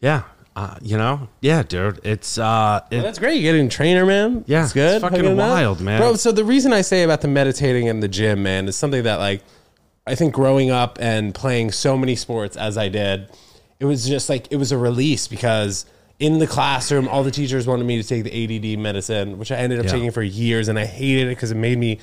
Yeah. 0.00 0.22
Uh, 0.56 0.74
you 0.82 0.98
know? 0.98 1.28
Yeah, 1.40 1.62
dude. 1.62 2.00
It's 2.02 2.36
uh 2.36 2.80
it, 2.90 3.02
That's 3.02 3.20
great. 3.20 3.40
You're 3.40 3.52
getting 3.52 3.68
trainer, 3.68 4.04
man. 4.04 4.42
Yeah, 4.48 4.64
it's 4.64 4.72
good. 4.72 4.94
it's 4.96 5.02
fucking 5.02 5.18
Fucking 5.20 5.36
that. 5.36 5.48
wild, 5.50 5.80
man. 5.80 6.00
Bro, 6.00 6.14
so 6.16 6.32
the 6.32 6.44
reason 6.44 6.72
I 6.72 6.80
say 6.80 7.04
about 7.04 7.20
the 7.20 7.28
meditating 7.28 7.86
in 7.86 8.00
the 8.00 8.08
gym, 8.08 8.42
man, 8.42 8.66
is 8.66 8.74
something 8.74 9.04
that 9.04 9.16
like 9.20 9.42
I 10.08 10.14
think 10.14 10.34
growing 10.34 10.70
up 10.70 10.98
and 11.00 11.34
playing 11.34 11.70
so 11.72 11.96
many 11.96 12.16
sports 12.16 12.56
as 12.56 12.76
I 12.78 12.88
did, 12.88 13.30
it 13.80 13.84
was 13.84 14.06
just 14.06 14.28
like 14.28 14.48
it 14.50 14.56
was 14.56 14.72
a 14.72 14.78
release 14.78 15.28
because 15.28 15.86
in 16.18 16.38
the 16.38 16.46
classroom, 16.46 17.06
all 17.08 17.22
the 17.22 17.30
teachers 17.30 17.66
wanted 17.66 17.84
me 17.86 18.00
to 18.02 18.06
take 18.08 18.24
the 18.24 18.32
ADD 18.74 18.78
medicine, 18.78 19.38
which 19.38 19.52
I 19.52 19.56
ended 19.56 19.78
up 19.78 19.84
Yeah. 19.86 19.92
taking 19.92 20.10
for 20.10 20.22
years, 20.22 20.66
and 20.68 20.76
I 20.78 20.84
hated 20.84 21.26
it 21.26 21.30
because 21.30 21.50
it 21.52 21.56
made 21.56 21.78
me 21.78 21.98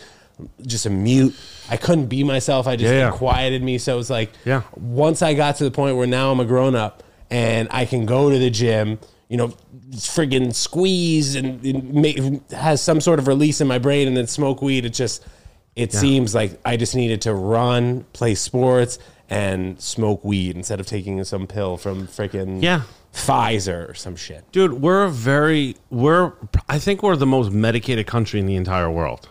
just 0.65 0.85
a 0.85 0.89
mute. 0.89 1.33
I 1.69 1.77
couldn't 1.77 2.05
be 2.07 2.23
myself. 2.23 2.67
I 2.67 2.75
just 2.75 2.93
Yeah, 2.93 3.09
yeah. 3.09 3.11
quieted 3.11 3.63
me. 3.63 3.77
So 3.77 3.93
it 3.93 3.97
was 3.97 4.09
like 4.09 4.31
Yeah. 4.45 4.61
once 4.75 5.21
I 5.21 5.33
got 5.33 5.57
to 5.57 5.63
the 5.65 5.71
point 5.71 5.97
where 5.97 6.07
now 6.07 6.31
I'm 6.31 6.39
a 6.39 6.45
grown 6.45 6.75
up 6.75 7.03
and 7.31 7.67
I 7.71 7.85
can 7.85 8.05
go 8.05 8.29
to 8.29 8.37
the 8.37 8.49
gym, 8.49 8.99
you 9.29 9.37
know, 9.37 9.53
friggin' 9.93 10.53
squeeze 10.53 11.35
and, 11.35 11.63
and 11.65 11.93
make, 11.93 12.19
has 12.51 12.81
some 12.81 12.99
sort 13.01 13.17
of 13.19 13.27
release 13.27 13.61
in 13.61 13.67
my 13.67 13.77
brain 13.79 14.07
and 14.07 14.15
then 14.17 14.27
smoke 14.27 14.61
weed. 14.61 14.85
It 14.85 14.89
just, 14.93 15.23
it 15.75 15.91
seems 15.93 16.33
like 16.33 16.59
I 16.65 16.77
just 16.77 16.95
needed 16.95 17.21
to 17.23 17.33
run, 17.33 18.05
play 18.13 18.35
sports, 18.35 18.97
and 19.29 19.79
smoke 19.81 20.23
weed 20.23 20.55
instead 20.55 20.79
of 20.79 20.85
taking 20.87 21.23
some 21.23 21.47
pill 21.47 21.77
from 21.77 22.07
freaking 22.07 22.61
Yeah. 22.61 22.81
Pfizer 23.13 23.89
or 23.89 23.93
some 23.93 24.15
shit. 24.15 24.43
dude, 24.51 24.73
we're 24.73 25.03
a 25.05 25.09
very 25.09 25.75
we're 25.89 26.33
I 26.69 26.79
think 26.79 27.01
we're 27.01 27.15
the 27.15 27.25
most 27.25 27.51
medicated 27.51 28.05
country 28.07 28.39
in 28.39 28.45
the 28.45 28.55
entire 28.55 28.89
world. 28.91 29.29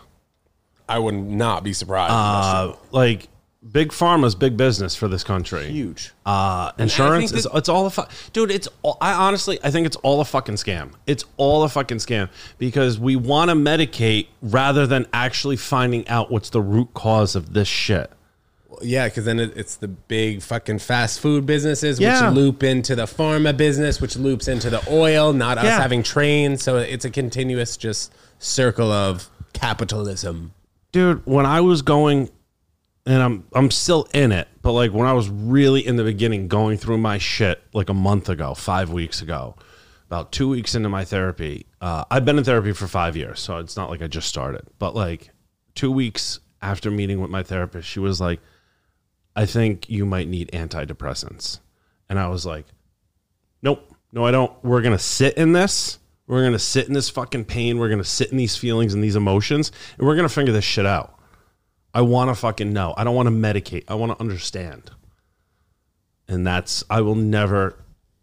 I 0.89 0.99
would 0.99 1.13
not 1.15 1.63
be 1.63 1.71
surprised. 1.73 2.11
Uh 2.11 2.75
like 2.91 3.27
big 3.71 3.89
pharma's 3.89 4.35
big 4.35 4.55
business 4.57 4.95
for 4.95 5.07
this 5.07 5.23
country. 5.23 5.67
huge. 5.71 6.11
Uh, 6.25 6.71
insurance 6.77 7.31
is 7.31 7.47
it's 7.53 7.69
all 7.69 7.85
a 7.85 7.89
fu- 7.89 8.03
dude. 8.33 8.51
It's 8.51 8.67
all, 8.83 8.97
I 9.01 9.13
honestly 9.13 9.59
I 9.63 9.71
think 9.71 9.85
it's 9.87 9.95
all 9.97 10.21
a 10.21 10.25
fucking 10.25 10.55
scam. 10.55 10.91
It's 11.07 11.25
all 11.37 11.63
a 11.63 11.69
fucking 11.69 11.97
scam 11.97 12.29
because 12.57 12.99
we 12.99 13.15
want 13.15 13.49
to 13.49 13.55
medicate 13.55 14.27
rather 14.41 14.85
than 14.85 15.07
actually 15.13 15.57
finding 15.57 16.07
out 16.07 16.31
what's 16.31 16.49
the 16.49 16.61
root 16.61 16.93
cause 16.93 17.35
of 17.35 17.53
this 17.53 17.67
shit. 17.67 18.11
Yeah, 18.81 19.07
because 19.07 19.23
then 19.23 19.39
it, 19.39 19.55
it's 19.55 19.75
the 19.77 19.87
big 19.87 20.41
fucking 20.41 20.79
fast 20.79 21.21
food 21.21 21.45
businesses, 21.45 21.97
Yeah. 21.97 22.27
which 22.29 22.35
loop 22.35 22.61
into 22.61 22.93
the 22.95 23.05
pharma 23.05 23.55
business, 23.55 24.01
which 24.01 24.17
loops 24.17 24.49
into 24.49 24.69
the 24.69 24.83
oil, 24.91 25.31
not 25.31 25.57
us 25.57 25.63
Yeah. 25.63 25.79
having 25.79 26.03
trains. 26.03 26.61
So 26.61 26.75
it's 26.77 27.05
a 27.05 27.09
continuous 27.09 27.77
just 27.77 28.13
circle 28.37 28.91
of 28.91 29.29
capitalism. 29.53 30.51
dude 30.91 31.21
when 31.25 31.45
i 31.45 31.59
was 31.61 31.81
going 31.81 32.29
and 33.05 33.21
i'm 33.21 33.45
i'm 33.53 33.69
still 33.71 34.07
in 34.13 34.31
it 34.31 34.47
but 34.61 34.71
like 34.71 34.91
when 34.91 35.07
i 35.07 35.13
was 35.13 35.29
really 35.29 35.85
in 35.85 35.95
the 35.95 36.03
beginning 36.03 36.47
going 36.47 36.77
through 36.77 36.97
my 36.97 37.17
shit 37.17 37.61
like 37.73 37.89
a 37.89 37.93
month 37.93 38.29
ago 38.29 38.53
five 38.53 38.89
weeks 38.91 39.21
ago 39.21 39.55
about 40.07 40.31
two 40.31 40.47
weeks 40.49 40.75
into 40.75 40.89
my 40.89 41.03
therapy 41.05 41.65
uh, 41.81 42.03
i've 42.11 42.25
been 42.25 42.37
in 42.37 42.43
therapy 42.43 42.71
for 42.71 42.87
five 42.87 43.15
years 43.15 43.39
so 43.39 43.57
it's 43.57 43.77
not 43.77 43.89
like 43.89 44.01
i 44.01 44.07
just 44.07 44.27
started 44.27 44.61
but 44.79 44.95
like 44.95 45.29
two 45.75 45.91
weeks 45.91 46.39
after 46.61 46.89
meeting 46.89 47.21
with 47.21 47.29
my 47.29 47.43
therapist 47.43 47.87
she 47.87 47.99
was 47.99 48.19
like 48.19 48.39
i 49.35 49.45
think 49.45 49.89
you 49.89 50.05
might 50.05 50.27
need 50.27 50.49
antidepressants 50.51 51.59
and 52.09 52.19
i 52.19 52.27
was 52.27 52.45
like 52.45 52.65
nope 53.61 53.93
no 54.11 54.25
i 54.25 54.31
don't 54.31 54.51
we're 54.63 54.81
gonna 54.81 54.97
sit 54.97 55.35
in 55.35 55.53
this 55.53 55.99
We're 56.27 56.43
gonna 56.43 56.57
sit 56.57 56.87
in 56.87 56.93
this 56.93 57.09
fucking 57.09 57.45
pain. 57.45 57.77
We're 57.77 57.89
gonna 57.89 58.03
sit 58.03 58.31
in 58.31 58.37
these 58.37 58.57
feelings 58.57 58.95
and 58.95 59.03
these 59.03 59.15
emotions, 59.15 59.71
and 59.97 60.07
we're 60.07 60.15
gonna 60.15 60.27
figure 60.27 60.51
this 60.53 60.65
shit 60.65 60.85
out. 60.87 61.14
I 61.95 62.01
want 62.01 62.29
to 62.29 62.35
fucking 62.35 62.71
know. 62.73 62.93
I 62.97 63.03
don't 63.03 63.15
want 63.15 63.27
to 63.27 63.33
medicate. 63.33 63.85
I 63.87 63.95
want 63.95 64.11
to 64.11 64.19
understand. 64.21 64.91
And 66.27 66.45
that's 66.45 66.83
I 66.89 67.01
will 67.01 67.15
never. 67.15 67.77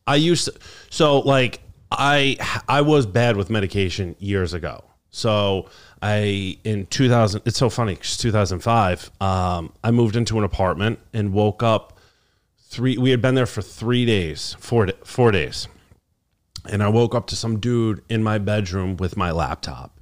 I 0.07 0.17
used 0.17 0.45
to, 0.45 0.55
so 0.91 1.21
like 1.21 1.61
I 1.91 2.37
I 2.69 2.83
was 2.83 3.07
bad 3.07 3.37
with 3.37 3.49
medication 3.51 4.15
years 4.19 4.53
ago. 4.55 4.85
So 5.11 5.67
I 6.03 6.59
in 6.65 6.87
2000. 6.87 7.43
It's 7.45 7.59
so 7.59 7.71
funny. 7.71 7.97
'cause 7.97 8.17
2005. 8.19 9.11
Um, 9.21 9.73
I 9.83 9.91
moved 9.91 10.17
into 10.17 10.37
an 10.39 10.45
apartment 10.45 10.99
and 11.15 11.33
woke 11.33 11.63
up 11.63 11.99
three. 12.69 12.99
We 12.99 13.11
had 13.11 13.23
been 13.23 13.35
there 13.35 13.47
for 13.47 13.63
three 13.63 14.05
days, 14.05 14.57
four 14.59 14.89
four 15.05 15.31
days, 15.31 15.69
and 16.69 16.83
I 16.83 16.89
woke 16.89 17.15
up 17.15 17.27
to 17.29 17.37
some 17.37 17.59
dude 17.61 18.03
in 18.09 18.23
my 18.23 18.39
bedroom 18.39 18.97
with 18.97 19.17
my 19.17 19.31
laptop. 19.31 19.99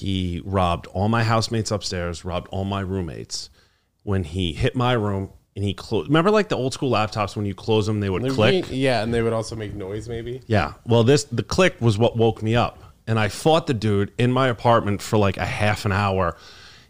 He 0.00 0.40
robbed 0.46 0.86
all 0.86 1.10
my 1.10 1.24
housemates 1.24 1.70
upstairs, 1.70 2.24
robbed 2.24 2.48
all 2.48 2.64
my 2.64 2.80
roommates. 2.80 3.50
When 4.02 4.24
he 4.24 4.54
hit 4.54 4.74
my 4.74 4.94
room 4.94 5.28
and 5.54 5.62
he 5.62 5.74
closed, 5.74 6.08
remember 6.08 6.30
like 6.30 6.48
the 6.48 6.56
old 6.56 6.72
school 6.72 6.90
laptops 6.90 7.36
when 7.36 7.44
you 7.44 7.54
close 7.54 7.86
them, 7.86 8.00
they 8.00 8.08
would 8.08 8.26
click. 8.32 8.64
Yeah, 8.70 9.02
and 9.02 9.12
they 9.12 9.20
would 9.20 9.34
also 9.34 9.56
make 9.56 9.74
noise, 9.74 10.08
maybe. 10.08 10.40
Yeah. 10.46 10.72
Well, 10.86 11.04
this 11.04 11.24
the 11.24 11.42
click 11.42 11.78
was 11.82 11.98
what 11.98 12.16
woke 12.16 12.42
me 12.42 12.56
up, 12.56 12.82
and 13.06 13.18
I 13.18 13.28
fought 13.28 13.66
the 13.66 13.74
dude 13.74 14.10
in 14.16 14.32
my 14.32 14.48
apartment 14.48 15.02
for 15.02 15.18
like 15.18 15.36
a 15.36 15.44
half 15.44 15.84
an 15.84 15.92
hour. 15.92 16.34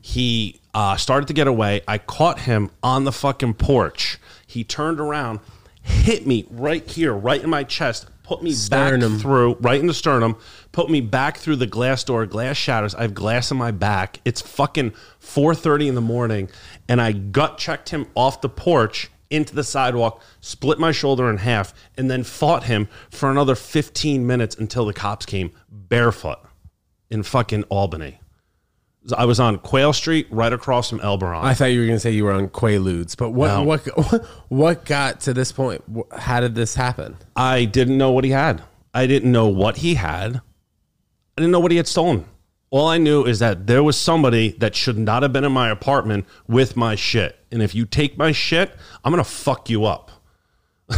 He 0.00 0.60
uh, 0.72 0.96
started 0.96 1.26
to 1.26 1.32
get 1.32 1.48
away. 1.48 1.80
I 1.88 1.98
caught 1.98 2.38
him 2.38 2.70
on 2.80 3.02
the 3.02 3.12
fucking 3.12 3.54
porch. 3.54 4.18
He 4.46 4.62
turned 4.62 5.00
around, 5.00 5.40
hit 5.82 6.28
me 6.28 6.46
right 6.48 6.88
here, 6.88 7.12
right 7.12 7.42
in 7.42 7.50
my 7.50 7.64
chest, 7.64 8.06
put 8.30 8.44
me 8.44 8.52
Sternum. 8.52 9.14
back 9.14 9.20
through, 9.20 9.54
right 9.54 9.80
in 9.80 9.88
the 9.88 9.94
sternum, 9.94 10.36
put 10.70 10.88
me 10.88 11.00
back 11.00 11.36
through 11.36 11.56
the 11.56 11.66
glass 11.66 12.04
door. 12.04 12.24
Glass 12.26 12.56
shatters. 12.56 12.94
I 12.94 13.02
have 13.02 13.12
glass 13.12 13.50
in 13.50 13.56
my 13.56 13.72
back. 13.72 14.20
It's 14.24 14.40
fucking 14.40 14.92
four 15.18 15.52
thirty 15.52 15.88
in 15.88 15.96
the 15.96 16.00
morning, 16.00 16.48
and 16.88 17.02
I 17.02 17.10
gut 17.10 17.58
checked 17.58 17.88
him 17.88 18.06
off 18.14 18.40
the 18.40 18.48
porch 18.48 19.10
into 19.30 19.52
the 19.56 19.64
sidewalk, 19.64 20.22
split 20.40 20.78
my 20.78 20.92
shoulder 20.92 21.28
in 21.28 21.38
half, 21.38 21.74
and 21.96 22.08
then 22.08 22.22
fought 22.22 22.64
him 22.64 22.88
for 23.10 23.30
another 23.30 23.54
15 23.54 24.26
minutes 24.26 24.56
until 24.56 24.84
the 24.84 24.92
cops 24.92 25.26
came 25.26 25.50
barefoot 25.68 26.38
in 27.10 27.24
fucking 27.24 27.64
Albany. 27.64 28.19
I 29.16 29.24
was 29.24 29.40
on 29.40 29.58
Quail 29.58 29.92
Street, 29.94 30.26
right 30.30 30.52
across 30.52 30.90
from 30.90 31.00
Elberon. 31.00 31.42
I 31.42 31.54
thought 31.54 31.66
you 31.66 31.80
were 31.80 31.86
going 31.86 31.96
to 31.96 32.00
say 32.00 32.10
you 32.10 32.24
were 32.24 32.32
on 32.32 32.48
Quaaludes, 32.48 33.16
but 33.16 33.30
what 33.30 33.48
No. 33.48 33.62
what 33.62 33.80
what 34.48 34.84
got 34.84 35.20
to 35.20 35.32
this 35.32 35.52
point? 35.52 35.82
How 36.16 36.40
did 36.40 36.54
this 36.54 36.74
happen? 36.74 37.16
I 37.34 37.64
didn't 37.64 37.96
know 37.96 38.10
what 38.10 38.24
he 38.24 38.30
had. 38.30 38.62
I 38.92 39.06
didn't 39.06 39.32
know 39.32 39.48
what 39.48 39.78
he 39.78 39.94
had. 39.94 40.36
I 40.36 41.40
didn't 41.40 41.52
know 41.52 41.60
what 41.60 41.70
he 41.70 41.76
had 41.78 41.86
stolen. 41.88 42.26
All 42.70 42.88
I 42.88 42.98
knew 42.98 43.24
is 43.24 43.38
that 43.38 43.66
there 43.66 43.82
was 43.82 43.96
somebody 43.98 44.50
that 44.58 44.76
should 44.76 44.98
not 44.98 45.22
have 45.22 45.32
been 45.32 45.44
in 45.44 45.52
my 45.52 45.70
apartment 45.70 46.26
with 46.46 46.76
my 46.76 46.94
shit. 46.94 47.36
And 47.50 47.62
if 47.62 47.74
you 47.74 47.84
take 47.86 48.16
my 48.18 48.30
shit, 48.32 48.72
I'm 49.02 49.12
going 49.12 49.24
to 49.24 49.28
fuck 49.28 49.70
you 49.70 49.86
up. 49.86 50.10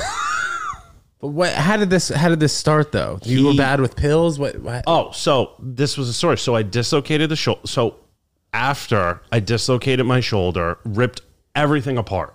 But 1.23 1.29
what? 1.29 1.53
How 1.53 1.77
did 1.77 1.89
this? 1.89 2.09
How 2.09 2.29
did 2.29 2.41
this 2.41 2.53
start 2.53 2.91
though? 2.91 3.21
You 3.23 3.47
were 3.47 3.55
bad 3.55 3.81
with 3.81 3.95
pills. 3.95 4.41
What? 4.41 4.59
what? 4.59 4.83
Oh, 4.89 5.13
so 5.13 5.53
this 5.61 5.97
was 5.97 6.09
a 6.09 6.13
story. 6.13 6.37
So 6.37 6.57
I 6.57 6.63
dislocated 6.63 7.31
the 7.31 7.37
shoulder. 7.37 7.61
So 7.65 8.01
after 8.53 9.23
I 9.31 9.39
dislocated 9.39 10.05
my 10.05 10.19
shoulder, 10.19 10.79
ripped 10.85 11.23
everything 11.55 11.97
apart. 11.97 12.35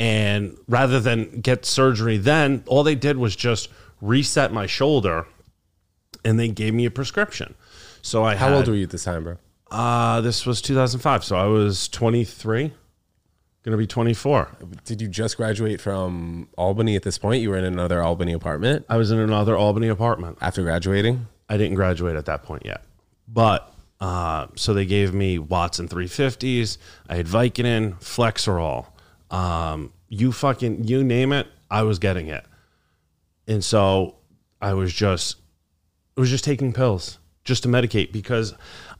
And 0.00 0.56
rather 0.66 0.98
than 0.98 1.40
get 1.40 1.64
surgery, 1.64 2.18
then 2.18 2.64
all 2.66 2.82
they 2.82 2.96
did 2.96 3.18
was 3.18 3.36
just 3.36 3.68
reset 4.00 4.52
my 4.52 4.66
shoulder 4.66 5.26
and 6.24 6.38
they 6.38 6.48
gave 6.48 6.74
me 6.74 6.86
a 6.86 6.90
prescription. 6.90 7.54
So 8.02 8.24
I 8.24 8.34
How 8.34 8.52
old 8.52 8.66
were 8.66 8.74
you 8.74 8.84
at 8.84 8.90
this 8.90 9.04
time, 9.04 9.24
bro? 9.24 9.36
Uh, 9.70 10.20
this 10.22 10.44
was 10.44 10.60
2005. 10.60 11.24
So 11.24 11.36
I 11.36 11.46
was 11.46 11.88
23, 11.88 12.72
going 13.68 13.78
to 13.78 13.82
be 13.82 13.86
24. 13.86 14.56
Did 14.84 15.02
you 15.02 15.08
just 15.08 15.36
graduate 15.36 15.80
from 15.80 16.48
Albany 16.56 16.96
at 16.96 17.02
this 17.02 17.18
point? 17.18 17.42
You 17.42 17.50
were 17.50 17.58
in 17.58 17.64
another 17.64 18.02
Albany 18.02 18.32
apartment 18.32 18.86
I 18.88 18.96
was 18.96 19.10
in 19.10 19.18
another 19.18 19.56
Albany 19.56 19.88
apartment. 19.88 20.38
after 20.40 20.62
graduating. 20.62 21.26
I 21.48 21.56
didn't 21.56 21.74
graduate 21.74 22.16
at 22.16 22.26
that 22.26 22.42
point 22.42 22.64
yet. 22.64 22.82
But 23.26 23.72
uh, 24.00 24.46
so 24.54 24.72
they 24.72 24.86
gave 24.86 25.12
me 25.12 25.38
Watson 25.38 25.88
350s. 25.88 26.78
I 27.08 27.16
had 27.16 27.26
Vicodin, 27.26 28.00
Flexeril. 28.00 28.86
Um, 29.30 29.92
you 30.08 30.32
fucking, 30.32 30.84
you 30.84 31.04
name 31.04 31.32
it, 31.32 31.46
I 31.70 31.82
was 31.82 31.98
getting 31.98 32.28
it. 32.28 32.46
And 33.46 33.62
so 33.62 34.16
I 34.62 34.74
was 34.74 34.92
just, 34.94 35.36
I 36.16 36.20
was 36.20 36.30
just 36.30 36.44
taking 36.44 36.72
pills 36.72 37.18
just 37.44 37.64
to 37.64 37.68
medicate 37.68 38.12
because 38.12 38.54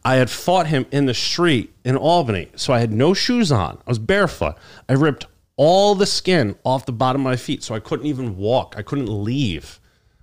I 0.09 0.15
had 0.17 0.31
fought 0.31 0.67
him 0.69 0.87
in 0.91 1.05
the 1.07 1.13
street 1.15 1.73
in 1.85 1.97
Albany. 1.97 2.49
So 2.57 2.73
I 2.73 2.79
had 2.81 2.93
no 2.93 3.13
shoes 3.13 3.53
on. 3.53 3.77
I 3.87 3.91
was 3.91 3.99
barefoot. 3.99 4.55
I 4.89 4.95
ripped 4.95 5.27
all 5.57 5.95
the 5.95 6.07
skin 6.07 6.57
off 6.65 6.87
the 6.87 6.93
bottom 6.93 7.21
of 7.23 7.25
my 7.25 7.37
feet. 7.37 7.63
So 7.63 7.75
I 7.75 7.81
couldn't 7.81 8.07
even 8.07 8.37
walk. 8.39 8.75
I 8.79 8.83
couldn't 8.83 9.09
leave. 9.09 9.81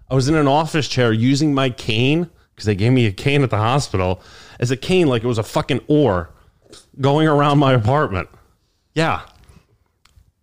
I 0.10 0.15
was 0.15 0.28
in 0.28 0.36
an 0.36 0.48
office 0.48 0.88
chair 0.88 1.12
using 1.13 1.54
my 1.54 1.69
cane 1.69 2.30
because 2.54 2.65
they 2.65 2.76
gave 2.76 2.93
me 2.93 3.06
a 3.06 3.12
cane 3.12 3.43
at 3.43 3.50
the 3.52 3.58
hospital 3.58 4.21
as 4.60 4.71
a 4.71 4.78
cane, 4.78 5.08
like 5.08 5.24
it 5.24 5.28
was 5.28 5.38
a 5.38 5.43
fucking 5.43 5.82
oar 5.88 6.32
going 7.00 7.28
around 7.28 7.60
my 7.60 7.74
apartment. 7.74 8.30
Yeah. 8.95 9.21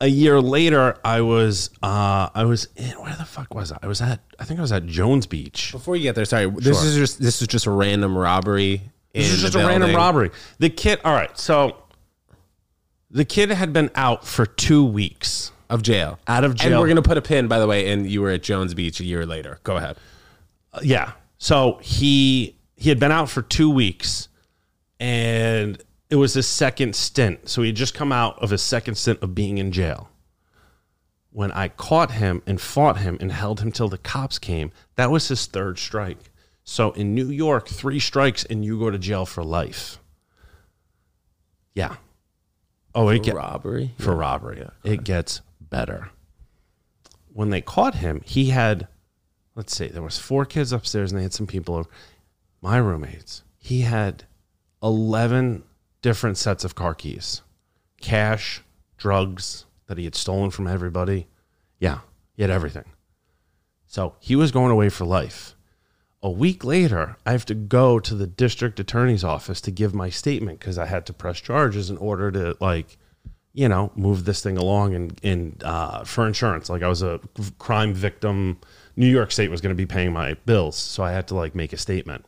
A 0.01 0.07
year 0.09 0.41
later, 0.41 0.99
I 1.05 1.21
was 1.21 1.71
uh, 1.83 2.29
I 2.35 2.45
was 2.45 2.69
in 2.77 2.91
where 3.01 3.15
the 3.17 3.25
fuck 3.25 3.55
was 3.55 3.73
I? 3.73 3.79
I 3.83 3.87
was 3.87 4.01
at 4.03 4.21
I 4.39 4.45
think 4.45 4.59
I 4.59 4.63
was 4.63 4.73
at 4.73 4.87
Jones 4.87 5.27
Beach. 5.27 5.73
Before 5.73 5.97
you 5.97 6.03
get 6.03 6.15
there, 6.17 6.25
sorry. 6.25 6.51
This 6.51 6.79
Sure. 6.79 6.89
is 6.89 6.97
just 6.97 7.21
this 7.21 7.41
is 7.41 7.49
just 7.49 7.67
a 7.67 7.71
random 7.71 8.17
robbery. 8.19 8.83
This 9.15 9.31
is 9.31 9.43
just 9.43 9.55
a 9.55 9.59
random 9.59 9.95
robbery. 9.95 10.31
The 10.59 10.71
kid, 10.71 11.01
all 11.05 11.13
right, 11.15 11.37
so 11.39 11.77
the 13.11 13.25
kid 13.25 13.51
had 13.51 13.73
been 13.73 13.91
out 13.95 14.27
for 14.27 14.47
two 14.47 14.85
weeks. 14.85 15.53
of 15.69 15.83
jail. 15.83 16.19
Out 16.27 16.45
of 16.45 16.55
jail. 16.55 16.73
And 16.73 16.81
we're 16.81 16.89
gonna 16.89 17.03
put 17.03 17.19
a 17.19 17.23
pin, 17.23 17.49
by 17.49 17.59
the 17.59 17.67
way. 17.67 17.91
And 17.91 18.11
you 18.11 18.23
were 18.23 18.31
at 18.31 18.43
Jones 18.43 18.75
Beach 18.75 19.01
a 19.01 19.05
year 19.05 19.25
later. 19.27 19.59
Go 19.65 19.77
ahead. 19.77 19.97
Uh, 20.73 20.81
yeah. 20.83 21.13
So 21.39 21.79
he 21.83 22.57
he 22.77 22.89
had 22.89 22.99
been 23.01 23.13
out 23.13 23.29
for 23.31 23.43
two 23.43 23.71
weeks, 23.71 24.29
and 25.01 25.83
it 26.11 26.17
was 26.17 26.35
his 26.35 26.47
second 26.47 26.95
stint. 26.95 27.49
So 27.49 27.63
he 27.63 27.69
had 27.69 27.77
just 27.77 27.95
come 27.95 28.13
out 28.13 28.39
of 28.43 28.51
his 28.51 28.63
second 28.63 28.97
stint 28.97 29.23
of 29.23 29.35
being 29.35 29.59
in 29.59 29.73
jail. 29.73 30.09
When 31.31 31.51
I 31.53 31.69
caught 31.69 32.11
him 32.13 32.43
and 32.47 32.61
fought 32.61 32.99
him 32.99 33.17
and 33.21 33.33
held 33.33 33.61
him 33.61 33.73
till 33.73 33.89
the 33.89 33.97
cops 33.99 34.39
came, 34.39 34.71
that 34.97 35.11
was 35.11 35.29
his 35.29 35.47
third 35.47 35.79
strike. 35.79 36.19
So 36.65 36.93
in 36.93 37.15
New 37.15 37.29
York, 37.29 37.69
three 37.69 37.99
strikes 37.99 38.45
and 38.45 38.65
you 38.65 38.79
go 38.79 38.91
to 38.91 38.99
jail 38.99 39.27
for 39.27 39.43
life. 39.43 39.99
Yeah. 41.75 41.97
Oh, 42.95 43.09
it 43.09 43.23
get, 43.23 43.35
robbery. 43.35 43.95
for 43.99 44.15
robbery. 44.15 44.69
It 44.85 45.05
gets 45.05 45.41
better. 45.61 46.11
When 47.33 47.51
they 47.51 47.63
caught 47.63 47.97
him, 47.97 48.21
he 48.25 48.51
had 48.51 48.89
let's 49.55 49.77
see, 49.77 49.89
there 49.89 50.03
was 50.03 50.19
four 50.19 50.45
kids 50.45 50.73
upstairs 50.73 51.13
and 51.13 51.19
they 51.19 51.23
had 51.23 51.33
some 51.33 51.47
people 51.47 51.75
over. 51.77 51.89
My 52.61 52.77
roommates. 52.79 53.43
He 53.59 53.83
had 53.83 54.25
11 54.83 55.65
different 56.01 56.39
sets 56.39 56.65
of 56.65 56.75
car 56.75 56.95
keys. 56.95 57.43
Cash, 58.01 58.63
drugs 58.97 59.67
that 59.87 59.99
he 59.99 60.05
had 60.05 60.15
stolen 60.15 60.51
from 60.51 60.67
everybody. 60.67 61.27
Yeah, 61.79 62.01
he 62.35 62.43
had 62.43 62.51
everything. 62.51 62.85
So, 63.87 64.15
he 64.21 64.37
was 64.37 64.53
going 64.53 64.71
away 64.71 64.89
for 64.89 65.05
life. 65.05 65.55
A 66.25 66.31
week 66.31 66.65
later, 66.65 67.17
I 67.27 67.33
have 67.33 67.45
to 67.47 67.55
go 67.55 67.99
to 67.99 68.15
the 68.15 68.29
district 68.29 68.79
attorney's 68.79 69.25
office 69.25 69.61
to 69.63 69.73
give 69.73 69.93
my 69.93 70.09
statement 70.09 70.61
because 70.61 70.79
I 70.79 70.87
had 70.87 71.05
to 71.07 71.13
press 71.13 71.41
charges 71.41 71.91
in 71.91 71.97
order 71.97 72.31
to 72.31 72.57
like, 72.61 72.97
you 73.53 73.69
know, 73.69 73.91
move 73.97 74.25
this 74.25 74.41
thing 74.41 74.57
along 74.57 74.95
and 74.95 75.19
and 75.25 75.61
uh, 75.65 76.05
for 76.05 76.27
insurance. 76.27 76.71
Like 76.71 76.83
I 76.83 76.89
was 76.89 77.03
a 77.03 77.21
crime 77.59 77.93
victim. 77.93 78.59
New 78.95 79.09
York 79.09 79.33
State 79.33 79.51
was 79.51 79.61
going 79.61 79.75
to 79.75 79.77
be 79.77 79.87
paying 79.87 80.13
my 80.13 80.35
bills, 80.47 80.77
so 80.77 81.03
I 81.03 81.11
had 81.11 81.27
to 81.29 81.35
like 81.35 81.57
make 81.57 81.73
a 81.73 81.77
statement. 81.77 82.25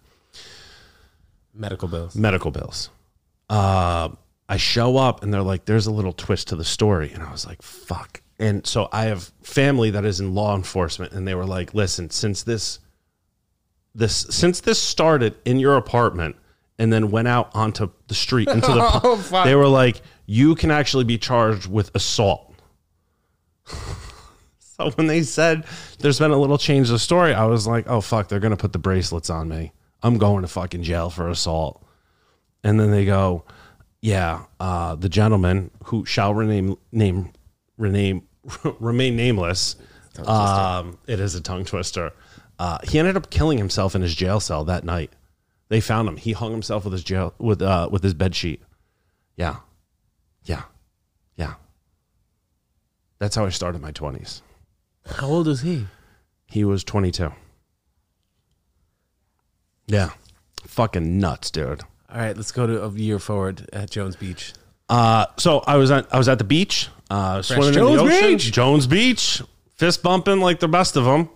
Medical 1.54 1.86
bills. 1.86 2.16
Medical 2.16 2.50
bills. 2.50 2.90
Uh, 3.48 4.08
I 4.48 4.56
show 4.56 4.96
up 4.96 5.22
and 5.22 5.32
they're 5.32 5.42
like, 5.42 5.66
"There's 5.66 5.86
a 5.86 5.92
little 5.92 6.12
twist 6.12 6.48
to 6.48 6.56
the 6.56 6.64
story," 6.64 7.12
and 7.12 7.22
I 7.22 7.30
was 7.30 7.46
like, 7.46 7.62
"Fuck." 7.62 8.22
And 8.40 8.66
so 8.66 8.88
I 8.90 9.04
have 9.04 9.30
family 9.42 9.90
that 9.90 10.04
is 10.04 10.18
in 10.18 10.34
law 10.34 10.56
enforcement, 10.56 11.12
and 11.12 11.28
they 11.28 11.36
were 11.36 11.46
like, 11.46 11.74
"Listen, 11.74 12.10
since 12.10 12.42
this 12.42 12.80
this 13.94 14.26
since 14.30 14.60
this 14.60 14.80
started 14.80 15.36
in 15.44 15.58
your 15.58 15.76
apartment 15.76 16.36
and 16.78 16.92
then 16.92 17.10
went 17.10 17.28
out 17.28 17.50
onto 17.54 17.88
the 18.08 18.14
street 18.14 18.48
into 18.48 18.66
the 18.66 19.00
Oh, 19.04 19.16
fuck. 19.16 19.44
they 19.44 19.54
were 19.54 19.68
like 19.68 20.00
you 20.26 20.54
can 20.54 20.70
actually 20.70 21.04
be 21.04 21.18
charged 21.18 21.66
with 21.66 21.90
assault. 21.94 22.52
So 24.76 24.90
when 24.96 25.06
they 25.06 25.22
said 25.22 25.66
there's 26.00 26.18
been 26.18 26.32
a 26.32 26.36
little 26.36 26.58
change 26.58 26.90
of 26.90 27.00
story 27.00 27.32
i 27.32 27.44
was 27.44 27.64
like 27.64 27.88
oh 27.88 28.00
fuck 28.00 28.26
they're 28.26 28.40
gonna 28.40 28.56
put 28.56 28.72
the 28.72 28.78
bracelets 28.80 29.30
on 29.30 29.48
me. 29.48 29.70
I'm 30.02 30.18
going 30.18 30.42
to 30.42 30.48
fucking 30.48 30.82
jail 30.82 31.08
for 31.10 31.28
assault. 31.28 31.82
And 32.64 32.78
then 32.80 32.90
they 32.90 33.04
go 33.04 33.44
yeah 34.02 34.44
uh, 34.58 34.96
the 34.96 35.08
gentleman 35.08 35.70
who 35.84 36.04
shall 36.04 36.34
rename 36.34 36.76
name 36.90 37.30
rename 37.78 38.26
remain 38.80 39.14
nameless 39.14 39.76
um, 40.26 40.98
it 41.06 41.20
is 41.20 41.36
a 41.36 41.40
tongue 41.40 41.64
twister 41.64 42.12
Uh, 42.58 42.78
he 42.84 42.98
ended 42.98 43.16
up 43.16 43.30
killing 43.30 43.58
himself 43.58 43.94
in 43.94 44.02
his 44.02 44.14
jail 44.14 44.40
cell 44.40 44.64
that 44.64 44.84
night. 44.84 45.12
They 45.68 45.80
found 45.80 46.08
him. 46.08 46.16
He 46.16 46.32
hung 46.32 46.52
himself 46.52 46.84
with 46.84 46.92
his 46.92 47.02
jail 47.04 47.34
with 47.38 47.62
uh, 47.62 47.88
with 47.90 48.02
his 48.02 48.14
bed 48.14 48.34
sheet. 48.34 48.62
Yeah, 49.36 49.56
yeah, 50.44 50.62
yeah. 51.36 51.54
That's 53.18 53.34
how 53.34 53.44
I 53.46 53.48
started 53.48 53.80
my 53.80 53.90
twenties. 53.90 54.42
How 55.06 55.26
old 55.26 55.48
is 55.48 55.62
he? 55.62 55.86
He 56.46 56.64
was 56.64 56.84
twenty 56.84 57.10
two. 57.10 57.32
Yeah, 59.86 60.10
fucking 60.66 61.18
nuts, 61.18 61.50
dude. 61.50 61.82
All 62.08 62.20
right, 62.20 62.36
let's 62.36 62.52
go 62.52 62.66
to 62.66 62.84
a 62.84 62.90
year 62.92 63.18
forward 63.18 63.68
at 63.72 63.90
Jones 63.90 64.16
Beach. 64.16 64.52
Uh, 64.88 65.26
so 65.36 65.60
I 65.66 65.76
was 65.76 65.90
at 65.90 66.12
I 66.14 66.18
was 66.18 66.28
at 66.28 66.38
the 66.38 66.44
beach, 66.44 66.88
uh, 67.10 67.42
swimming 67.42 67.68
in 67.68 67.74
Jones 67.74 68.00
the 68.00 68.06
ocean, 68.06 68.28
Beach. 68.28 68.52
Jones 68.52 68.86
Beach, 68.86 69.42
fist 69.74 70.02
bumping 70.02 70.40
like 70.40 70.60
the 70.60 70.68
best 70.68 70.96
of 70.96 71.04
them, 71.04 71.30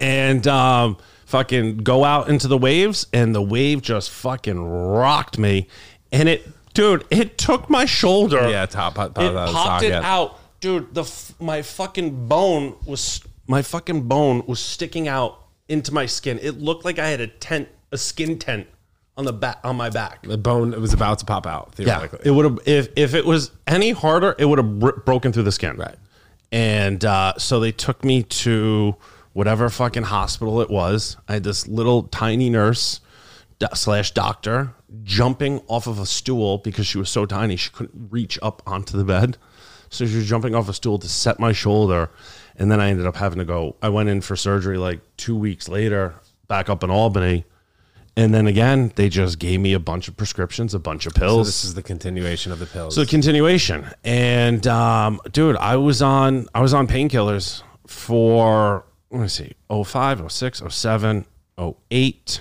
and 0.00 0.46
um, 0.46 0.96
fucking 1.26 1.78
go 1.78 2.04
out 2.04 2.28
into 2.28 2.48
the 2.48 2.58
waves, 2.58 3.06
and 3.12 3.34
the 3.34 3.42
wave 3.42 3.82
just 3.82 4.10
fucking 4.10 4.62
rocked 4.62 5.38
me, 5.38 5.68
and 6.12 6.28
it, 6.28 6.46
dude, 6.74 7.04
it 7.10 7.38
took 7.38 7.68
my 7.70 7.84
shoulder, 7.84 8.48
Yeah, 8.48 8.66
top, 8.66 8.94
top, 8.94 9.14
top 9.14 9.24
it 9.24 9.32
popped 9.52 9.84
it 9.84 9.92
out, 9.92 10.38
dude. 10.60 10.94
The 10.94 11.02
f- 11.02 11.34
my 11.40 11.62
fucking 11.62 12.28
bone 12.28 12.76
was 12.86 13.20
my 13.46 13.62
fucking 13.62 14.02
bone 14.08 14.42
was 14.46 14.60
sticking 14.60 15.08
out 15.08 15.38
into 15.68 15.92
my 15.92 16.06
skin. 16.06 16.38
It 16.42 16.58
looked 16.58 16.84
like 16.84 16.98
I 16.98 17.08
had 17.08 17.20
a 17.20 17.26
tent, 17.28 17.68
a 17.92 17.98
skin 17.98 18.38
tent 18.38 18.66
on 19.16 19.24
the 19.24 19.32
back 19.32 19.58
on 19.64 19.76
my 19.76 19.88
back. 19.88 20.22
The 20.22 20.36
bone 20.36 20.78
was 20.80 20.92
about 20.92 21.18
to 21.20 21.24
pop 21.24 21.46
out, 21.46 21.74
Yeah, 21.78 21.86
theoretically. 21.98 22.20
it 22.24 22.30
would 22.32 22.44
have 22.44 22.58
if 22.66 22.88
if 22.96 23.14
it 23.14 23.24
was 23.24 23.50
any 23.66 23.90
harder, 23.92 24.34
it 24.38 24.44
would 24.44 24.58
have 24.58 24.78
br- 24.78 25.00
broken 25.06 25.32
through 25.32 25.44
the 25.44 25.52
skin. 25.52 25.76
Right. 25.76 25.94
And 26.52 27.04
uh, 27.04 27.34
so 27.38 27.58
they 27.58 27.72
took 27.72 28.04
me 28.04 28.22
to 28.22 28.94
whatever 29.36 29.68
fucking 29.68 30.04
hospital 30.04 30.62
it 30.62 30.70
was. 30.70 31.18
I 31.28 31.34
had 31.34 31.44
this 31.44 31.68
little 31.68 32.04
tiny 32.04 32.48
nurse 32.48 33.00
slash 33.74 34.12
doctor 34.12 34.72
jumping 35.02 35.60
off 35.68 35.86
of 35.86 35.98
a 35.98 36.06
stool 36.06 36.56
because 36.56 36.86
she 36.86 36.96
was 36.96 37.10
so 37.10 37.26
tiny 37.26 37.56
she 37.56 37.68
couldn't 37.68 38.08
reach 38.10 38.38
up 38.40 38.62
onto 38.66 38.96
the 38.96 39.04
bed. 39.04 39.36
So 39.90 40.06
she 40.06 40.16
was 40.16 40.26
jumping 40.26 40.54
off 40.54 40.70
a 40.70 40.72
stool 40.72 40.98
to 41.00 41.08
set 41.08 41.38
my 41.38 41.52
shoulder, 41.52 42.08
and 42.56 42.70
then 42.72 42.80
I 42.80 42.88
ended 42.88 43.06
up 43.06 43.16
having 43.16 43.38
to 43.38 43.44
go. 43.44 43.76
I 43.82 43.90
went 43.90 44.08
in 44.08 44.22
for 44.22 44.36
surgery 44.36 44.78
like 44.78 45.00
two 45.18 45.36
weeks 45.36 45.68
later, 45.68 46.14
back 46.48 46.70
up 46.70 46.82
in 46.82 46.90
Albany. 46.90 47.44
And 48.16 48.34
then 48.34 48.46
again, 48.46 48.90
they 48.96 49.10
just 49.10 49.38
gave 49.38 49.60
me 49.60 49.74
a 49.74 49.78
bunch 49.78 50.08
of 50.08 50.16
prescriptions, 50.16 50.72
a 50.72 50.78
bunch 50.78 51.04
of 51.04 51.12
So 51.12 51.20
pills. 51.20 51.46
this 51.46 51.62
is 51.62 51.74
the 51.74 51.82
continuation 51.82 52.52
of 52.52 52.58
the 52.58 52.64
pills. 52.64 52.94
So 52.94 53.04
continuation, 53.04 53.86
and 54.02 54.66
um, 54.66 55.20
dude, 55.30 55.56
I 55.56 55.76
was 55.76 56.00
on 56.00 56.46
I 56.54 56.62
was 56.62 56.72
on 56.72 56.86
painkillers 56.88 57.62
for 57.86 58.86
let 59.16 59.22
me 59.22 59.28
see, 59.28 59.52
05, 59.70 60.30
06, 60.30 60.62
07, 60.68 61.26
08. 61.90 62.40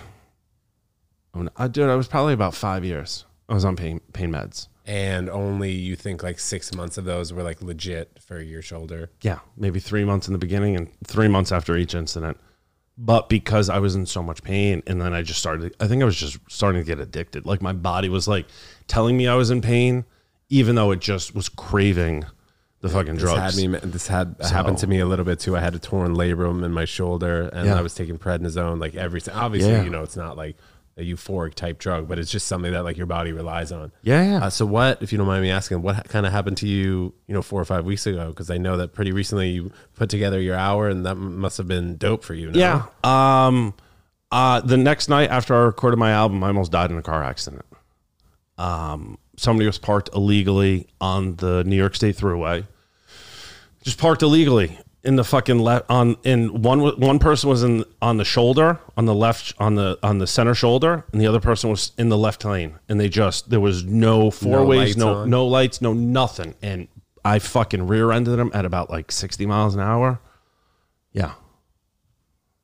Oh, 1.34 1.42
no, 1.42 1.50
uh, 1.58 1.68
dude, 1.68 1.90
I 1.90 1.96
was 1.96 2.08
probably 2.08 2.34
about 2.34 2.54
five 2.54 2.84
years. 2.84 3.26
I 3.48 3.54
was 3.54 3.64
on 3.66 3.76
pain 3.76 4.02
pain 4.14 4.32
meds. 4.32 4.68
and 4.86 5.30
only 5.30 5.72
you 5.72 5.96
think 5.96 6.22
like 6.24 6.40
six 6.40 6.74
months 6.74 6.98
of 6.98 7.06
those 7.06 7.32
were 7.32 7.44
like 7.44 7.62
legit 7.62 8.20
for 8.20 8.42
your 8.42 8.62
shoulder. 8.62 9.10
Yeah, 9.22 9.40
maybe 9.56 9.80
three 9.80 10.04
months 10.04 10.28
in 10.28 10.34
the 10.34 10.40
beginning 10.40 10.76
and 10.76 10.90
three 11.06 11.28
months 11.28 11.52
after 11.52 11.78
each 11.78 11.94
incident. 11.96 12.38
But 12.98 13.30
because 13.30 13.70
I 13.70 13.80
was 13.80 13.96
in 13.96 14.06
so 14.06 14.24
much 14.24 14.42
pain, 14.44 14.82
and 14.88 15.02
then 15.02 15.14
I 15.14 15.22
just 15.22 15.40
started, 15.40 15.76
I 15.80 15.88
think 15.88 16.02
I 16.02 16.06
was 16.06 16.16
just 16.18 16.40
starting 16.50 16.82
to 16.82 16.86
get 16.86 17.00
addicted. 17.00 17.46
Like 17.46 17.62
my 17.62 17.74
body 17.74 18.10
was 18.10 18.28
like 18.28 18.48
telling 18.88 19.18
me 19.18 19.28
I 19.28 19.36
was 19.36 19.52
in 19.52 19.62
pain, 19.62 20.06
even 20.50 20.76
though 20.76 20.92
it 20.92 21.02
just 21.02 21.36
was 21.36 21.50
craving 21.50 22.26
the 22.86 22.94
fucking 22.94 23.16
This 23.16 23.24
drugs. 23.24 23.58
had 23.60 23.70
me. 23.72 23.78
This 23.84 24.08
had 24.08 24.36
happened 24.52 24.78
to 24.80 24.88
me 24.88 25.00
a 25.00 25.06
little 25.06 25.26
bit 25.26 25.40
too. 25.40 25.56
I 25.56 25.60
had 25.60 25.76
a 25.76 25.80
torn 25.80 26.16
labrum 26.16 26.64
in 26.64 26.72
my 26.72 26.86
shoulder, 26.86 27.50
and 27.54 27.68
Yeah. 27.68 27.78
I 27.78 27.82
was 27.82 27.94
taking 27.96 28.18
prednisone 28.18 28.80
like 28.80 28.96
every. 28.96 29.22
Obviously, 29.34 29.72
Yeah. 29.72 29.84
you 29.84 29.90
know, 29.90 30.04
it's 30.04 30.16
not 30.18 30.38
like 30.38 30.56
a 30.98 31.02
euphoric 31.02 31.56
type 31.56 31.78
drug, 31.78 32.08
but 32.08 32.18
it's 32.18 32.32
just 32.32 32.48
something 32.48 32.72
that 32.72 32.84
like 32.86 32.96
your 32.96 33.06
body 33.06 33.34
relies 33.34 33.70
on. 33.72 33.92
Yeah, 34.02 34.24
yeah. 34.24 34.46
Uh, 34.46 34.50
so 34.50 34.66
what, 34.66 35.02
if 35.02 35.12
you 35.12 35.18
don't 35.18 35.28
mind 35.28 35.42
me 35.44 35.52
asking, 35.52 35.82
what 35.82 36.08
kind 36.08 36.26
of 36.26 36.32
happened 36.32 36.56
to 36.58 36.68
you, 36.70 37.14
you 37.28 37.34
know, 37.34 37.42
four 37.42 37.60
or 37.60 37.66
five 37.66 37.84
weeks 37.84 38.08
ago? 38.08 38.30
Because 38.30 38.50
I 38.50 38.58
know 38.58 38.78
that 38.78 38.94
pretty 38.94 39.12
recently 39.12 39.50
you 39.50 39.72
put 39.96 40.10
together 40.10 40.40
your 40.40 40.56
hour, 40.56 40.88
and 40.88 41.06
that 41.06 41.18
m- 41.18 41.38
must 41.38 41.58
have 41.58 41.68
been 41.68 41.98
dope 41.98 42.24
for 42.24 42.34
you. 42.34 42.50
no? 42.52 42.58
Yeah. 42.60 42.84
Um 43.04 43.74
uh 44.32 44.62
the 44.62 44.78
next 44.78 45.10
night 45.10 45.30
after 45.30 45.54
I 45.54 45.60
recorded 45.66 45.98
my 45.98 46.12
album, 46.12 46.44
I 46.44 46.48
almost 46.48 46.72
died 46.72 46.92
in 46.92 46.98
a 46.98 47.02
car 47.02 47.24
accident. 47.24 47.66
Um 48.58 49.18
somebody 49.38 49.66
was 49.68 49.78
parked 49.78 50.10
illegally 50.16 50.88
on 51.02 51.36
the 51.36 51.64
New 51.66 51.76
York 51.76 51.94
State 51.96 52.16
Thruway. 52.16 52.66
Just 53.86 53.98
parked 54.00 54.22
illegally 54.24 54.78
in 55.04 55.16
the 55.16 55.24
fucking 55.24 55.60
left 55.60 55.86
on 55.90 56.18
in 56.24 56.62
one 56.64 56.80
one 57.00 57.20
person 57.20 57.48
was 57.50 57.62
in 57.64 57.86
on 58.02 58.18
the 58.18 58.26
shoulder 58.26 58.80
on 58.98 59.06
the 59.06 59.14
left 59.14 59.54
on 59.60 59.76
the 59.76 59.98
on 60.02 60.18
the 60.18 60.26
center 60.26 60.56
shoulder 60.56 61.06
and 61.12 61.22
the 61.22 61.28
other 61.28 61.40
person 61.40 61.70
was 61.70 61.92
in 61.98 62.10
the 62.10 62.18
left 62.18 62.44
lane 62.44 62.80
and 62.90 63.00
they 63.00 63.08
just 63.08 63.52
there 63.52 63.60
was 63.60 63.84
no 63.84 64.32
four 64.32 64.52
No 64.62 64.66
ways 64.66 64.98
no 64.98 65.14
on? 65.18 65.30
no 65.30 65.46
lights 65.46 65.80
no 65.80 65.94
nothing 65.94 66.56
and 66.64 66.88
I 67.24 67.38
fucking 67.40 67.86
rear-ended 67.88 68.38
them 68.40 68.50
at 68.54 68.66
about 68.66 68.90
like 68.90 69.12
60 69.12 69.46
miles 69.48 69.74
an 69.76 69.82
hour. 69.82 70.20
Yeah. 71.12 71.34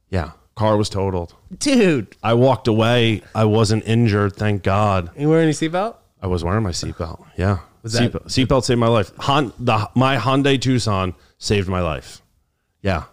Yeah. 0.09 0.31
Car 0.55 0.77
was 0.77 0.89
totaled. 0.89 1.33
dude, 1.57 2.15
I 2.21 2.33
walked 2.35 2.67
away. 2.67 3.23
I 3.33 3.45
wasn't 3.45 3.85
injured, 3.87 4.35
thank 4.35 4.61
God. 4.63 5.09
you 5.17 5.29
wearing 5.29 5.45
your 5.47 5.53
seatbelt? 5.53 5.95
I 6.21 6.27
was 6.27 6.43
wearing 6.43 6.61
my 6.63 6.69
seatbelt. 6.71 7.25
Yeah. 7.37 7.59
Was 7.83 7.93
that- 7.93 8.11
Seatbelt, 8.13 8.25
seatbelt 8.27 8.63
saved 8.63 8.79
my 8.79 8.87
life. 8.87 9.11
Hon, 9.19 9.53
the, 9.59 9.89
my 9.95 10.17
Hyundai 10.17 10.59
Tucson 10.61 11.15
saved 11.37 11.67
my 11.67 11.81
life. 11.81 12.21
Yeah. 12.81 13.03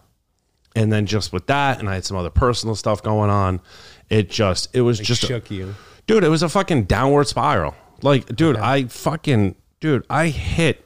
And 0.77 0.93
then 0.93 1.07
just 1.07 1.33
with 1.33 1.47
that, 1.47 1.79
and 1.81 1.89
I 1.89 1.95
had 1.95 2.05
some 2.05 2.17
other 2.17 2.31
personal 2.31 2.75
stuff 2.75 3.03
going 3.03 3.31
on, 3.31 3.61
it 4.09 4.31
just, 4.31 4.75
it 4.75 4.83
was 4.83 4.99
just, 4.99 5.23
shook 5.23 5.51
you. 5.51 5.75
dude, 6.07 6.23
it 6.25 6.29
was 6.29 6.43
a 6.43 6.49
fucking 6.49 6.85
downward 6.85 7.27
spiral. 7.27 7.75
Like, 8.03 8.27
dude, 8.37 8.57
I 8.57 8.85
fucking, 8.85 9.57
dude, 9.81 10.05
I 10.09 10.29
hit 10.29 10.85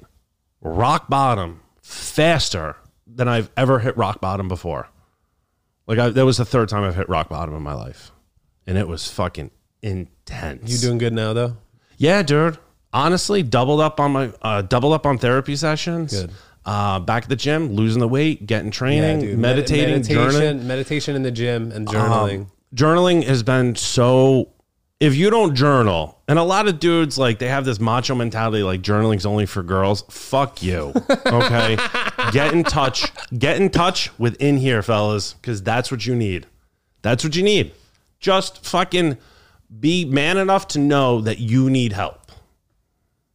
rock 0.61 1.09
bottom 1.09 1.61
faster 1.83 2.77
than 3.07 3.29
I've 3.29 3.51
ever 3.57 3.81
hit 3.81 3.97
rock 3.97 4.21
bottom 4.21 4.49
before. 4.49 4.89
Like, 5.87 5.99
I, 5.99 6.09
that 6.11 6.25
was 6.25 6.39
the 6.39 6.45
third 6.45 6.69
time 6.69 6.85
I've 6.85 6.97
hit 6.97 7.09
rock 7.09 7.29
bottom 7.29 7.55
in 7.55 7.63
my 7.63 7.75
life. 7.75 8.13
And 8.67 8.79
it 8.79 8.89
was 8.89 9.11
fucking 9.11 9.51
intense. 9.83 10.71
You 10.73 10.79
doing 10.79 10.99
good 10.99 11.13
now 11.13 11.33
though? 11.33 11.57
Yeah, 11.99 12.23
dude. 12.23 12.57
Honestly, 12.93 13.43
doubled 13.43 13.81
up 13.81 13.99
on 14.01 14.13
my 14.13 14.33
uh, 14.43 14.63
doubled 14.63 14.93
up 14.93 15.07
on 15.07 15.19
therapy 15.19 15.57
sessions. 15.57 16.13
Good. 16.13 16.31
Uh, 16.65 17.01
back 17.01 17.25
at 17.25 17.29
the 17.29 17.35
gym, 17.37 17.73
losing 17.73 17.99
the 18.01 18.07
weight, 18.07 18.47
getting 18.47 18.71
training, 18.71 19.21
dude. 19.21 19.39
meditating, 19.39 19.95
Med- 19.97 20.05
journaling. 20.05 20.17
meditation, 20.33 20.67
meditation 20.69 21.17
in 21.17 21.23
the 21.23 21.31
gym, 21.33 21.73
and 21.73 21.89
journaling. 21.89 22.41
Um, 22.43 22.51
journaling 22.75 23.25
has 23.25 23.43
been 23.43 23.75
so. 23.75 24.49
If 25.01 25.17
you 25.17 25.31
don't 25.31 25.57
journal, 25.57 26.21
and 26.29 26.39
a 26.39 26.45
lot 26.45 26.69
of 26.69 26.79
dudes 26.79 27.19
like 27.19 27.41
they 27.41 27.49
have 27.49 27.65
this 27.65 27.81
macho 27.81 28.15
mentality, 28.15 28.63
like 28.63 28.83
journaling's 28.83 29.27
only 29.27 29.47
for 29.47 29.65
girls. 29.65 30.03
Fuck 30.11 30.63
you. 30.63 30.93
Okay, 31.27 31.77
get 32.31 32.53
in 32.53 32.63
touch. 32.63 33.11
Get 33.37 33.57
in 33.61 33.71
touch 33.71 34.17
within 34.19 34.59
here, 34.59 34.83
fellas, 34.83 35.33
because 35.35 35.63
that's 35.63 35.91
what 35.91 36.07
you 36.07 36.15
need. 36.15 36.47
That's 37.01 37.25
what 37.25 37.35
you 37.35 37.43
need. 37.43 37.73
Just 38.21 38.65
fucking 38.65 39.19
be 39.81 40.05
man 40.05 40.37
enough 40.37 40.69
to 40.69 40.79
know 40.79 41.21
that 41.23 41.39
you 41.41 41.69
need 41.71 41.93
help. 41.93 42.21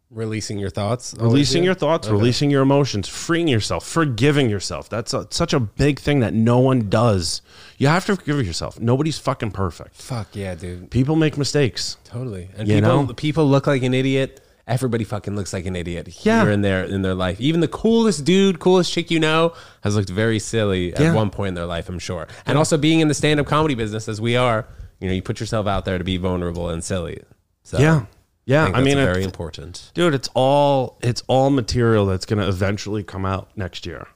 Releasing 0.10 0.58
your 0.58 0.70
thoughts, 0.70 1.14
releasing 1.20 1.64
your 1.64 1.74
thoughts, 1.74 2.08
Okay. 2.08 2.16
releasing 2.16 2.50
your 2.50 2.62
emotions, 2.62 3.08
freeing 3.10 3.48
yourself, 3.48 3.86
forgiving 3.86 4.50
yourself. 4.50 4.88
That's 4.90 5.14
a, 5.14 5.28
such 5.32 5.54
a 5.54 5.60
big 5.60 6.00
thing 6.00 6.22
that 6.22 6.34
no 6.34 6.60
one 6.60 6.90
does. 6.90 7.42
You 7.78 7.88
have 7.88 8.06
to 8.06 8.16
forgive 8.16 8.46
yourself. 8.48 8.80
Nobody's 8.80 9.20
fucking 9.20 9.52
perfect. 9.52 9.96
Fuck 9.96 10.30
yeah, 10.36 10.56
dude. 10.56 10.90
People 10.92 11.16
make 11.16 11.38
mistakes. 11.38 11.98
Totally. 12.06 12.50
And 12.58 12.68
You 12.68 12.76
people 12.76 13.04
know? 13.08 13.14
people 13.14 13.48
look 13.50 13.68
like 13.68 13.84
an 13.84 13.94
idiot. 13.94 14.42
Everybody 14.66 15.04
fucking 15.06 15.36
looks 15.36 15.54
like 15.54 15.66
an 15.66 15.76
idiot 15.76 16.10
Yeah. 16.24 16.44
here 16.44 16.52
and 16.52 16.64
there 16.64 16.84
in 16.84 17.02
their 17.02 17.14
life. 17.14 17.40
Even 17.40 17.60
the 17.62 17.68
coolest 17.70 18.24
dude, 18.26 18.60
coolest 18.60 18.92
chick 18.92 19.10
you 19.12 19.20
know, 19.20 19.54
has 19.82 19.96
looked 19.96 20.10
very 20.10 20.40
silly 20.40 20.94
at 20.94 21.00
Yeah. 21.00 21.14
one 21.14 21.30
point 21.30 21.50
in 21.50 21.54
their 21.56 21.66
life, 21.66 21.88
I'm 21.90 22.00
sure. 22.00 22.28
And 22.46 22.58
also 22.58 22.78
being 22.78 23.00
in 23.00 23.08
the 23.08 23.14
stand 23.14 23.40
up 23.40 23.46
comedy 23.46 23.76
business 23.76 24.08
as 24.10 24.20
we 24.20 24.36
are, 24.36 24.66
you 25.00 25.08
know, 25.08 25.14
you 25.14 25.22
put 25.22 25.40
yourself 25.40 25.68
out 25.68 25.86
there 25.86 25.98
to 25.98 26.04
be 26.04 26.18
vulnerable 26.18 26.70
and 26.70 26.84
silly. 26.84 27.22
So 27.64 27.78
Yeah. 27.80 28.06
Yeah. 28.48 28.72
I, 28.74 28.80
I, 28.80 28.82
mean, 28.82 28.96
very 28.96 29.24
important. 29.24 29.92
dude, 29.94 30.16
it's 30.16 30.30
all 30.34 30.98
it's 31.04 31.22
all 31.28 31.50
material 31.50 32.06
that's 32.06 32.26
going 32.26 32.40
to 32.42 32.48
eventually 32.48 33.04
come 33.04 33.26
out 33.26 33.50
next 33.56 33.86
year. 33.86 34.08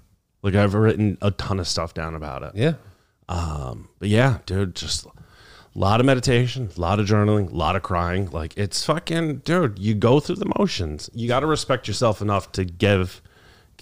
Like 0.41 0.55
I've 0.55 0.73
written 0.73 1.17
a 1.21 1.31
ton 1.31 1.59
of 1.59 1.67
stuff 1.67 1.93
down 1.93 2.15
about 2.15 2.41
it. 2.41 2.53
Yeah. 2.55 2.73
Um, 3.29 3.89
but 3.99 4.09
yeah, 4.09 4.39
dude, 4.45 4.75
just 4.75 5.05
a 5.05 5.09
lot 5.75 5.99
of 5.99 6.05
meditation, 6.05 6.69
a 6.75 6.81
lot 6.81 6.99
of 6.99 7.05
journaling, 7.05 7.51
a 7.51 7.55
lot 7.55 7.75
of 7.75 7.83
crying. 7.83 8.29
Like 8.31 8.57
it's 8.57 8.83
fucking, 8.85 9.39
dude. 9.39 9.77
You 9.77 9.93
go 9.93 10.19
through 10.19 10.37
the 10.37 10.51
motions. 10.57 11.09
You 11.13 11.27
got 11.27 11.41
to 11.41 11.45
respect 11.45 11.87
yourself 11.87 12.21
enough 12.21 12.51
to 12.53 12.65
give 12.65 13.21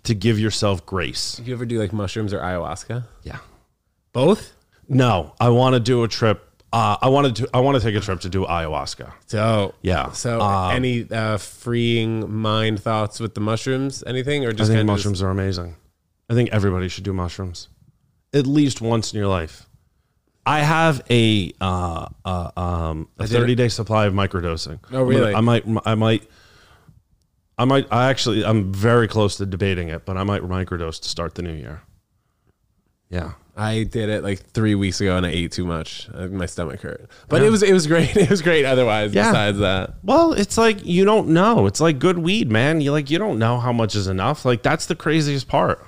to 0.04 0.16
give 0.16 0.40
yourself 0.40 0.86
grace. 0.86 1.36
Do 1.36 1.44
you 1.44 1.54
ever 1.54 1.66
do 1.66 1.80
like 1.80 1.94
mushrooms 1.94 2.34
or 2.34 2.40
ayahuasca? 2.40 3.06
Yeah. 3.24 3.38
Both? 4.14 4.54
No, 4.88 5.34
I 5.40 5.50
want 5.50 5.74
to 5.76 5.80
do 5.80 6.04
a 6.04 6.08
trip. 6.08 6.49
Uh, 6.72 6.98
I 7.02 7.10
want 7.10 7.36
to. 7.38 7.50
I 7.54 7.60
want 7.62 7.78
to 7.78 7.84
take 7.84 7.96
a 7.96 8.00
trip 8.00 8.20
to 8.22 8.30
do 8.30 8.46
ayahuasca. 8.46 9.12
So 9.26 9.74
Yeah. 9.82 10.12
So 10.12 10.40
Um, 10.40 10.76
any 10.76 11.10
uh, 11.10 11.38
freeing 11.38 12.32
mind 12.32 12.82
thoughts 12.82 13.20
with 13.20 13.34
the 13.34 13.42
mushrooms? 13.42 14.04
Anything 14.06 14.46
or 14.46 14.52
just? 14.52 14.70
I 14.70 14.74
just 14.74 14.78
think 14.78 14.88
mushrooms 14.88 15.22
are 15.24 15.30
amazing. 15.32 15.76
I 16.30 16.36
think 16.36 16.50
everybody 16.52 16.88
should 16.88 17.04
do 17.04 17.14
mushrooms. 17.14 17.70
at 18.34 18.46
least 18.46 18.82
once 18.82 19.12
in 19.12 19.18
your 19.18 19.28
life. 19.28 19.66
I 20.46 20.60
have 20.60 21.02
a 21.10 21.52
uh, 21.60 22.08
uh, 22.24 22.52
um, 22.56 23.08
a 23.18 23.28
thirty 23.28 23.56
day 23.56 23.68
supply 23.70 24.06
of 24.06 24.14
microdosing. 24.14 24.80
Oh, 24.92 25.04
really? 25.04 25.34
I 25.34 25.42
might, 25.42 25.64
I 25.86 25.96
might, 25.96 26.28
I 27.58 27.66
might. 27.66 27.88
I 27.92 28.10
actually, 28.10 28.46
I'm 28.46 28.72
very 28.72 29.08
close 29.08 29.36
to 29.38 29.46
debating 29.46 29.90
it, 29.90 30.06
but 30.06 30.18
I 30.18 30.24
might 30.24 30.44
microdose 30.44 31.00
to 31.02 31.10
start 31.10 31.36
the 31.36 31.42
new 31.42 31.54
year. 31.54 31.82
Yeah, 33.10 33.32
I 33.58 33.84
did 33.84 34.10
it 34.10 34.24
like 34.24 34.40
three 34.52 34.76
weeks 34.76 35.02
ago 35.02 35.18
and 35.18 35.26
I 35.26 35.30
ate 35.30 35.52
too 35.52 35.66
much. 35.66 36.08
Uh, 36.14 36.28
My 36.28 36.46
stomach 36.46 36.82
hurt, 36.82 37.10
but 37.28 37.42
it 37.42 37.50
was 37.50 37.64
it 37.64 37.74
was 37.74 37.88
great. 37.88 38.16
It 38.16 38.30
was 38.30 38.42
great. 38.42 38.66
Otherwise, 38.66 39.14
Yeah. 39.14 39.32
besides 39.32 39.58
that, 39.60 39.96
Well, 40.04 40.34
it's 40.34 40.58
like 40.58 40.86
you 40.86 41.06
don't 41.06 41.30
know. 41.30 41.66
It's 41.66 41.82
like 41.82 41.98
good 42.00 42.20
weed, 42.20 42.52
man. 42.52 42.82
You 42.82 42.92
like 42.92 43.10
you 43.10 43.18
don't 43.18 43.40
know 43.40 43.60
how 43.60 43.74
much 43.74 43.96
is 43.96 44.08
enough. 44.08 44.46
Like 44.46 44.62
that's 44.62 44.86
the 44.86 44.96
craziest 44.96 45.48
part. 45.48 45.86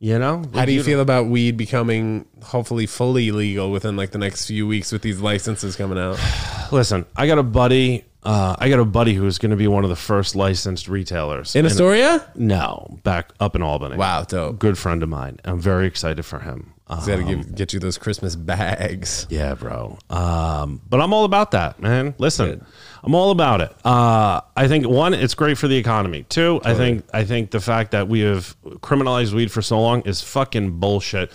You 0.00 0.18
know? 0.18 0.42
how 0.54 0.64
do 0.64 0.72
you 0.72 0.78
don't- 0.80 0.86
feel 0.86 1.00
about 1.00 1.26
weed 1.26 1.56
becoming 1.56 2.26
hopefully 2.42 2.86
fully 2.86 3.30
legal 3.30 3.70
within 3.70 3.96
like 3.96 4.10
the 4.10 4.18
next 4.18 4.46
few 4.46 4.66
weeks 4.66 4.92
with 4.92 5.02
these 5.02 5.20
licenses 5.20 5.76
coming 5.76 5.98
out? 5.98 6.18
Listen, 6.72 7.06
I 7.16 7.26
got 7.26 7.38
a 7.38 7.42
buddy. 7.42 8.04
Uh, 8.22 8.56
I 8.58 8.70
got 8.70 8.80
a 8.80 8.84
buddy 8.86 9.12
who's 9.14 9.36
going 9.38 9.50
to 9.50 9.56
be 9.56 9.68
one 9.68 9.84
of 9.84 9.90
the 9.90 9.96
first 9.96 10.34
licensed 10.34 10.88
retailers 10.88 11.54
In 11.54 11.60
And- 11.66 11.70
Astoria? 11.72 12.26
No, 12.34 12.98
back 13.02 13.32
up 13.38 13.54
in 13.54 13.62
Albany. 13.62 13.96
Wow, 13.96 14.22
dope. 14.22 14.58
good 14.58 14.78
friend 14.78 15.02
of 15.02 15.08
mine. 15.10 15.38
I'm 15.44 15.60
very 15.60 15.86
excited 15.86 16.24
for 16.24 16.38
him. 16.40 16.72
Uh, 16.86 17.04
Got 17.06 17.16
to 17.16 17.22
give 17.22 17.54
get 17.54 17.72
you 17.72 17.80
those 17.80 17.96
Christmas 17.96 18.34
bags. 18.36 19.26
yeah, 19.30 19.54
bro. 19.54 19.96
Um, 20.10 20.80
but 20.88 21.00
I'm 21.00 21.12
all 21.14 21.24
about 21.24 21.52
that, 21.52 21.80
man. 21.80 22.14
Listen, 22.18 22.64
I'm 23.04 23.14
all 23.14 23.30
about 23.30 23.60
it. 23.60 23.70
Uh, 23.84 24.40
I 24.56 24.66
think 24.66 24.88
one, 24.88 25.12
it's 25.12 25.34
great 25.34 25.58
for 25.58 25.68
the 25.68 25.76
economy. 25.76 26.24
Two, 26.30 26.60
I 26.64 26.72
think 26.72 27.04
I 27.12 27.24
think 27.24 27.50
the 27.50 27.60
fact 27.60 27.90
that 27.90 28.08
we 28.08 28.20
have 28.20 28.56
criminalized 28.64 29.34
weed 29.34 29.52
for 29.52 29.60
so 29.60 29.78
long 29.78 30.00
is 30.02 30.22
fucking 30.22 30.80
bullshit. 30.80 31.30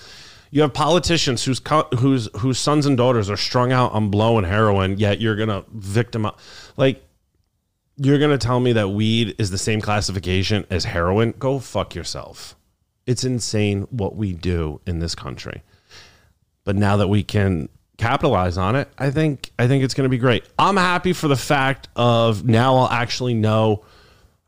You 0.50 0.64
have 0.64 0.74
politicians 0.74 1.44
whose 1.44 1.62
whose 2.00 2.28
whose 2.38 2.58
sons 2.58 2.88
and 2.88 2.98
daughters 2.98 3.30
are 3.30 3.38
strung 3.38 3.72
out 3.72 3.92
on 3.92 4.10
blow 4.10 4.40
and 4.40 4.48
heroin, 4.48 4.98
yet 4.98 5.22
you're 5.22 5.36
gonna 5.36 5.64
victimize. 5.72 6.34
like 6.76 7.04
you're 7.98 8.18
gonna 8.18 8.40
tell 8.40 8.60
me 8.60 8.74
that 8.74 8.90
weed 8.90 9.36
is 9.38 9.52
the 9.52 9.58
same 9.60 9.80
classification 9.80 10.66
as 10.72 10.86
heroin? 10.86 11.36
Go 11.38 11.60
fuck 11.60 11.94
yourself. 11.94 12.56
It's 13.06 13.24
insane 13.24 13.84
what 13.92 14.16
we 14.16 14.34
do 14.34 14.82
in 14.88 15.00
this 15.00 15.14
country. 15.14 15.62
But 16.64 16.76
now 16.76 16.98
that 16.98 17.10
we 17.10 17.24
can 17.24 17.70
capitalize 18.00 18.58
on 18.58 18.76
it, 18.76 18.90
I 18.98 19.12
think 19.12 19.52
I 19.60 19.68
think 19.68 19.84
it's 19.84 19.94
going 19.94 20.06
to 20.06 20.10
be 20.10 20.18
great. 20.18 20.44
I'm 20.58 20.78
happy 20.78 21.14
for 21.14 21.28
the 21.28 21.36
fact 21.36 21.90
of 21.96 22.44
now 22.46 22.78
I'll 22.78 22.90
actually 22.90 23.36
know 23.36 23.84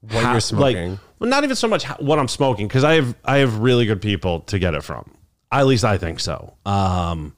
What 0.01 0.23
you're 0.23 0.39
smoking. 0.39 0.91
Like, 0.91 0.99
well, 1.19 1.29
not 1.29 1.43
even 1.43 1.55
so 1.55 1.67
much 1.67 1.83
how, 1.83 1.95
what 1.97 2.17
I'm 2.17 2.27
smoking 2.27 2.67
because 2.67 2.83
I 2.83 2.95
have 2.95 3.15
I 3.23 3.37
have 3.37 3.59
really 3.59 3.85
good 3.85 4.01
people 4.01 4.39
to 4.41 4.57
get 4.57 4.73
it 4.73 4.83
from. 4.83 5.15
At 5.51 5.67
least 5.67 5.83
I 5.83 5.97
think 5.97 6.19
so. 6.19 6.55
Um, 6.65 7.35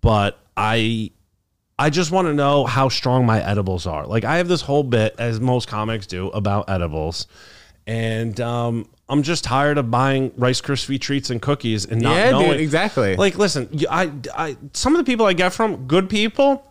but 0.00 0.38
I 0.56 1.10
I 1.78 1.90
just 1.90 2.12
want 2.12 2.28
to 2.28 2.34
know 2.34 2.66
how 2.66 2.88
strong 2.88 3.26
my 3.26 3.42
edibles 3.42 3.86
are. 3.86 4.06
Like 4.06 4.24
I 4.24 4.36
have 4.36 4.46
this 4.46 4.60
whole 4.60 4.84
bit, 4.84 5.16
as 5.18 5.40
most 5.40 5.66
comics 5.66 6.06
do, 6.06 6.28
about 6.28 6.70
edibles, 6.70 7.26
and 7.86 8.38
um, 8.40 8.88
I'm 9.08 9.22
just 9.22 9.44
tired 9.44 9.76
of 9.76 9.90
buying 9.90 10.32
Rice 10.36 10.60
Krispie 10.60 11.00
treats 11.00 11.28
and 11.30 11.40
cookies 11.40 11.84
and 11.84 12.00
not 12.00 12.16
Yeah, 12.16 12.30
dude, 12.30 12.40
knowing 12.40 12.60
exactly. 12.60 13.16
Like, 13.16 13.36
listen, 13.36 13.68
I, 13.90 14.10
I, 14.34 14.56
some 14.72 14.94
of 14.94 14.98
the 14.98 15.10
people 15.10 15.26
I 15.26 15.34
get 15.34 15.52
from 15.52 15.86
good 15.86 16.08
people, 16.08 16.64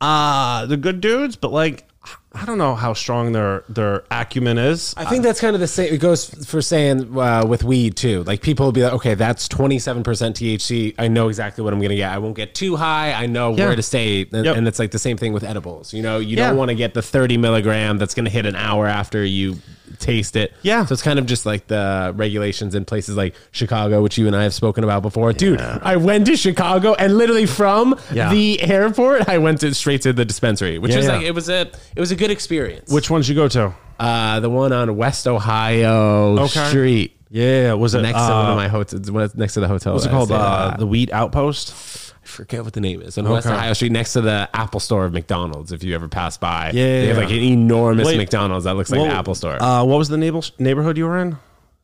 uh, 0.00 0.66
the 0.66 0.76
good 0.76 1.00
dudes, 1.00 1.36
but 1.36 1.52
like, 1.52 1.86
I 2.32 2.44
don't 2.46 2.58
know 2.58 2.76
how 2.76 2.92
strong 2.94 3.32
their 3.32 3.64
their 3.68 4.04
acumen 4.10 4.56
is. 4.56 4.94
I 4.96 5.04
think 5.04 5.24
that's 5.24 5.40
kind 5.40 5.54
of 5.54 5.60
the 5.60 5.66
same. 5.66 5.92
It 5.92 5.98
goes 5.98 6.26
for 6.46 6.62
saying 6.62 7.18
uh, 7.18 7.44
with 7.44 7.64
weed 7.64 7.96
too. 7.96 8.22
Like 8.22 8.40
people 8.40 8.66
will 8.66 8.72
be 8.72 8.84
like, 8.84 8.92
okay, 8.92 9.14
that's 9.14 9.48
twenty 9.48 9.80
seven 9.80 10.04
percent 10.04 10.36
THC. 10.36 10.94
I 10.96 11.08
know 11.08 11.28
exactly 11.28 11.64
what 11.64 11.72
I'm 11.72 11.80
going 11.80 11.90
to 11.90 11.96
get. 11.96 12.12
I 12.12 12.18
won't 12.18 12.36
get 12.36 12.54
too 12.54 12.76
high. 12.76 13.12
I 13.14 13.26
know 13.26 13.56
Yeah. 13.56 13.66
where 13.66 13.74
to 13.76 13.82
stay. 13.82 14.28
And, 14.32 14.44
Yep. 14.44 14.56
and 14.56 14.68
it's 14.68 14.78
like 14.78 14.92
the 14.92 14.98
same 14.98 15.16
thing 15.16 15.32
with 15.32 15.42
edibles. 15.42 15.92
You 15.92 16.02
know, 16.02 16.18
you 16.20 16.36
Yeah. 16.36 16.48
don't 16.50 16.56
want 16.56 16.68
to 16.68 16.76
get 16.76 16.94
the 16.94 17.02
thirty 17.02 17.36
milligram 17.36 17.98
that's 17.98 18.14
going 18.14 18.26
to 18.26 18.30
hit 18.30 18.46
an 18.46 18.54
hour 18.54 18.86
after 18.86 19.24
you 19.24 19.56
taste 19.98 20.36
it. 20.36 20.54
Yeah. 20.62 20.86
So 20.86 20.92
it's 20.92 21.02
kind 21.02 21.18
of 21.18 21.26
just 21.26 21.44
like 21.44 21.66
the 21.66 22.12
regulations 22.16 22.74
in 22.76 22.84
places 22.84 23.16
like 23.16 23.34
Chicago, 23.50 24.02
which 24.02 24.16
you 24.16 24.28
and 24.28 24.36
I 24.36 24.44
have 24.44 24.54
spoken 24.54 24.84
about 24.84 25.02
before. 25.02 25.32
Dude, 25.32 25.60
I 25.60 25.96
went 25.96 26.26
to 26.28 26.36
Chicago 26.36 26.94
and 26.94 27.18
literally 27.18 27.44
from 27.44 27.98
Yeah. 28.12 28.30
the 28.32 28.62
airport, 28.62 29.28
I 29.28 29.38
went 29.38 29.60
to 29.60 29.74
straight 29.74 30.02
to 30.02 30.12
the 30.12 30.24
dispensary, 30.24 30.78
which 30.78 30.92
Yeah, 30.92 30.96
was 30.98 31.06
yeah. 31.06 31.16
like 31.16 31.26
it 31.26 31.34
was 31.34 31.48
a 31.50 31.62
it 31.96 32.00
was 32.00 32.12
a 32.12 32.16
good 32.20 32.30
experience. 32.30 32.92
Which 32.92 33.10
ones 33.10 33.28
you 33.28 33.34
go 33.34 33.48
to? 33.48 33.74
Uh, 33.98 34.38
the 34.40 34.48
one 34.48 34.72
on 34.72 34.96
West 34.96 35.26
Ohio 35.26 36.38
Okay. 36.38 36.68
Street, 36.68 37.16
Yeah, 37.28 37.72
was 37.74 37.94
it 37.94 38.02
next 38.02 38.18
uh, 38.18 38.28
to 38.28 38.34
one 38.34 38.50
of 38.50 38.56
my 38.56 38.68
hotels. 38.68 39.34
Next 39.36 39.54
to 39.54 39.60
the 39.60 39.68
hotel. 39.68 39.92
What's 39.94 40.04
it 40.06 40.08
that 40.08 40.14
I 40.14 40.16
called? 40.18 40.28
stayed 40.28 40.36
Uh, 40.38 40.70
at. 40.74 40.78
the 40.78 40.86
Wheat 40.86 41.12
Outpost. 41.12 42.14
I 42.22 42.26
forget 42.26 42.62
what 42.64 42.72
the 42.74 42.80
name 42.80 43.02
is. 43.02 43.18
On 43.18 43.28
West 43.28 43.46
Okay. 43.46 43.56
Ohio 43.56 43.72
Street, 43.72 43.92
next 43.92 44.12
to 44.12 44.20
the 44.20 44.48
Apple 44.54 44.78
Store 44.80 45.04
of 45.04 45.12
McDonald's. 45.12 45.72
If 45.72 45.82
you 45.82 45.94
ever 45.94 46.08
pass 46.08 46.36
by, 46.38 46.66
Yeah, 46.66 46.72
they 46.72 47.06
have 47.08 47.16
yeah. 47.16 47.22
like 47.24 47.30
an 47.32 47.40
enormous 47.42 48.06
Wait. 48.06 48.16
McDonald's 48.18 48.64
that 48.64 48.74
looks 48.76 48.90
like 48.90 49.00
What- 49.00 49.08
the 49.08 49.14
Apple 49.14 49.34
Store. 49.34 49.60
Uh, 49.62 49.82
what 49.84 49.98
was 49.98 50.08
the 50.08 50.16
neighbor, 50.18 50.40
neighborhood 50.58 50.96
you 50.96 51.06
were 51.06 51.18
in? 51.18 51.30
Do 51.30 51.36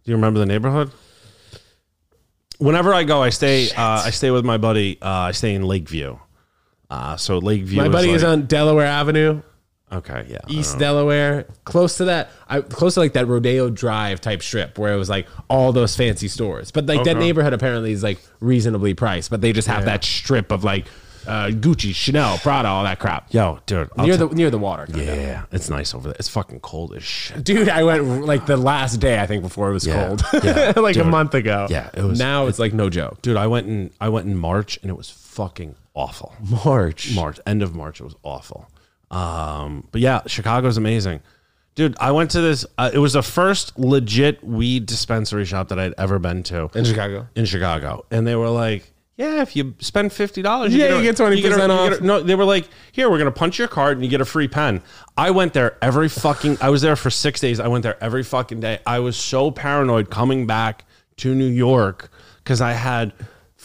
you 0.04 0.14
remember 0.14 0.38
the 0.38 0.46
neighborhood? 0.46 0.90
Whenever 2.58 2.94
I 2.94 3.04
go, 3.04 3.22
I 3.22 3.28
stay. 3.30 3.68
Uh, 3.70 4.02
I 4.06 4.10
stay 4.10 4.30
with 4.30 4.44
my 4.44 4.56
buddy. 4.56 4.98
Uh, 5.02 5.08
I 5.08 5.32
stay 5.32 5.54
in 5.54 5.62
Lakeview. 5.64 6.18
Uh, 6.88 7.16
so 7.16 7.38
Lakeview. 7.38 7.82
my 7.82 7.88
buddy 7.88 8.08
is 8.10 8.16
is 8.16 8.22
like, 8.22 8.32
on 8.32 8.46
Delaware 8.46 8.86
Avenue, 8.86 9.42
Okay, 9.92 10.26
yeah. 10.28 10.38
East. 10.48 10.78
Delaware, 10.80 11.44
close 11.64 11.96
to 11.98 12.06
that. 12.06 12.30
I 12.48 12.60
close 12.60 12.94
to 12.94 13.00
like 13.00 13.12
that 13.12 13.26
Rodeo 13.28 13.70
Drive 13.70 14.20
type 14.20 14.42
strip 14.42 14.78
where 14.78 14.92
it 14.92 14.96
was 14.96 15.08
like 15.08 15.28
all 15.48 15.72
those 15.72 15.94
fancy 15.96 16.26
stores. 16.28 16.70
But 16.72 16.86
like 16.86 17.04
that 17.04 17.16
Okay. 17.16 17.20
neighborhood 17.26 17.52
apparently 17.52 17.92
is 17.92 18.02
like 18.02 18.18
reasonably 18.40 18.94
priced. 18.94 19.30
But 19.30 19.40
they 19.42 19.52
just 19.52 19.68
have 19.68 19.84
that 19.84 20.02
strip 20.02 20.50
of 20.50 20.64
like 20.64 20.86
uh, 21.26 21.48
Gucci, 21.48 21.92
Chanel, 21.94 22.38
Prada, 22.38 22.68
all 22.68 22.82
that 22.84 22.98
crap. 22.98 23.32
Yo, 23.32 23.58
dude. 23.66 23.88
I'll 23.96 24.06
near 24.06 24.16
the 24.16 24.26
near 24.28 24.50
the 24.50 24.58
water. 24.58 24.86
kinda. 24.86 25.04
yeah, 25.04 25.44
it's 25.52 25.68
nice 25.70 25.94
over 25.94 26.08
there. 26.08 26.16
It's 26.18 26.28
fucking 26.28 26.60
cold 26.60 26.92
as 26.94 27.02
shit. 27.04 27.42
Dude, 27.44 27.68
I 27.68 27.82
went 27.84 28.24
like 28.26 28.46
the 28.46 28.56
last 28.56 28.96
day 28.98 29.20
I 29.20 29.26
think 29.26 29.42
before 29.42 29.70
it 29.70 29.72
was 29.72 29.86
Yeah, 29.86 30.06
cold, 30.08 30.22
yeah, 30.44 30.72
like 30.76 30.96
a 30.96 31.02
dude. 31.02 31.06
month 31.06 31.34
ago. 31.34 31.66
Yeah, 31.70 31.90
it 31.94 32.02
was- 32.02 32.18
Now 32.18 32.46
it's 32.48 32.58
like 32.58 32.72
no 32.72 32.90
joke. 32.90 33.22
Dude, 33.22 33.36
I 33.36 33.46
went 33.46 33.66
in. 33.68 33.90
I 34.00 34.08
went 34.08 34.26
in 34.26 34.36
March, 34.36 34.78
and 34.82 34.90
it 34.90 34.96
was 34.96 35.10
fucking 35.10 35.74
awful. 35.94 36.32
March. 36.64 37.12
March, 37.14 37.38
end 37.46 37.62
of 37.62 37.74
March, 37.74 38.00
it 38.00 38.04
was 38.04 38.14
awful. 38.24 38.68
Um, 39.10 39.86
but 39.92 40.00
yeah, 40.00 40.22
Chicago's 40.26 40.76
amazing, 40.76 41.20
dude. 41.74 41.96
I 42.00 42.10
went 42.12 42.30
to 42.32 42.40
this. 42.40 42.66
Uh, 42.76 42.90
it 42.92 42.98
was 42.98 43.12
the 43.14 43.22
first 43.22 43.78
legit 43.78 44.42
weed 44.42 44.86
dispensary 44.86 45.44
shop 45.44 45.68
that 45.68 45.78
I'd 45.78 45.94
ever 45.98 46.18
been 46.18 46.42
to 46.44 46.70
in 46.74 46.84
Chicago. 46.84 47.28
in 47.36 47.44
Chicago, 47.44 48.04
and 48.10 48.26
they 48.26 48.34
were 48.34 48.48
like, 48.50 48.92
"Yeah, 49.16 49.42
if 49.42 49.54
you 49.54 49.74
spend 49.78 50.12
fifty 50.12 50.42
dollars, 50.42 50.74
Yeah, 50.74 50.96
you 50.96 51.02
get 51.02 51.16
20% 51.16 51.70
off. 51.70 52.00
no, 52.00 52.20
they 52.20 52.34
were 52.34 52.44
like, 52.44 52.68
"Here, 52.92 53.08
we're 53.08 53.18
gonna 53.18 53.30
punch 53.30 53.58
your 53.60 53.68
card 53.68 53.96
and 53.96 54.04
you 54.04 54.10
get 54.10 54.20
a 54.20 54.24
free 54.24 54.48
pen." 54.48 54.82
I 55.16 55.30
went 55.30 55.52
there 55.52 55.76
every 55.80 56.08
fucking. 56.08 56.58
I 56.60 56.70
was 56.70 56.82
there 56.82 56.96
for 56.96 57.10
six 57.10 57.40
days. 57.40 57.60
I 57.60 57.68
went 57.68 57.84
there 57.84 58.02
every 58.02 58.24
fucking 58.24 58.58
day. 58.60 58.80
I 58.86 58.98
was 58.98 59.16
so 59.16 59.50
paranoid 59.52 60.10
coming 60.10 60.46
back 60.48 60.84
to 61.18 61.32
New 61.34 61.46
York 61.48 62.10
because 62.42 62.60
I 62.60 62.72
had. 62.72 63.12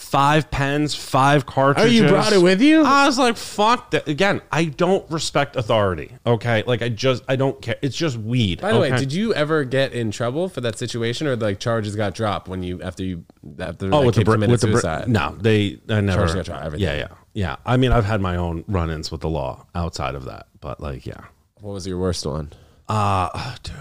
Five 0.01 0.51
pens, 0.51 0.93
five 0.93 1.45
cartridges. 1.45 1.89
Oh, 2.01 2.03
you 2.03 2.09
brought 2.09 2.33
it 2.33 2.41
with 2.41 2.59
you? 2.61 2.83
I 2.83 3.05
was 3.05 3.17
like, 3.19 3.37
fuck 3.37 3.91
that. 3.91 4.07
Again, 4.09 4.41
I 4.51 4.65
don't 4.65 5.09
respect 5.09 5.55
authority. 5.55 6.11
Okay. 6.25 6.63
Like, 6.65 6.81
I 6.81 6.89
just, 6.89 7.23
I 7.29 7.35
don't 7.37 7.61
care. 7.61 7.75
It's 7.81 7.95
just 7.95 8.17
weed. 8.17 8.59
By 8.59 8.73
the 8.73 8.79
way, 8.79 8.89
did 8.97 9.13
you 9.13 9.33
ever 9.33 9.63
get 9.63 9.93
in 9.93 10.11
trouble 10.11 10.49
for 10.49 10.59
that 10.61 10.77
situation, 10.77 11.27
or 11.27 11.35
like 11.37 11.59
charges 11.59 11.95
got 11.95 12.13
dropped 12.15 12.49
when 12.49 12.61
you 12.63 12.81
after 12.81 13.03
you 13.03 13.23
after 13.59 13.89
Oh, 13.93 14.05
with 14.05 14.15
the 14.15 14.23
br- 14.25 14.37
with 14.37 14.59
the 14.59 14.67
br- 14.67 14.73
suicide? 14.73 15.07
no, 15.07 15.35
they 15.39 15.79
I 15.87 16.01
never. 16.01 16.17
Charged 16.27 16.31
against 16.33 16.49
everything. 16.49 16.85
Yeah, 16.87 16.95
yeah, 16.97 17.07
yeah. 17.33 17.55
I 17.65 17.77
mean, 17.77 17.91
I've 17.93 18.05
had 18.05 18.19
my 18.19 18.35
own 18.35 18.65
run-ins 18.67 19.11
with 19.11 19.21
the 19.21 19.29
law 19.29 19.65
outside 19.75 20.15
of 20.15 20.25
that, 20.25 20.47
but 20.59 20.81
like, 20.81 21.05
yeah. 21.05 21.21
What 21.61 21.73
was 21.73 21.87
your 21.87 21.99
worst 21.99 22.25
one? 22.25 22.51
Uh, 22.89 23.55
dude. 23.63 23.75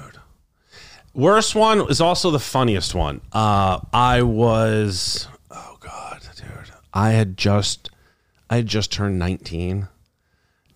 Worst 1.14 1.54
one 1.56 1.80
is 1.90 2.00
also 2.00 2.30
the 2.30 2.38
funniest 2.38 2.94
one. 2.94 3.20
Uh, 3.32 3.80
I 3.92 4.22
was. 4.22 5.26
I 6.93 7.11
had 7.11 7.36
just, 7.36 7.91
I 8.49 8.57
had 8.57 8.66
just 8.66 8.93
turned 8.93 9.18
nineteen. 9.18 9.88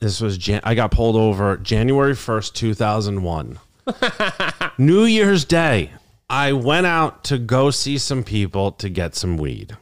This 0.01 0.21
was 0.21 0.39
Jan- 0.39 0.61
I 0.65 0.75
got 0.75 0.91
pulled 0.91 1.17
over 1.17 1.57
January 1.57 2.15
first, 2.15 2.55
two 2.55 2.75
thousand 2.75 3.23
one. 3.23 3.59
New 4.79 5.05
Year's 5.05 5.45
Day. 5.45 5.91
I 6.29 6.53
went 6.53 6.87
out 6.87 7.25
to 7.25 7.39
go 7.39 7.71
see 7.71 7.99
some 7.99 8.25
people 8.25 8.73
to 8.73 8.89
get 8.89 9.15
some 9.15 9.37
weed. 9.37 9.77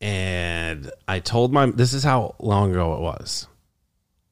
And 0.00 0.90
I 1.06 1.20
told 1.20 1.52
my 1.52 1.66
this 1.66 1.92
is 1.92 2.04
how 2.04 2.36
long 2.38 2.70
ago 2.72 2.94
it 2.94 3.00
was 3.00 3.46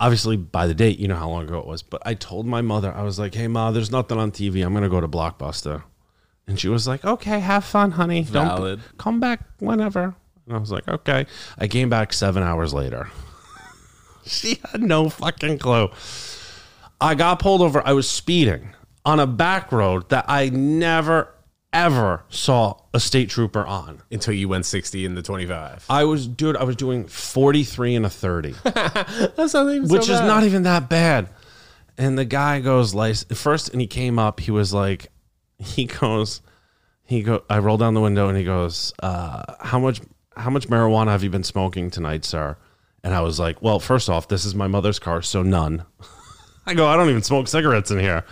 obviously 0.01 0.37
by 0.37 0.66
the 0.66 0.75
date, 0.75 0.99
you 0.99 1.07
know 1.07 1.14
how 1.16 1.29
long 1.29 1.45
ago 1.45 1.59
it 1.59 1.66
was. 1.66 1.83
But 1.83 2.03
I 2.05 2.14
told 2.14 2.47
my 2.47 2.62
mother, 2.62 2.93
I 2.93 3.03
was 3.03 3.18
like, 3.18 3.35
"Hey, 3.35 3.47
ma, 3.47 3.71
there's 3.71 3.91
nothing 3.91 4.18
on 4.18 4.33
TV. 4.33 4.64
I'm 4.64 4.73
gonna 4.75 4.89
go 4.89 5.01
to 5.01 5.07
Blockbuster," 5.07 5.83
and 6.51 6.59
she 6.59 6.68
was 6.68 6.86
like, 6.86 7.05
"Okay, 7.05 7.38
have 7.38 7.64
fun, 7.64 7.92
honey. 7.92 8.24
Don't 8.24 8.80
come 8.98 9.20
back 9.20 9.40
whenever." 9.61 10.14
And 10.46 10.57
I 10.57 10.59
was 10.59 10.72
like, 10.72 10.86
"Okay." 10.88 11.26
I 11.57 11.68
came 11.68 11.88
back 11.88 12.12
seven 12.12 12.42
hours 12.42 12.74
later. 12.74 13.09
she 14.26 14.59
had 14.70 14.82
no 14.82 15.09
fucking 15.09 15.59
clue. 15.59 15.88
I 17.01 17.14
got 17.14 17.38
pulled 17.38 17.62
over. 17.62 17.86
I 17.86 17.92
was 17.92 18.11
speeding 18.11 18.74
on 19.05 19.20
a 19.20 19.26
back 19.26 19.72
road 19.72 20.09
that 20.11 20.26
I 20.28 20.51
never, 20.51 21.32
ever 21.72 22.24
saw 22.28 22.74
a 22.92 23.01
state 23.01 23.30
trooper 23.30 23.64
on. 23.64 24.03
Until 24.11 24.34
you 24.34 24.48
went 24.48 24.66
60 24.66 25.05
in 25.05 25.14
the 25.14 25.22
25. 25.22 25.86
I 25.88 26.05
was, 26.05 26.26
dude, 26.26 26.57
I 26.57 26.64
was 26.64 26.76
doing 26.76 27.07
43 27.07 27.94
and 27.94 28.07
a 28.07 28.11
30, 28.11 28.55
That's 28.64 29.55
not 29.55 29.70
even 29.70 29.88
which 29.88 30.09
is 30.09 30.20
not 30.20 30.42
even 30.42 30.64
that 30.64 30.88
bad. 30.88 31.30
And 31.96 32.18
the 32.18 32.24
guy 32.24 32.61
goes, 32.61 32.94
license 32.94 33.40
first, 33.40 33.70
and 33.70 33.80
he 33.80 33.86
came 33.86 34.18
up, 34.18 34.40
he 34.40 34.51
was 34.51 34.72
like, 34.72 35.10
he 35.61 35.85
goes, 35.85 36.41
he 37.05 37.23
go, 37.23 37.43
I 37.51 37.59
roll 37.59 37.77
down 37.77 37.95
the 37.95 38.01
window 38.01 38.29
and 38.29 38.37
he 38.37 38.45
goes, 38.45 38.93
uh, 39.03 39.55
how 39.61 39.79
much, 39.79 40.01
how 40.37 40.51
much 40.51 40.69
marijuana 40.69 41.09
have 41.09 41.23
you 41.23 41.31
been 41.31 41.45
smoking 41.45 41.91
tonight, 41.91 42.25
sir? 42.25 42.57
And 43.03 43.15
I 43.15 43.21
was 43.21 43.39
like, 43.39 43.63
well, 43.63 43.81
first 43.81 44.09
off, 44.11 44.29
this 44.29 44.45
is 44.45 44.55
my 44.55 44.67
mother's 44.67 44.99
car, 44.99 45.23
so 45.23 45.43
none. 45.43 45.85
I 46.67 46.75
go, 46.75 46.87
I 46.87 46.97
don't 46.97 47.09
even 47.09 47.23
smoke 47.23 47.49
cigarettes 47.49 47.91
in 47.91 47.99
here. 47.99 48.25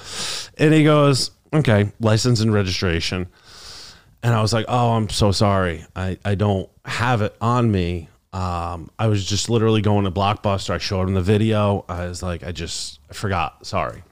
And 0.58 0.72
he 0.72 0.84
goes, 0.84 1.30
okay, 1.52 1.90
license 2.00 2.40
and 2.40 2.52
registration. 2.52 3.28
And 4.22 4.34
I 4.34 4.42
was 4.42 4.52
like, 4.52 4.66
oh, 4.68 4.92
I'm 4.92 5.08
so 5.08 5.32
sorry. 5.32 5.84
I, 5.96 6.18
I 6.24 6.34
don't 6.34 6.68
have 6.84 7.22
it 7.22 7.34
on 7.40 7.70
me. 7.70 8.08
Um, 8.32 8.90
I 8.98 9.06
was 9.06 9.24
just 9.24 9.48
literally 9.48 9.80
going 9.80 10.04
to 10.04 10.10
Blockbuster. 10.10 10.70
I 10.70 10.78
showed 10.78 11.08
him 11.08 11.14
the 11.14 11.22
video. 11.22 11.84
I 11.88 12.06
was 12.06 12.22
like, 12.22 12.44
I 12.44 12.52
just 12.52 13.00
I 13.10 13.14
forgot. 13.14 13.66
Sorry. 13.66 14.02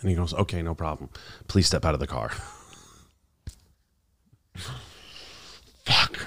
And 0.00 0.10
he 0.10 0.16
goes, 0.16 0.34
okay, 0.34 0.62
no 0.62 0.74
problem. 0.74 1.10
Please 1.48 1.66
step 1.66 1.84
out 1.84 1.94
of 1.94 2.00
the 2.00 2.06
car. 2.06 2.32
Fuck. 5.84 6.26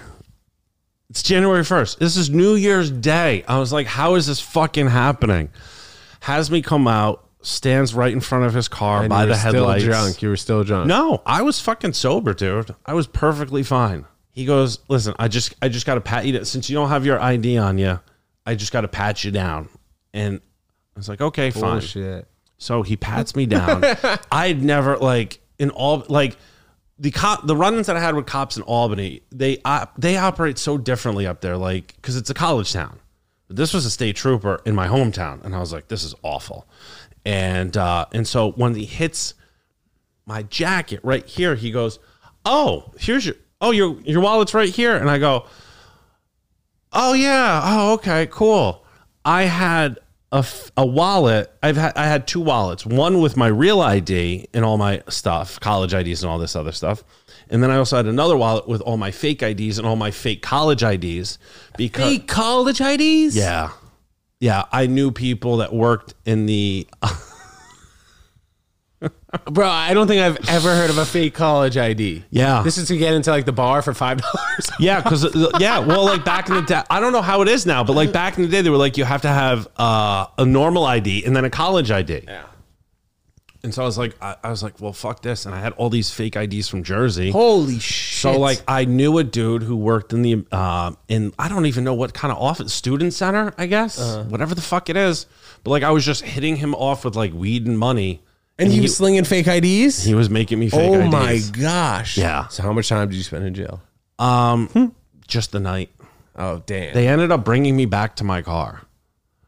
It's 1.09 1.23
January 1.23 1.63
1st. 1.63 1.97
This 1.97 2.17
is 2.17 2.29
New 2.29 2.55
Year's 2.55 2.91
Day. 2.91 3.43
I 3.47 3.59
was 3.59 3.73
like, 3.73 3.87
how 3.87 4.15
is 4.15 4.27
this 4.27 4.39
fucking 4.39 4.87
happening? 4.87 5.49
Has 6.21 6.51
me 6.51 6.61
come 6.61 6.87
out, 6.87 7.25
stands 7.41 7.93
right 7.93 8.13
in 8.13 8.19
front 8.19 8.45
of 8.45 8.53
his 8.53 8.67
car 8.67 9.01
And 9.01 9.09
by 9.09 9.23
you 9.23 9.29
were 9.29 9.33
the 9.33 9.39
headlights. 9.39 9.83
Still 9.83 9.93
drunk. 9.93 10.21
You 10.21 10.29
were 10.29 10.37
still 10.37 10.63
drunk. 10.63 10.87
No, 10.87 11.21
I 11.25 11.41
was 11.41 11.59
fucking 11.59 11.93
sober, 11.93 12.33
dude. 12.33 12.75
I 12.85 12.93
was 12.93 13.07
perfectly 13.07 13.63
fine. 13.63 14.05
He 14.31 14.45
goes, 14.45 14.79
"Listen, 14.87 15.15
I 15.19 15.27
just 15.27 15.55
I 15.61 15.67
just 15.67 15.85
got 15.85 15.95
to 15.95 16.01
pat 16.01 16.25
you 16.25 16.45
since 16.45 16.69
you 16.69 16.75
don't 16.75 16.89
have 16.89 17.05
your 17.05 17.19
ID 17.19 17.57
on 17.57 17.77
you. 17.77 17.99
I 18.45 18.55
just 18.55 18.71
got 18.71 18.81
to 18.81 18.87
pat 18.87 19.23
you 19.23 19.31
down." 19.31 19.67
And 20.13 20.39
I 20.95 20.99
was 20.99 21.09
like, 21.09 21.19
"Okay, 21.19 21.49
fine." 21.49 21.79
Bullshit. 21.79 22.28
So 22.59 22.83
he 22.83 22.95
pats 22.97 23.35
me 23.35 23.45
down. 23.45 23.83
I'd 24.31 24.61
never 24.61 24.97
like 24.97 25.39
in 25.57 25.71
all 25.71 26.05
like 26.09 26.37
the 26.99 27.09
cop 27.09 27.47
the 27.47 27.55
run-ins 27.55 27.87
that 27.87 27.95
I 27.95 28.01
had 28.01 28.15
with 28.15 28.25
cops 28.25 28.57
in 28.57 28.63
Albany. 28.63 29.21
They 29.31 29.59
op, 29.63 29.93
they 29.97 30.17
operate 30.17 30.59
so 30.59 30.77
differently 30.77 31.25
up 31.25 31.41
there, 31.41 31.57
like 31.57 31.95
because 31.95 32.17
it's 32.17 32.29
a 32.29 32.33
college 32.33 32.71
town. 32.71 32.99
But 33.47 33.55
This 33.55 33.73
was 33.73 33.85
a 33.85 33.89
state 33.89 34.17
trooper 34.17 34.61
in 34.65 34.75
my 34.75 34.87
hometown, 34.87 35.43
and 35.43 35.55
I 35.55 35.59
was 35.59 35.71
like, 35.71 35.87
"This 35.87 36.03
is 36.03 36.13
awful." 36.21 36.67
And 37.25 37.75
uh, 37.77 38.05
and 38.11 38.27
so 38.27 38.51
when 38.51 38.75
he 38.75 38.85
hits 38.85 39.33
my 40.25 40.43
jacket 40.43 40.99
right 41.01 41.25
here, 41.25 41.55
he 41.55 41.71
goes, 41.71 41.97
"Oh, 42.45 42.91
here's 42.99 43.25
your 43.25 43.35
oh 43.61 43.71
your 43.71 43.99
your 44.01 44.21
wallet's 44.21 44.53
right 44.53 44.69
here," 44.69 44.97
and 44.97 45.09
I 45.09 45.17
go, 45.17 45.45
"Oh 46.91 47.13
yeah, 47.13 47.61
oh 47.63 47.93
okay, 47.93 48.27
cool." 48.29 48.85
I 49.23 49.43
had 49.43 49.99
a, 50.31 50.37
f- 50.37 50.71
a 50.77 50.85
wallet. 50.85 51.51
I've 51.63 51.77
had 51.77 51.93
I 51.97 52.05
had 52.05 52.27
two 52.27 52.41
wallets. 52.41 52.85
One 52.85 53.19
with 53.21 53.35
my 53.37 53.47
real 53.47 53.81
ID 53.81 54.47
and 54.53 54.63
all 54.63 54.77
my 54.77 55.01
stuff, 55.09 55.59
college 55.59 55.93
IDs 55.93 56.23
and 56.23 56.31
all 56.31 56.37
this 56.37 56.55
other 56.55 56.71
stuff, 56.71 57.03
and 57.49 57.63
then 57.63 57.71
I 57.71 57.77
also 57.77 57.97
had 57.97 58.05
another 58.05 58.37
wallet 58.37 58.67
with 58.67 58.81
all 58.81 58.97
my 58.97 59.11
fake 59.11 59.41
IDs 59.41 59.77
and 59.79 59.87
all 59.87 59.95
my 59.95 60.11
fake 60.11 60.41
college 60.41 60.83
IDs. 60.83 61.39
Because 61.77 62.03
Fake 62.11 62.27
college 62.27 62.79
IDs? 62.81 63.35
yeah, 63.35 63.71
yeah, 64.39 64.65
I 64.71 64.85
knew 64.87 65.11
people 65.11 65.57
that 65.57 65.73
worked 65.73 66.13
in 66.25 66.45
the 66.45 66.87
Bro, 69.45 69.67
I 69.69 69.93
don't 69.93 70.07
think 70.07 70.21
I've 70.21 70.49
ever 70.49 70.73
heard 70.75 70.89
of 70.89 70.97
a 70.97 71.05
fake 71.05 71.35
college 71.35 71.77
ID. 71.77 72.23
Yeah. 72.31 72.63
This 72.63 72.77
is 72.79 72.87
to 72.87 72.97
get 72.97 73.13
into 73.13 73.29
like 73.29 73.45
the 73.45 73.51
bar 73.51 73.81
for 73.83 73.93
$5. 73.93 74.21
Yeah, 74.79 75.01
because 75.01 75.23
yeah, 75.59 75.77
well, 75.79 76.03
like 76.05 76.25
back 76.25 76.49
in 76.49 76.55
the 76.55 76.61
day, 76.63 76.81
I 76.89 76.99
don't 76.99 77.13
know 77.13 77.21
how 77.21 77.41
it 77.41 77.47
is 77.47 77.65
now, 77.65 77.83
but 77.83 77.93
like 77.93 78.11
back 78.11 78.37
in 78.37 78.43
the 78.43 78.49
day, 78.49 78.61
they 78.61 78.69
were 78.71 78.77
like 78.77 78.97
you 78.97 79.03
have 79.05 79.21
to 79.21 79.27
have 79.27 79.67
uh, 79.77 80.25
a 80.37 80.45
normal 80.45 80.85
ID 80.85 81.25
and 81.25 81.35
then 81.35 81.45
a 81.45 81.49
college 81.49 81.91
ID. 81.91 82.23
yeah. 82.27 82.43
And 83.61 83.73
so 83.73 83.81
I 83.81 83.85
was 83.85 83.97
like, 83.97 84.15
I, 84.21 84.37
I 84.41 84.49
was 84.51 84.63
like, 84.63 84.79
well, 84.79 84.93
fuck 84.93 85.21
this, 85.21 85.45
and 85.45 85.53
I 85.53 85.59
had 85.59 85.73
all 85.73 85.89
these 85.89 86.09
fake 86.09 86.37
IDs 86.37 86.69
from 86.69 86.81
Jersey. 86.81 87.29
Holy 87.31 87.77
shit. 87.77 88.21
So 88.21 88.39
like 88.39 88.61
I 88.69 88.85
knew 88.85 89.17
a 89.17 89.23
dude 89.25 89.63
who 89.63 89.75
worked 89.75 90.13
in 90.13 90.21
the 90.21 90.45
uh, 90.51 90.93
in 91.09 91.33
I 91.37 91.49
don't 91.49 91.65
even 91.65 91.83
know 91.83 91.93
what 91.93 92.13
kind 92.13 92.31
of 92.31 92.37
office 92.41 92.73
student 92.73 93.13
center 93.13 93.53
I 93.57 93.65
guess 93.65 93.99
Uh-huh. 93.99 94.23
whatever 94.29 94.55
the 94.55 94.61
fuck 94.61 94.89
it 94.89 94.95
is, 94.95 95.25
but 95.65 95.71
like 95.71 95.83
I 95.83 95.91
was 95.91 96.05
just 96.05 96.21
hitting 96.23 96.55
him 96.55 96.73
off 96.73 97.03
with 97.03 97.15
like 97.17 97.33
weed 97.33 97.67
and 97.67 97.77
money, 97.77 98.21
and 98.59 98.71
he 98.71 98.81
was 98.81 98.95
slinging 98.95 99.23
fake 99.23 99.47
IDs? 99.47 100.03
he 100.03 100.13
was 100.13 100.29
making 100.29 100.59
me 100.59 100.69
fake 100.69 100.79
IDs. 100.91 100.95
oh 100.95 101.01
IDs. 101.01 101.11
my 101.11 101.61
gosh. 101.61 102.17
Yeah. 102.17 102.47
So 102.49 102.63
how 102.63 102.73
much 102.73 102.89
time 102.89 103.09
did 103.09 103.15
you 103.15 103.23
spend 103.23 103.45
in 103.45 103.53
jail? 103.53 103.81
Um, 104.19 104.93
just 105.27 105.51
the 105.51 105.59
night. 105.59 105.89
Oh, 106.35 106.61
damn. 106.65 106.93
They 106.93 107.07
ended 107.07 107.31
up 107.31 107.43
bringing 107.43 107.75
me 107.75 107.85
back 107.85 108.15
to 108.17 108.23
my 108.23 108.41
car. 108.41 108.81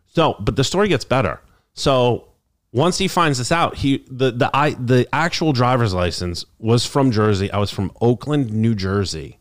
So, 0.08 0.36
but 0.40 0.56
the 0.56 0.64
story 0.64 0.88
gets 0.88 1.06
better. 1.06 1.40
So 1.74 2.28
once 2.74 2.98
he 2.98 3.08
finds 3.08 3.38
this 3.38 3.52
out, 3.52 3.76
he 3.76 4.04
the 4.10 4.32
the 4.32 4.50
I 4.54 4.72
the 4.72 5.08
actual 5.14 5.54
driver's 5.54 5.94
license 5.94 6.46
was 6.60 6.86
from 6.86 7.12
Jersey. 7.12 7.52
I 7.52 7.60
was 7.60 7.72
from 7.72 7.92
Oakland, 8.02 8.52
New 8.52 8.76
Jersey, 8.76 9.38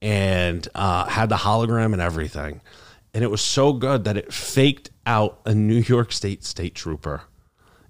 and 0.00 0.66
uh, 0.74 1.06
had 1.06 1.28
the 1.28 1.36
hologram 1.36 1.92
and 1.92 2.02
everything. 2.02 2.60
And 3.14 3.24
it 3.24 3.30
was 3.30 3.40
so 3.40 3.72
good 3.72 4.04
that 4.04 4.16
it 4.16 4.32
faked 4.32 4.90
out 5.06 5.40
a 5.44 5.54
New 5.54 5.80
York 5.80 6.12
State 6.12 6.44
state 6.44 6.74
trooper. 6.74 7.22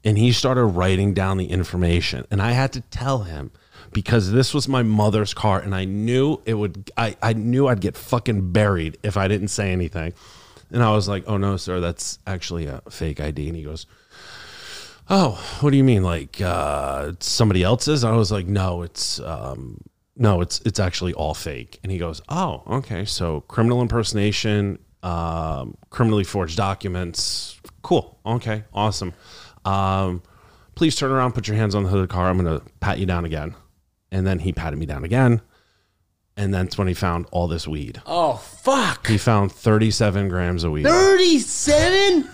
And 0.04 0.16
he 0.16 0.32
started 0.32 0.64
writing 0.64 1.12
down 1.14 1.38
the 1.38 1.46
information. 1.46 2.26
And 2.30 2.40
I 2.40 2.52
had 2.52 2.72
to 2.74 2.80
tell 2.82 3.20
him 3.20 3.50
because 3.92 4.32
this 4.32 4.54
was 4.54 4.68
my 4.68 4.82
mother's 4.82 5.34
car 5.34 5.60
and 5.60 5.74
I 5.74 5.84
knew 5.84 6.40
it 6.44 6.54
would 6.54 6.90
I, 6.96 7.16
I 7.22 7.32
knew 7.32 7.68
I'd 7.68 7.80
get 7.80 7.96
fucking 7.96 8.52
buried 8.52 8.98
if 9.02 9.16
I 9.16 9.28
didn't 9.28 9.48
say 9.48 9.72
anything. 9.72 10.12
And 10.70 10.82
I 10.82 10.92
was 10.92 11.08
like, 11.08 11.24
"Oh 11.26 11.38
no, 11.38 11.56
sir, 11.56 11.80
that's 11.80 12.18
actually 12.26 12.66
a 12.66 12.82
fake 12.90 13.20
ID." 13.20 13.48
And 13.48 13.56
he 13.56 13.62
goes, 13.62 13.86
"Oh, 15.08 15.42
what 15.60 15.70
do 15.70 15.76
you 15.76 15.84
mean 15.84 16.02
like 16.02 16.40
uh 16.40 17.12
somebody 17.20 17.62
else's?" 17.62 18.04
I 18.04 18.12
was 18.12 18.30
like, 18.30 18.46
"No, 18.46 18.82
it's 18.82 19.18
um 19.20 19.80
no, 20.16 20.40
it's 20.42 20.60
it's 20.66 20.78
actually 20.78 21.14
all 21.14 21.32
fake." 21.34 21.78
And 21.82 21.90
he 21.90 21.96
goes, 21.98 22.20
"Oh, 22.28 22.62
okay. 22.66 23.04
So 23.06 23.40
criminal 23.42 23.80
impersonation, 23.80 24.78
um 25.02 25.76
criminally 25.88 26.24
forged 26.24 26.56
documents. 26.58 27.58
Cool. 27.82 28.18
Okay. 28.26 28.64
Awesome. 28.74 29.14
Um 29.68 30.22
please 30.74 30.94
turn 30.96 31.10
around, 31.10 31.32
put 31.32 31.48
your 31.48 31.56
hands 31.56 31.74
on 31.74 31.82
the 31.82 31.88
hood 31.88 32.00
of 32.02 32.08
the 32.08 32.14
car. 32.14 32.28
I'm 32.28 32.38
going 32.38 32.60
to 32.60 32.64
pat 32.80 32.98
you 32.98 33.06
down 33.06 33.24
again." 33.24 33.54
And 34.10 34.26
then 34.26 34.38
he 34.38 34.52
patted 34.52 34.78
me 34.78 34.86
down 34.86 35.04
again. 35.04 35.42
And 36.36 36.54
that's 36.54 36.78
when 36.78 36.86
he 36.86 36.94
found 36.94 37.26
all 37.32 37.48
this 37.48 37.66
weed. 37.66 38.00
oh, 38.06 38.34
fuck. 38.36 39.08
He 39.08 39.18
found 39.18 39.50
37 39.50 40.28
grams 40.28 40.62
of 40.62 40.70
weed. 40.70 40.84
37? 40.84 42.28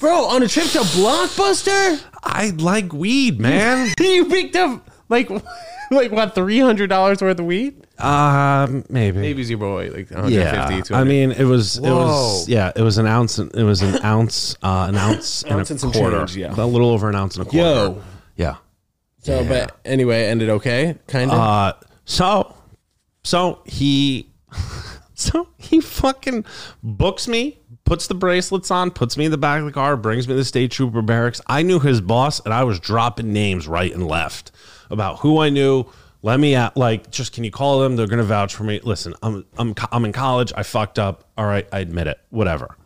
Bro, 0.00 0.24
on 0.24 0.42
a 0.42 0.48
trip 0.48 0.66
to 0.68 0.78
Blockbuster? 0.80 2.02
I 2.24 2.50
like 2.56 2.92
weed, 2.92 3.38
man. 3.38 3.92
you 4.00 4.24
picked 4.26 4.56
up 4.56 4.90
like 5.10 5.28
like 5.90 6.10
what, 6.12 6.34
$300 6.34 7.22
worth 7.22 7.38
of 7.38 7.44
weed? 7.46 7.86
Um, 8.04 8.84
maybe. 8.88 9.18
Maybe 9.20 9.42
your 9.42 9.58
boy, 9.58 9.90
like 9.90 10.10
150, 10.10 10.34
Yeah. 10.34 10.80
200. 10.82 10.94
I 10.94 11.04
mean, 11.04 11.30
it 11.32 11.44
was 11.44 11.78
it 11.78 11.82
was 11.82 12.48
yeah, 12.48 12.72
it 12.74 12.82
was 12.82 12.98
an 12.98 13.06
ounce. 13.06 13.38
and- 13.38 13.54
It 13.54 13.64
was 13.64 13.82
an 13.82 14.02
ounce, 14.04 14.54
uh, 14.62 14.86
an 14.88 14.96
ounce 14.96 15.42
and 15.44 15.52
Ounce 15.60 15.70
a 15.70 15.72
and 15.74 15.80
some 15.80 15.92
quarter. 15.92 16.18
change, 16.20 16.36
yeah. 16.36 16.54
a 16.56 16.66
little 16.66 16.90
over 16.90 17.08
an 17.08 17.14
ounce 17.16 17.36
and 17.36 17.46
a 17.46 17.50
quarter. 17.50 17.68
Yo. 17.68 18.02
yeah. 18.36 18.56
so, 19.22 19.44
but 19.44 19.76
anyway, 19.84 20.24
ended 20.26 20.48
okay, 20.50 20.96
kind 21.06 21.30
of. 21.30 21.38
Uh, 21.38 21.72
so, 22.04 22.54
so 23.22 23.60
he, 23.66 24.30
so 25.14 25.48
he 25.58 25.80
fucking 25.80 26.44
books 26.82 27.28
me, 27.28 27.58
puts 27.84 28.06
the 28.06 28.14
bracelets 28.14 28.70
on, 28.70 28.90
puts 28.90 29.16
me 29.16 29.26
in 29.26 29.30
the 29.30 29.38
back 29.38 29.60
of 29.60 29.66
the 29.66 29.72
car, 29.72 29.96
brings 29.96 30.26
me 30.26 30.32
to 30.34 30.38
the 30.38 30.44
state 30.44 30.70
trooper 30.70 31.02
barracks. 31.02 31.40
I 31.46 31.62
knew 31.62 31.78
his 31.80 32.00
boss, 32.00 32.40
and 32.40 32.52
I 32.54 32.64
was 32.64 32.80
dropping 32.80 33.32
names 33.32 33.68
right 33.68 33.92
and 33.92 34.06
left 34.06 34.52
about 34.90 35.20
who 35.20 35.38
I 35.38 35.50
knew. 35.50 35.84
Let 36.22 36.38
me 36.38 36.54
at 36.54 36.76
like, 36.76 37.10
just 37.10 37.32
can 37.32 37.44
you 37.44 37.50
call 37.50 37.80
them? 37.80 37.96
They're 37.96 38.06
gonna 38.06 38.22
vouch 38.22 38.54
for 38.54 38.64
me. 38.64 38.80
Listen, 38.82 39.14
I'm 39.22 39.46
I'm 39.56 39.74
I'm 39.90 40.04
in 40.04 40.12
college. 40.12 40.52
I 40.56 40.62
fucked 40.62 40.98
up. 40.98 41.24
All 41.38 41.46
right, 41.46 41.66
I 41.72 41.80
admit 41.80 42.06
it. 42.06 42.18
Whatever. 42.30 42.76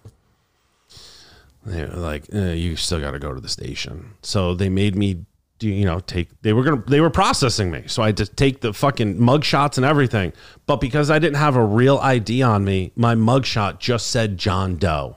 They 1.67 1.87
like, 1.87 2.33
eh, 2.33 2.53
you 2.53 2.77
still 2.77 3.01
got 3.01 3.13
to 3.13 3.19
go 3.19 3.33
to 3.33 3.41
the 3.41 3.49
station. 3.49 4.11
So 4.23 4.55
they 4.55 4.69
made 4.69 4.97
me 4.97 5.25
do, 5.59 5.69
you 5.69 5.85
know, 5.85 6.01
take, 6.01 6.29
they 6.43 6.53
were 6.53 6.65
to, 6.65 6.85
they 6.89 7.01
were 7.01 7.11
processing 7.11 7.71
me. 7.71 7.85
So 7.87 8.03
I 8.03 8.07
had 8.07 8.17
to 8.19 8.27
take 8.27 8.61
the 8.61 8.73
fucking 8.73 9.21
mug 9.21 9.45
shots 9.45 9.79
and 9.79 9.85
everything. 9.85 10.33
But 10.67 10.77
because 10.77 11.11
I 11.11 11.19
didn't 11.19 11.37
have 11.37 11.57
a 11.57 11.65
real 11.65 11.99
ID 11.99 12.43
on 12.43 12.65
me, 12.65 12.93
my 12.97 13.15
mug 13.15 13.47
shot 13.47 13.81
just 13.81 14.09
said 14.09 14.37
John 14.37 14.77
Doe. 14.77 15.17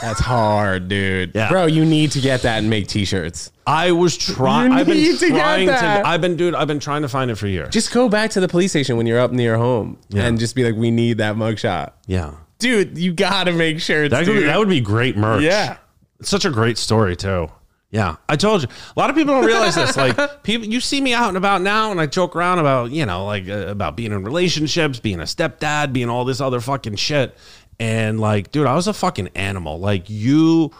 That's 0.00 0.20
hard, 0.20 0.88
dude. 0.88 1.32
Yeah. 1.34 1.48
Bro, 1.50 1.66
you 1.66 1.84
need 1.84 2.12
to 2.12 2.20
get 2.20 2.42
that 2.42 2.58
and 2.58 2.70
make 2.70 2.86
t-shirts. 2.86 3.50
I 3.66 3.92
was 3.92 4.16
trying, 4.16 4.72
You 4.72 4.78
I've 4.78 4.86
been 4.86 4.96
need 4.96 5.18
to 5.18 5.28
get 5.28 5.38
trying 5.38 5.66
to, 5.66 5.72
that. 5.72 6.06
I've 6.06 6.20
been, 6.20 6.36
dude, 6.36 6.54
I've 6.54 6.68
been 6.68 6.80
trying 6.80 7.02
to 7.02 7.08
find 7.08 7.30
it 7.30 7.36
for 7.36 7.46
years. 7.46 7.70
Just 7.70 7.92
go 7.92 8.08
back 8.08 8.30
to 8.32 8.40
the 8.40 8.48
police 8.48 8.70
station 8.72 8.96
when 8.96 9.06
you're 9.06 9.20
up 9.20 9.32
near 9.32 9.56
home 9.56 9.98
Yeah. 10.08 10.24
and 10.24 10.38
just 10.38 10.54
be 10.54 10.64
like, 10.64 10.74
we 10.76 10.90
need 10.90 11.18
that 11.18 11.36
mugshot. 11.36 11.92
yeah. 12.06 12.34
Dude, 12.58 12.96
you 12.96 13.12
gotta 13.12 13.50
make 13.52 13.80
shirts, 13.80 14.12
That 14.12 14.24
dude. 14.24 14.36
would, 14.36 14.44
that 14.46 14.56
would 14.56 14.68
be 14.68 14.80
great 14.80 15.16
merch. 15.16 15.42
Yeah. 15.42 15.78
It's 16.20 16.28
such 16.28 16.44
a 16.44 16.50
great 16.50 16.78
story, 16.78 17.16
too. 17.16 17.48
Yeah, 17.90 18.16
I 18.28 18.36
told 18.36 18.62
you. 18.62 18.68
A 18.96 18.98
lot 18.98 19.10
of 19.10 19.16
people 19.16 19.34
don't 19.34 19.44
realize 19.44 19.74
this. 19.74 19.96
Like, 19.98 20.42
people, 20.44 20.66
you 20.68 20.80
see 20.80 21.00
me 21.00 21.12
out 21.12 21.28
and 21.28 21.36
about 21.36 21.60
now, 21.60 21.90
and 21.90 22.00
I 22.00 22.06
joke 22.06 22.34
around 22.36 22.58
about, 22.60 22.90
you 22.92 23.04
know, 23.04 23.26
like 23.26 23.48
uh, 23.48 23.66
about 23.66 23.96
being 23.96 24.12
in 24.12 24.22
relationships, 24.24 24.98
being 25.00 25.18
a 25.20 25.24
stepdad, 25.24 25.92
being 25.92 26.08
all 26.08 26.24
this 26.24 26.40
other 26.40 26.60
fucking 26.60 26.94
shit. 26.96 27.36
And 27.78 28.20
like, 28.20 28.52
dude, 28.52 28.66
I 28.66 28.74
was 28.74 28.86
a 28.86 28.92
fucking 28.92 29.28
animal. 29.34 29.78
Like, 29.78 30.08
you, 30.08 30.70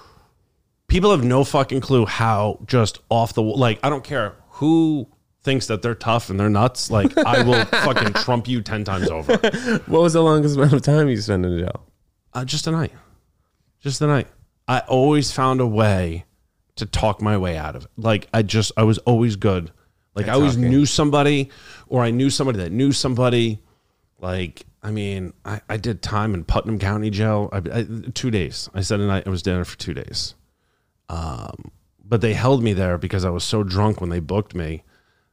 people 0.86 1.11
have 1.11 1.24
no 1.24 1.45
fucking 1.45 1.80
clue 1.80 2.07
how 2.07 2.61
just 2.66 3.01
off 3.09 3.34
the 3.34 3.43
like. 3.43 3.80
I 3.82 3.90
don't 3.90 4.05
care 4.05 4.34
who 4.51 5.09
thinks 5.43 5.66
that 5.66 5.82
they're 5.82 5.95
tough 5.95 6.30
and 6.30 6.38
they're 6.38 6.51
nuts. 6.51 6.90
Like, 6.90 7.16
I 7.18 7.43
will 7.43 7.64
fucking 7.82 8.12
trump 8.14 8.47
you 8.47 8.61
ten 8.62 8.84
times 8.84 9.11
over. 9.11 9.36
What 9.86 10.03
was 10.03 10.12
the 10.12 10.22
longest 10.22 10.57
amount 10.57 10.74
of 10.74 10.82
time 10.82 11.09
you 11.09 11.16
spent 11.16 11.45
in 11.45 11.59
jail? 11.59 11.86
Uh, 12.32 12.45
just 12.45 12.66
a 12.66 12.70
night. 12.70 12.93
Just 13.80 14.01
a 14.01 14.07
night. 14.07 14.28
I 14.68 14.80
always 14.80 15.32
found 15.32 15.61
a 15.61 15.66
way 15.66 16.24
to 16.76 16.86
talk 16.86 17.20
my 17.20 17.36
way 17.36 17.57
out 17.57 17.76
of 17.76 17.84
it. 17.84 17.90
Like 17.97 18.28
I 18.32 18.43
just 18.43 18.72
I 18.76 18.84
was 18.84 18.99
always 18.99 19.36
good. 19.36 19.70
Like 20.14 20.28
I 20.28 20.32
always 20.32 20.55
talking. 20.55 20.70
knew 20.70 20.86
somebody 20.86 21.51
or 21.88 22.03
I 22.03 22.11
knew 22.11 22.30
somebody 22.30 22.59
that 22.59 22.72
knew 22.72 22.93
somebody. 22.93 23.59
Like 24.20 24.64
I 24.83 24.91
mean, 24.91 25.33
I, 25.45 25.61
I 25.68 25.76
did 25.76 26.03
time 26.03 26.35
in 26.35 26.45
Putnam 26.45 26.78
County 26.78 27.11
Jail. 27.11 27.49
I, 27.53 27.59
I, 27.72 27.87
two 28.14 28.30
days. 28.30 28.68
I 28.74 28.80
said 28.80 29.01
a 29.01 29.07
night. 29.07 29.24
I 29.26 29.30
was 29.30 29.43
there 29.43 29.64
for 29.64 29.78
two 29.78 29.95
days. 29.95 30.35
Um, 31.09 31.70
but 32.05 32.20
they 32.20 32.35
held 32.35 32.62
me 32.62 32.72
there 32.72 32.99
because 32.99 33.24
I 33.24 33.30
was 33.30 33.45
so 33.45 33.62
drunk 33.62 34.01
when 34.01 34.11
they 34.11 34.20
booked 34.20 34.55
me 34.55 34.83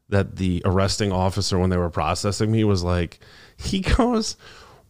that 0.10 0.36
the 0.36 0.62
arresting 0.66 1.12
officer, 1.12 1.58
when 1.58 1.70
they 1.70 1.78
were 1.78 1.90
processing 1.90 2.52
me, 2.52 2.64
was 2.64 2.84
like, 2.84 3.20
he 3.58 3.80
goes, 3.80 4.38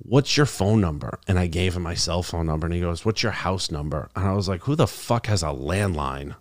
What's 0.02 0.38
your 0.38 0.46
phone 0.46 0.80
number? 0.80 1.20
And 1.28 1.38
I 1.38 1.48
gave 1.48 1.76
him 1.76 1.84
my 1.84 1.94
cell 1.94 2.24
phone 2.24 2.46
number 2.46 2.66
and 2.66 2.74
he 2.74 2.80
goes, 2.82 3.06
What's 3.06 3.24
your 3.24 3.34
house 3.34 3.70
number? 3.70 4.10
And 4.16 4.28
I 4.28 4.34
was 4.34 4.48
like, 4.48 4.64
Who 4.64 4.76
the 4.76 4.88
fuck 4.88 5.28
has 5.28 5.44
a 5.44 5.48
landline? 5.48 6.36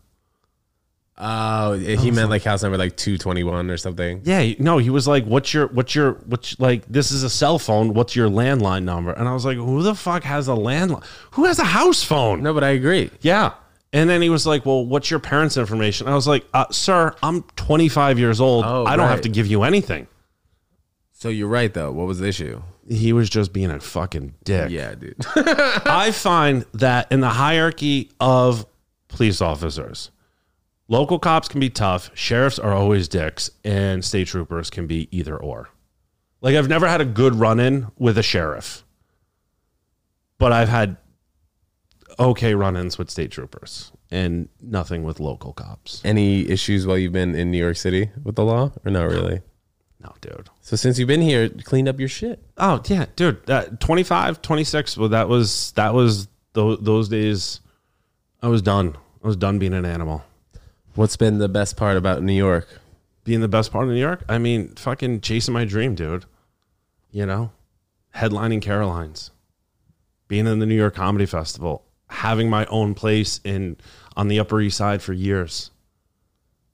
Oh, 1.21 1.73
he 1.73 2.11
meant 2.12 2.31
like 2.31 2.45
house 2.45 2.62
number 2.62 2.79
like 2.79 2.97
221 2.97 3.71
or 3.71 3.77
something. 3.77 4.21
Yeah, 4.25 4.53
no, 4.61 4.79
he 4.79 4.89
was 4.89 5.09
like, 5.09 5.25
"What's 5.25 5.53
your, 5.53 5.66
what's 5.69 5.95
your, 5.95 6.12
what's 6.27 6.59
like? 6.61 6.87
This 6.87 7.11
is 7.11 7.25
a 7.25 7.31
cell 7.31 7.59
phone. 7.59 7.93
What's 7.93 8.14
your 8.14 8.29
landline 8.29 8.85
number?" 8.85 9.11
And 9.12 9.29
I 9.29 9.33
was 9.33 9.45
like, 9.45 9.57
"Who 9.57 9.83
the 9.83 9.97
fuck 9.97 10.23
has 10.23 10.47
a 10.47 10.53
landline? 10.53 11.05
Who 11.33 11.47
has 11.47 11.59
a 11.59 11.64
house 11.64 12.05
phone?" 12.05 12.43
No, 12.43 12.55
but 12.55 12.62
I 12.62 12.71
agree. 12.71 13.11
Yeah. 13.21 13.55
And 13.93 14.09
then 14.09 14.23
he 14.23 14.29
was 14.29 14.47
like, 14.47 14.64
"Well, 14.64 14.87
what's 14.87 15.11
your 15.11 15.19
parents' 15.19 15.57
information?" 15.57 16.07
I 16.07 16.14
was 16.14 16.29
like, 16.29 16.47
uh, 16.55 16.66
"Sir, 16.71 17.14
I'm 17.23 17.43
25 17.57 18.19
years 18.19 18.41
old. 18.41 18.64
Oh, 18.64 18.85
I 18.85 18.95
don't 18.95 19.09
have 19.09 19.23
to 19.23 19.29
give 19.29 19.47
you 19.49 19.64
anything." 19.64 20.07
So 21.12 21.31
you're 21.31 21.49
right 21.49 21.75
though. 21.75 21.91
What 21.91 22.07
was 22.07 22.21
the 22.21 22.29
issue? 22.29 22.62
He 22.89 23.12
was 23.12 23.29
just 23.29 23.53
being 23.53 23.73
a 23.73 23.81
fucking 23.81 24.35
dick. 24.45 24.71
Yeah, 24.71 24.95
dude. 24.95 25.16
I 25.37 26.12
find 26.12 26.64
that 26.75 27.11
in 27.11 27.21
the 27.21 27.29
hierarchy 27.29 28.12
of 28.21 28.66
police 29.09 29.41
officers, 29.41 30.12
local 30.89 31.18
cops 31.18 31.49
can 31.49 31.61
be 31.61 31.70
tough, 31.70 32.11
sheriffs 32.14 32.59
are 32.59 32.72
always 32.72 33.09
dicks, 33.09 33.51
and 33.64 34.05
state 34.05 34.28
troopers 34.28 34.70
can 34.70 34.86
be 34.86 35.09
either 35.11 35.36
or. 35.36 35.68
Like 36.41 36.57
I've 36.57 36.68
never 36.68 36.89
had 36.89 37.01
a 37.01 37.05
good 37.05 37.34
run-in 37.34 37.89
with 37.97 38.18
a 38.18 38.22
sheriff, 38.22 38.84
but 40.39 40.53
I've 40.53 40.68
had 40.68 40.97
okay 42.18 42.55
run-ins 42.55 42.99
with 42.99 43.11
state 43.11 43.30
troopers 43.30 43.93
and 44.11 44.49
nothing 44.61 45.05
with 45.05 45.20
local 45.20 45.53
cops. 45.53 46.01
Any 46.05 46.49
issues 46.49 46.86
while 46.86 46.99
you've 46.99 47.12
been 47.12 47.34
in 47.34 47.51
New 47.51 47.59
York 47.59 47.76
City 47.76 48.11
with 48.22 48.36
the 48.36 48.45
law, 48.45 48.72
or 48.84 48.91
not 48.91 49.05
really? 49.05 49.43
No, 50.01 50.14
dude. 50.20 50.49
So 50.61 50.76
since 50.76 50.99
you've 50.99 51.09
been 51.09 51.22
here, 51.22 51.49
cleaned 51.49 51.89
up 51.89 51.99
your 51.99 52.09
shit. 52.09 52.41
Oh 52.57 52.80
yeah, 52.86 53.07
dude. 53.16 53.45
That 53.47 53.80
25, 53.80 54.41
26, 54.41 54.97
well 54.97 55.09
that 55.09 55.28
was 55.28 55.72
that 55.72 55.93
was 55.93 56.28
those, 56.53 56.78
those 56.80 57.09
days 57.09 57.61
I 58.41 58.49
was 58.49 58.62
done. 58.62 58.97
I 59.22 59.26
was 59.26 59.36
done 59.36 59.59
being 59.59 59.74
an 59.74 59.84
animal. 59.84 60.22
What's 60.99 61.16
been 61.16 61.38
the 61.38 61.49
best 61.49 61.76
part 61.76 61.96
about 61.96 62.24
New 62.24 62.32
York? 62.32 62.66
being 63.22 63.40
the 63.40 63.46
best 63.46 63.70
part 63.70 63.84
of 63.84 63.90
New 63.90 64.01
York. 64.01 64.24
I 64.28 64.38
mean, 64.38 64.74
fucking 64.74 65.20
chasing 65.20 65.55
my 65.55 65.64
dream, 65.64 65.94
dude. 65.94 66.24
You 67.12 67.24
know, 67.24 67.53
headlining 68.16 68.62
Caroline's, 68.62 69.30
being 70.26 70.49
in 70.49 70.59
the 70.59 70.66
New 70.66 70.74
York 70.74 70.96
Comedy 70.96 71.26
Festival, 71.26 71.84
having 72.09 72.51
my 72.51 72.66
own 72.66 72.94
place 72.94 73.40
in 73.44 73.76
on 74.16 74.26
the 74.26 74.40
Upper 74.40 74.61
East 74.61 74.78
Side 74.78 75.01
for 75.01 75.12
years. 75.12 75.70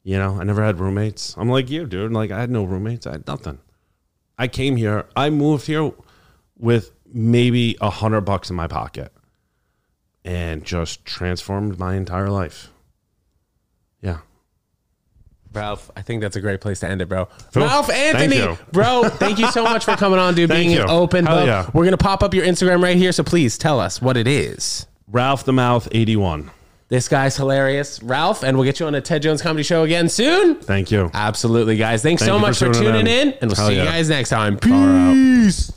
You 0.04 0.16
know, 0.16 0.40
I 0.40 0.44
never 0.44 0.64
had 0.64 0.78
roommates. 0.80 1.36
I'm 1.36 1.50
like 1.50 1.68
you, 1.68 1.84
dude. 1.84 2.12
Like 2.12 2.30
I 2.30 2.40
had 2.40 2.50
no 2.50 2.64
roommates. 2.64 3.06
I 3.06 3.12
had 3.12 3.26
nothing. 3.26 3.58
I 4.38 4.48
came 4.48 4.76
here. 4.76 5.06
I 5.14 5.28
moved 5.28 5.66
here 5.66 5.92
with 6.56 6.92
maybe 7.12 7.76
a 7.80 7.90
hundred 7.90 8.22
bucks 8.22 8.48
in 8.48 8.56
my 8.56 8.68
pocket, 8.68 9.12
and 10.24 10.64
just 10.64 11.04
transformed 11.04 11.78
my 11.78 11.96
entire 11.96 12.30
life. 12.30 12.70
Yeah. 14.04 14.18
Ralph, 15.52 15.90
I 15.96 16.02
think 16.02 16.20
that's 16.20 16.34
a 16.36 16.40
great 16.40 16.60
place 16.60 16.80
to 16.80 16.88
end 16.88 17.00
it, 17.00 17.08
bro. 17.08 17.28
Ralph 17.54 17.88
Anthony, 17.88 18.36
you. 18.36 18.58
bro, 18.72 19.04
thank 19.08 19.38
you 19.38 19.48
so 19.52 19.62
much 19.62 19.84
for 19.84 19.94
coming 19.96 20.18
on, 20.18 20.34
dude. 20.34 20.48
Thank 20.50 20.64
being 20.66 20.76
you. 20.76 20.82
an 20.82 20.90
open 20.90 21.26
Hell 21.26 21.36
book. 21.38 21.46
yeah. 21.46 21.70
We're 21.72 21.84
gonna 21.84 21.96
pop 21.96 22.22
up 22.24 22.34
your 22.34 22.44
Instagram 22.44 22.82
right 22.82 22.96
here, 22.96 23.12
so 23.12 23.22
please 23.22 23.56
tell 23.56 23.78
us 23.78 24.02
what 24.02 24.16
it 24.16 24.26
is. 24.26 24.86
Ralph 25.08 25.44
the 25.44 25.52
Mouth 25.52 25.86
81. 25.92 26.50
This 26.88 27.08
guy's 27.08 27.36
hilarious, 27.36 28.02
Ralph, 28.02 28.42
and 28.42 28.56
we'll 28.56 28.64
get 28.64 28.80
you 28.80 28.86
on 28.86 28.94
a 28.96 29.00
Ted 29.00 29.22
Jones 29.22 29.40
comedy 29.42 29.62
show 29.62 29.84
again 29.84 30.08
soon. 30.08 30.56
Thank 30.56 30.90
you. 30.90 31.10
Absolutely, 31.14 31.76
guys. 31.76 32.02
Thanks 32.02 32.20
Thank 32.22 32.30
so 32.32 32.38
much 32.38 32.58
for 32.58 32.72
tuning 32.72 33.06
in. 33.06 33.28
in, 33.28 33.32
and 33.40 33.50
we'll 33.50 33.56
Hell 33.56 33.68
see 33.68 33.78
you 33.78 33.84
guys 33.84 34.08
next 34.08 34.30
time. 34.30 34.58
Peace. 34.58 35.72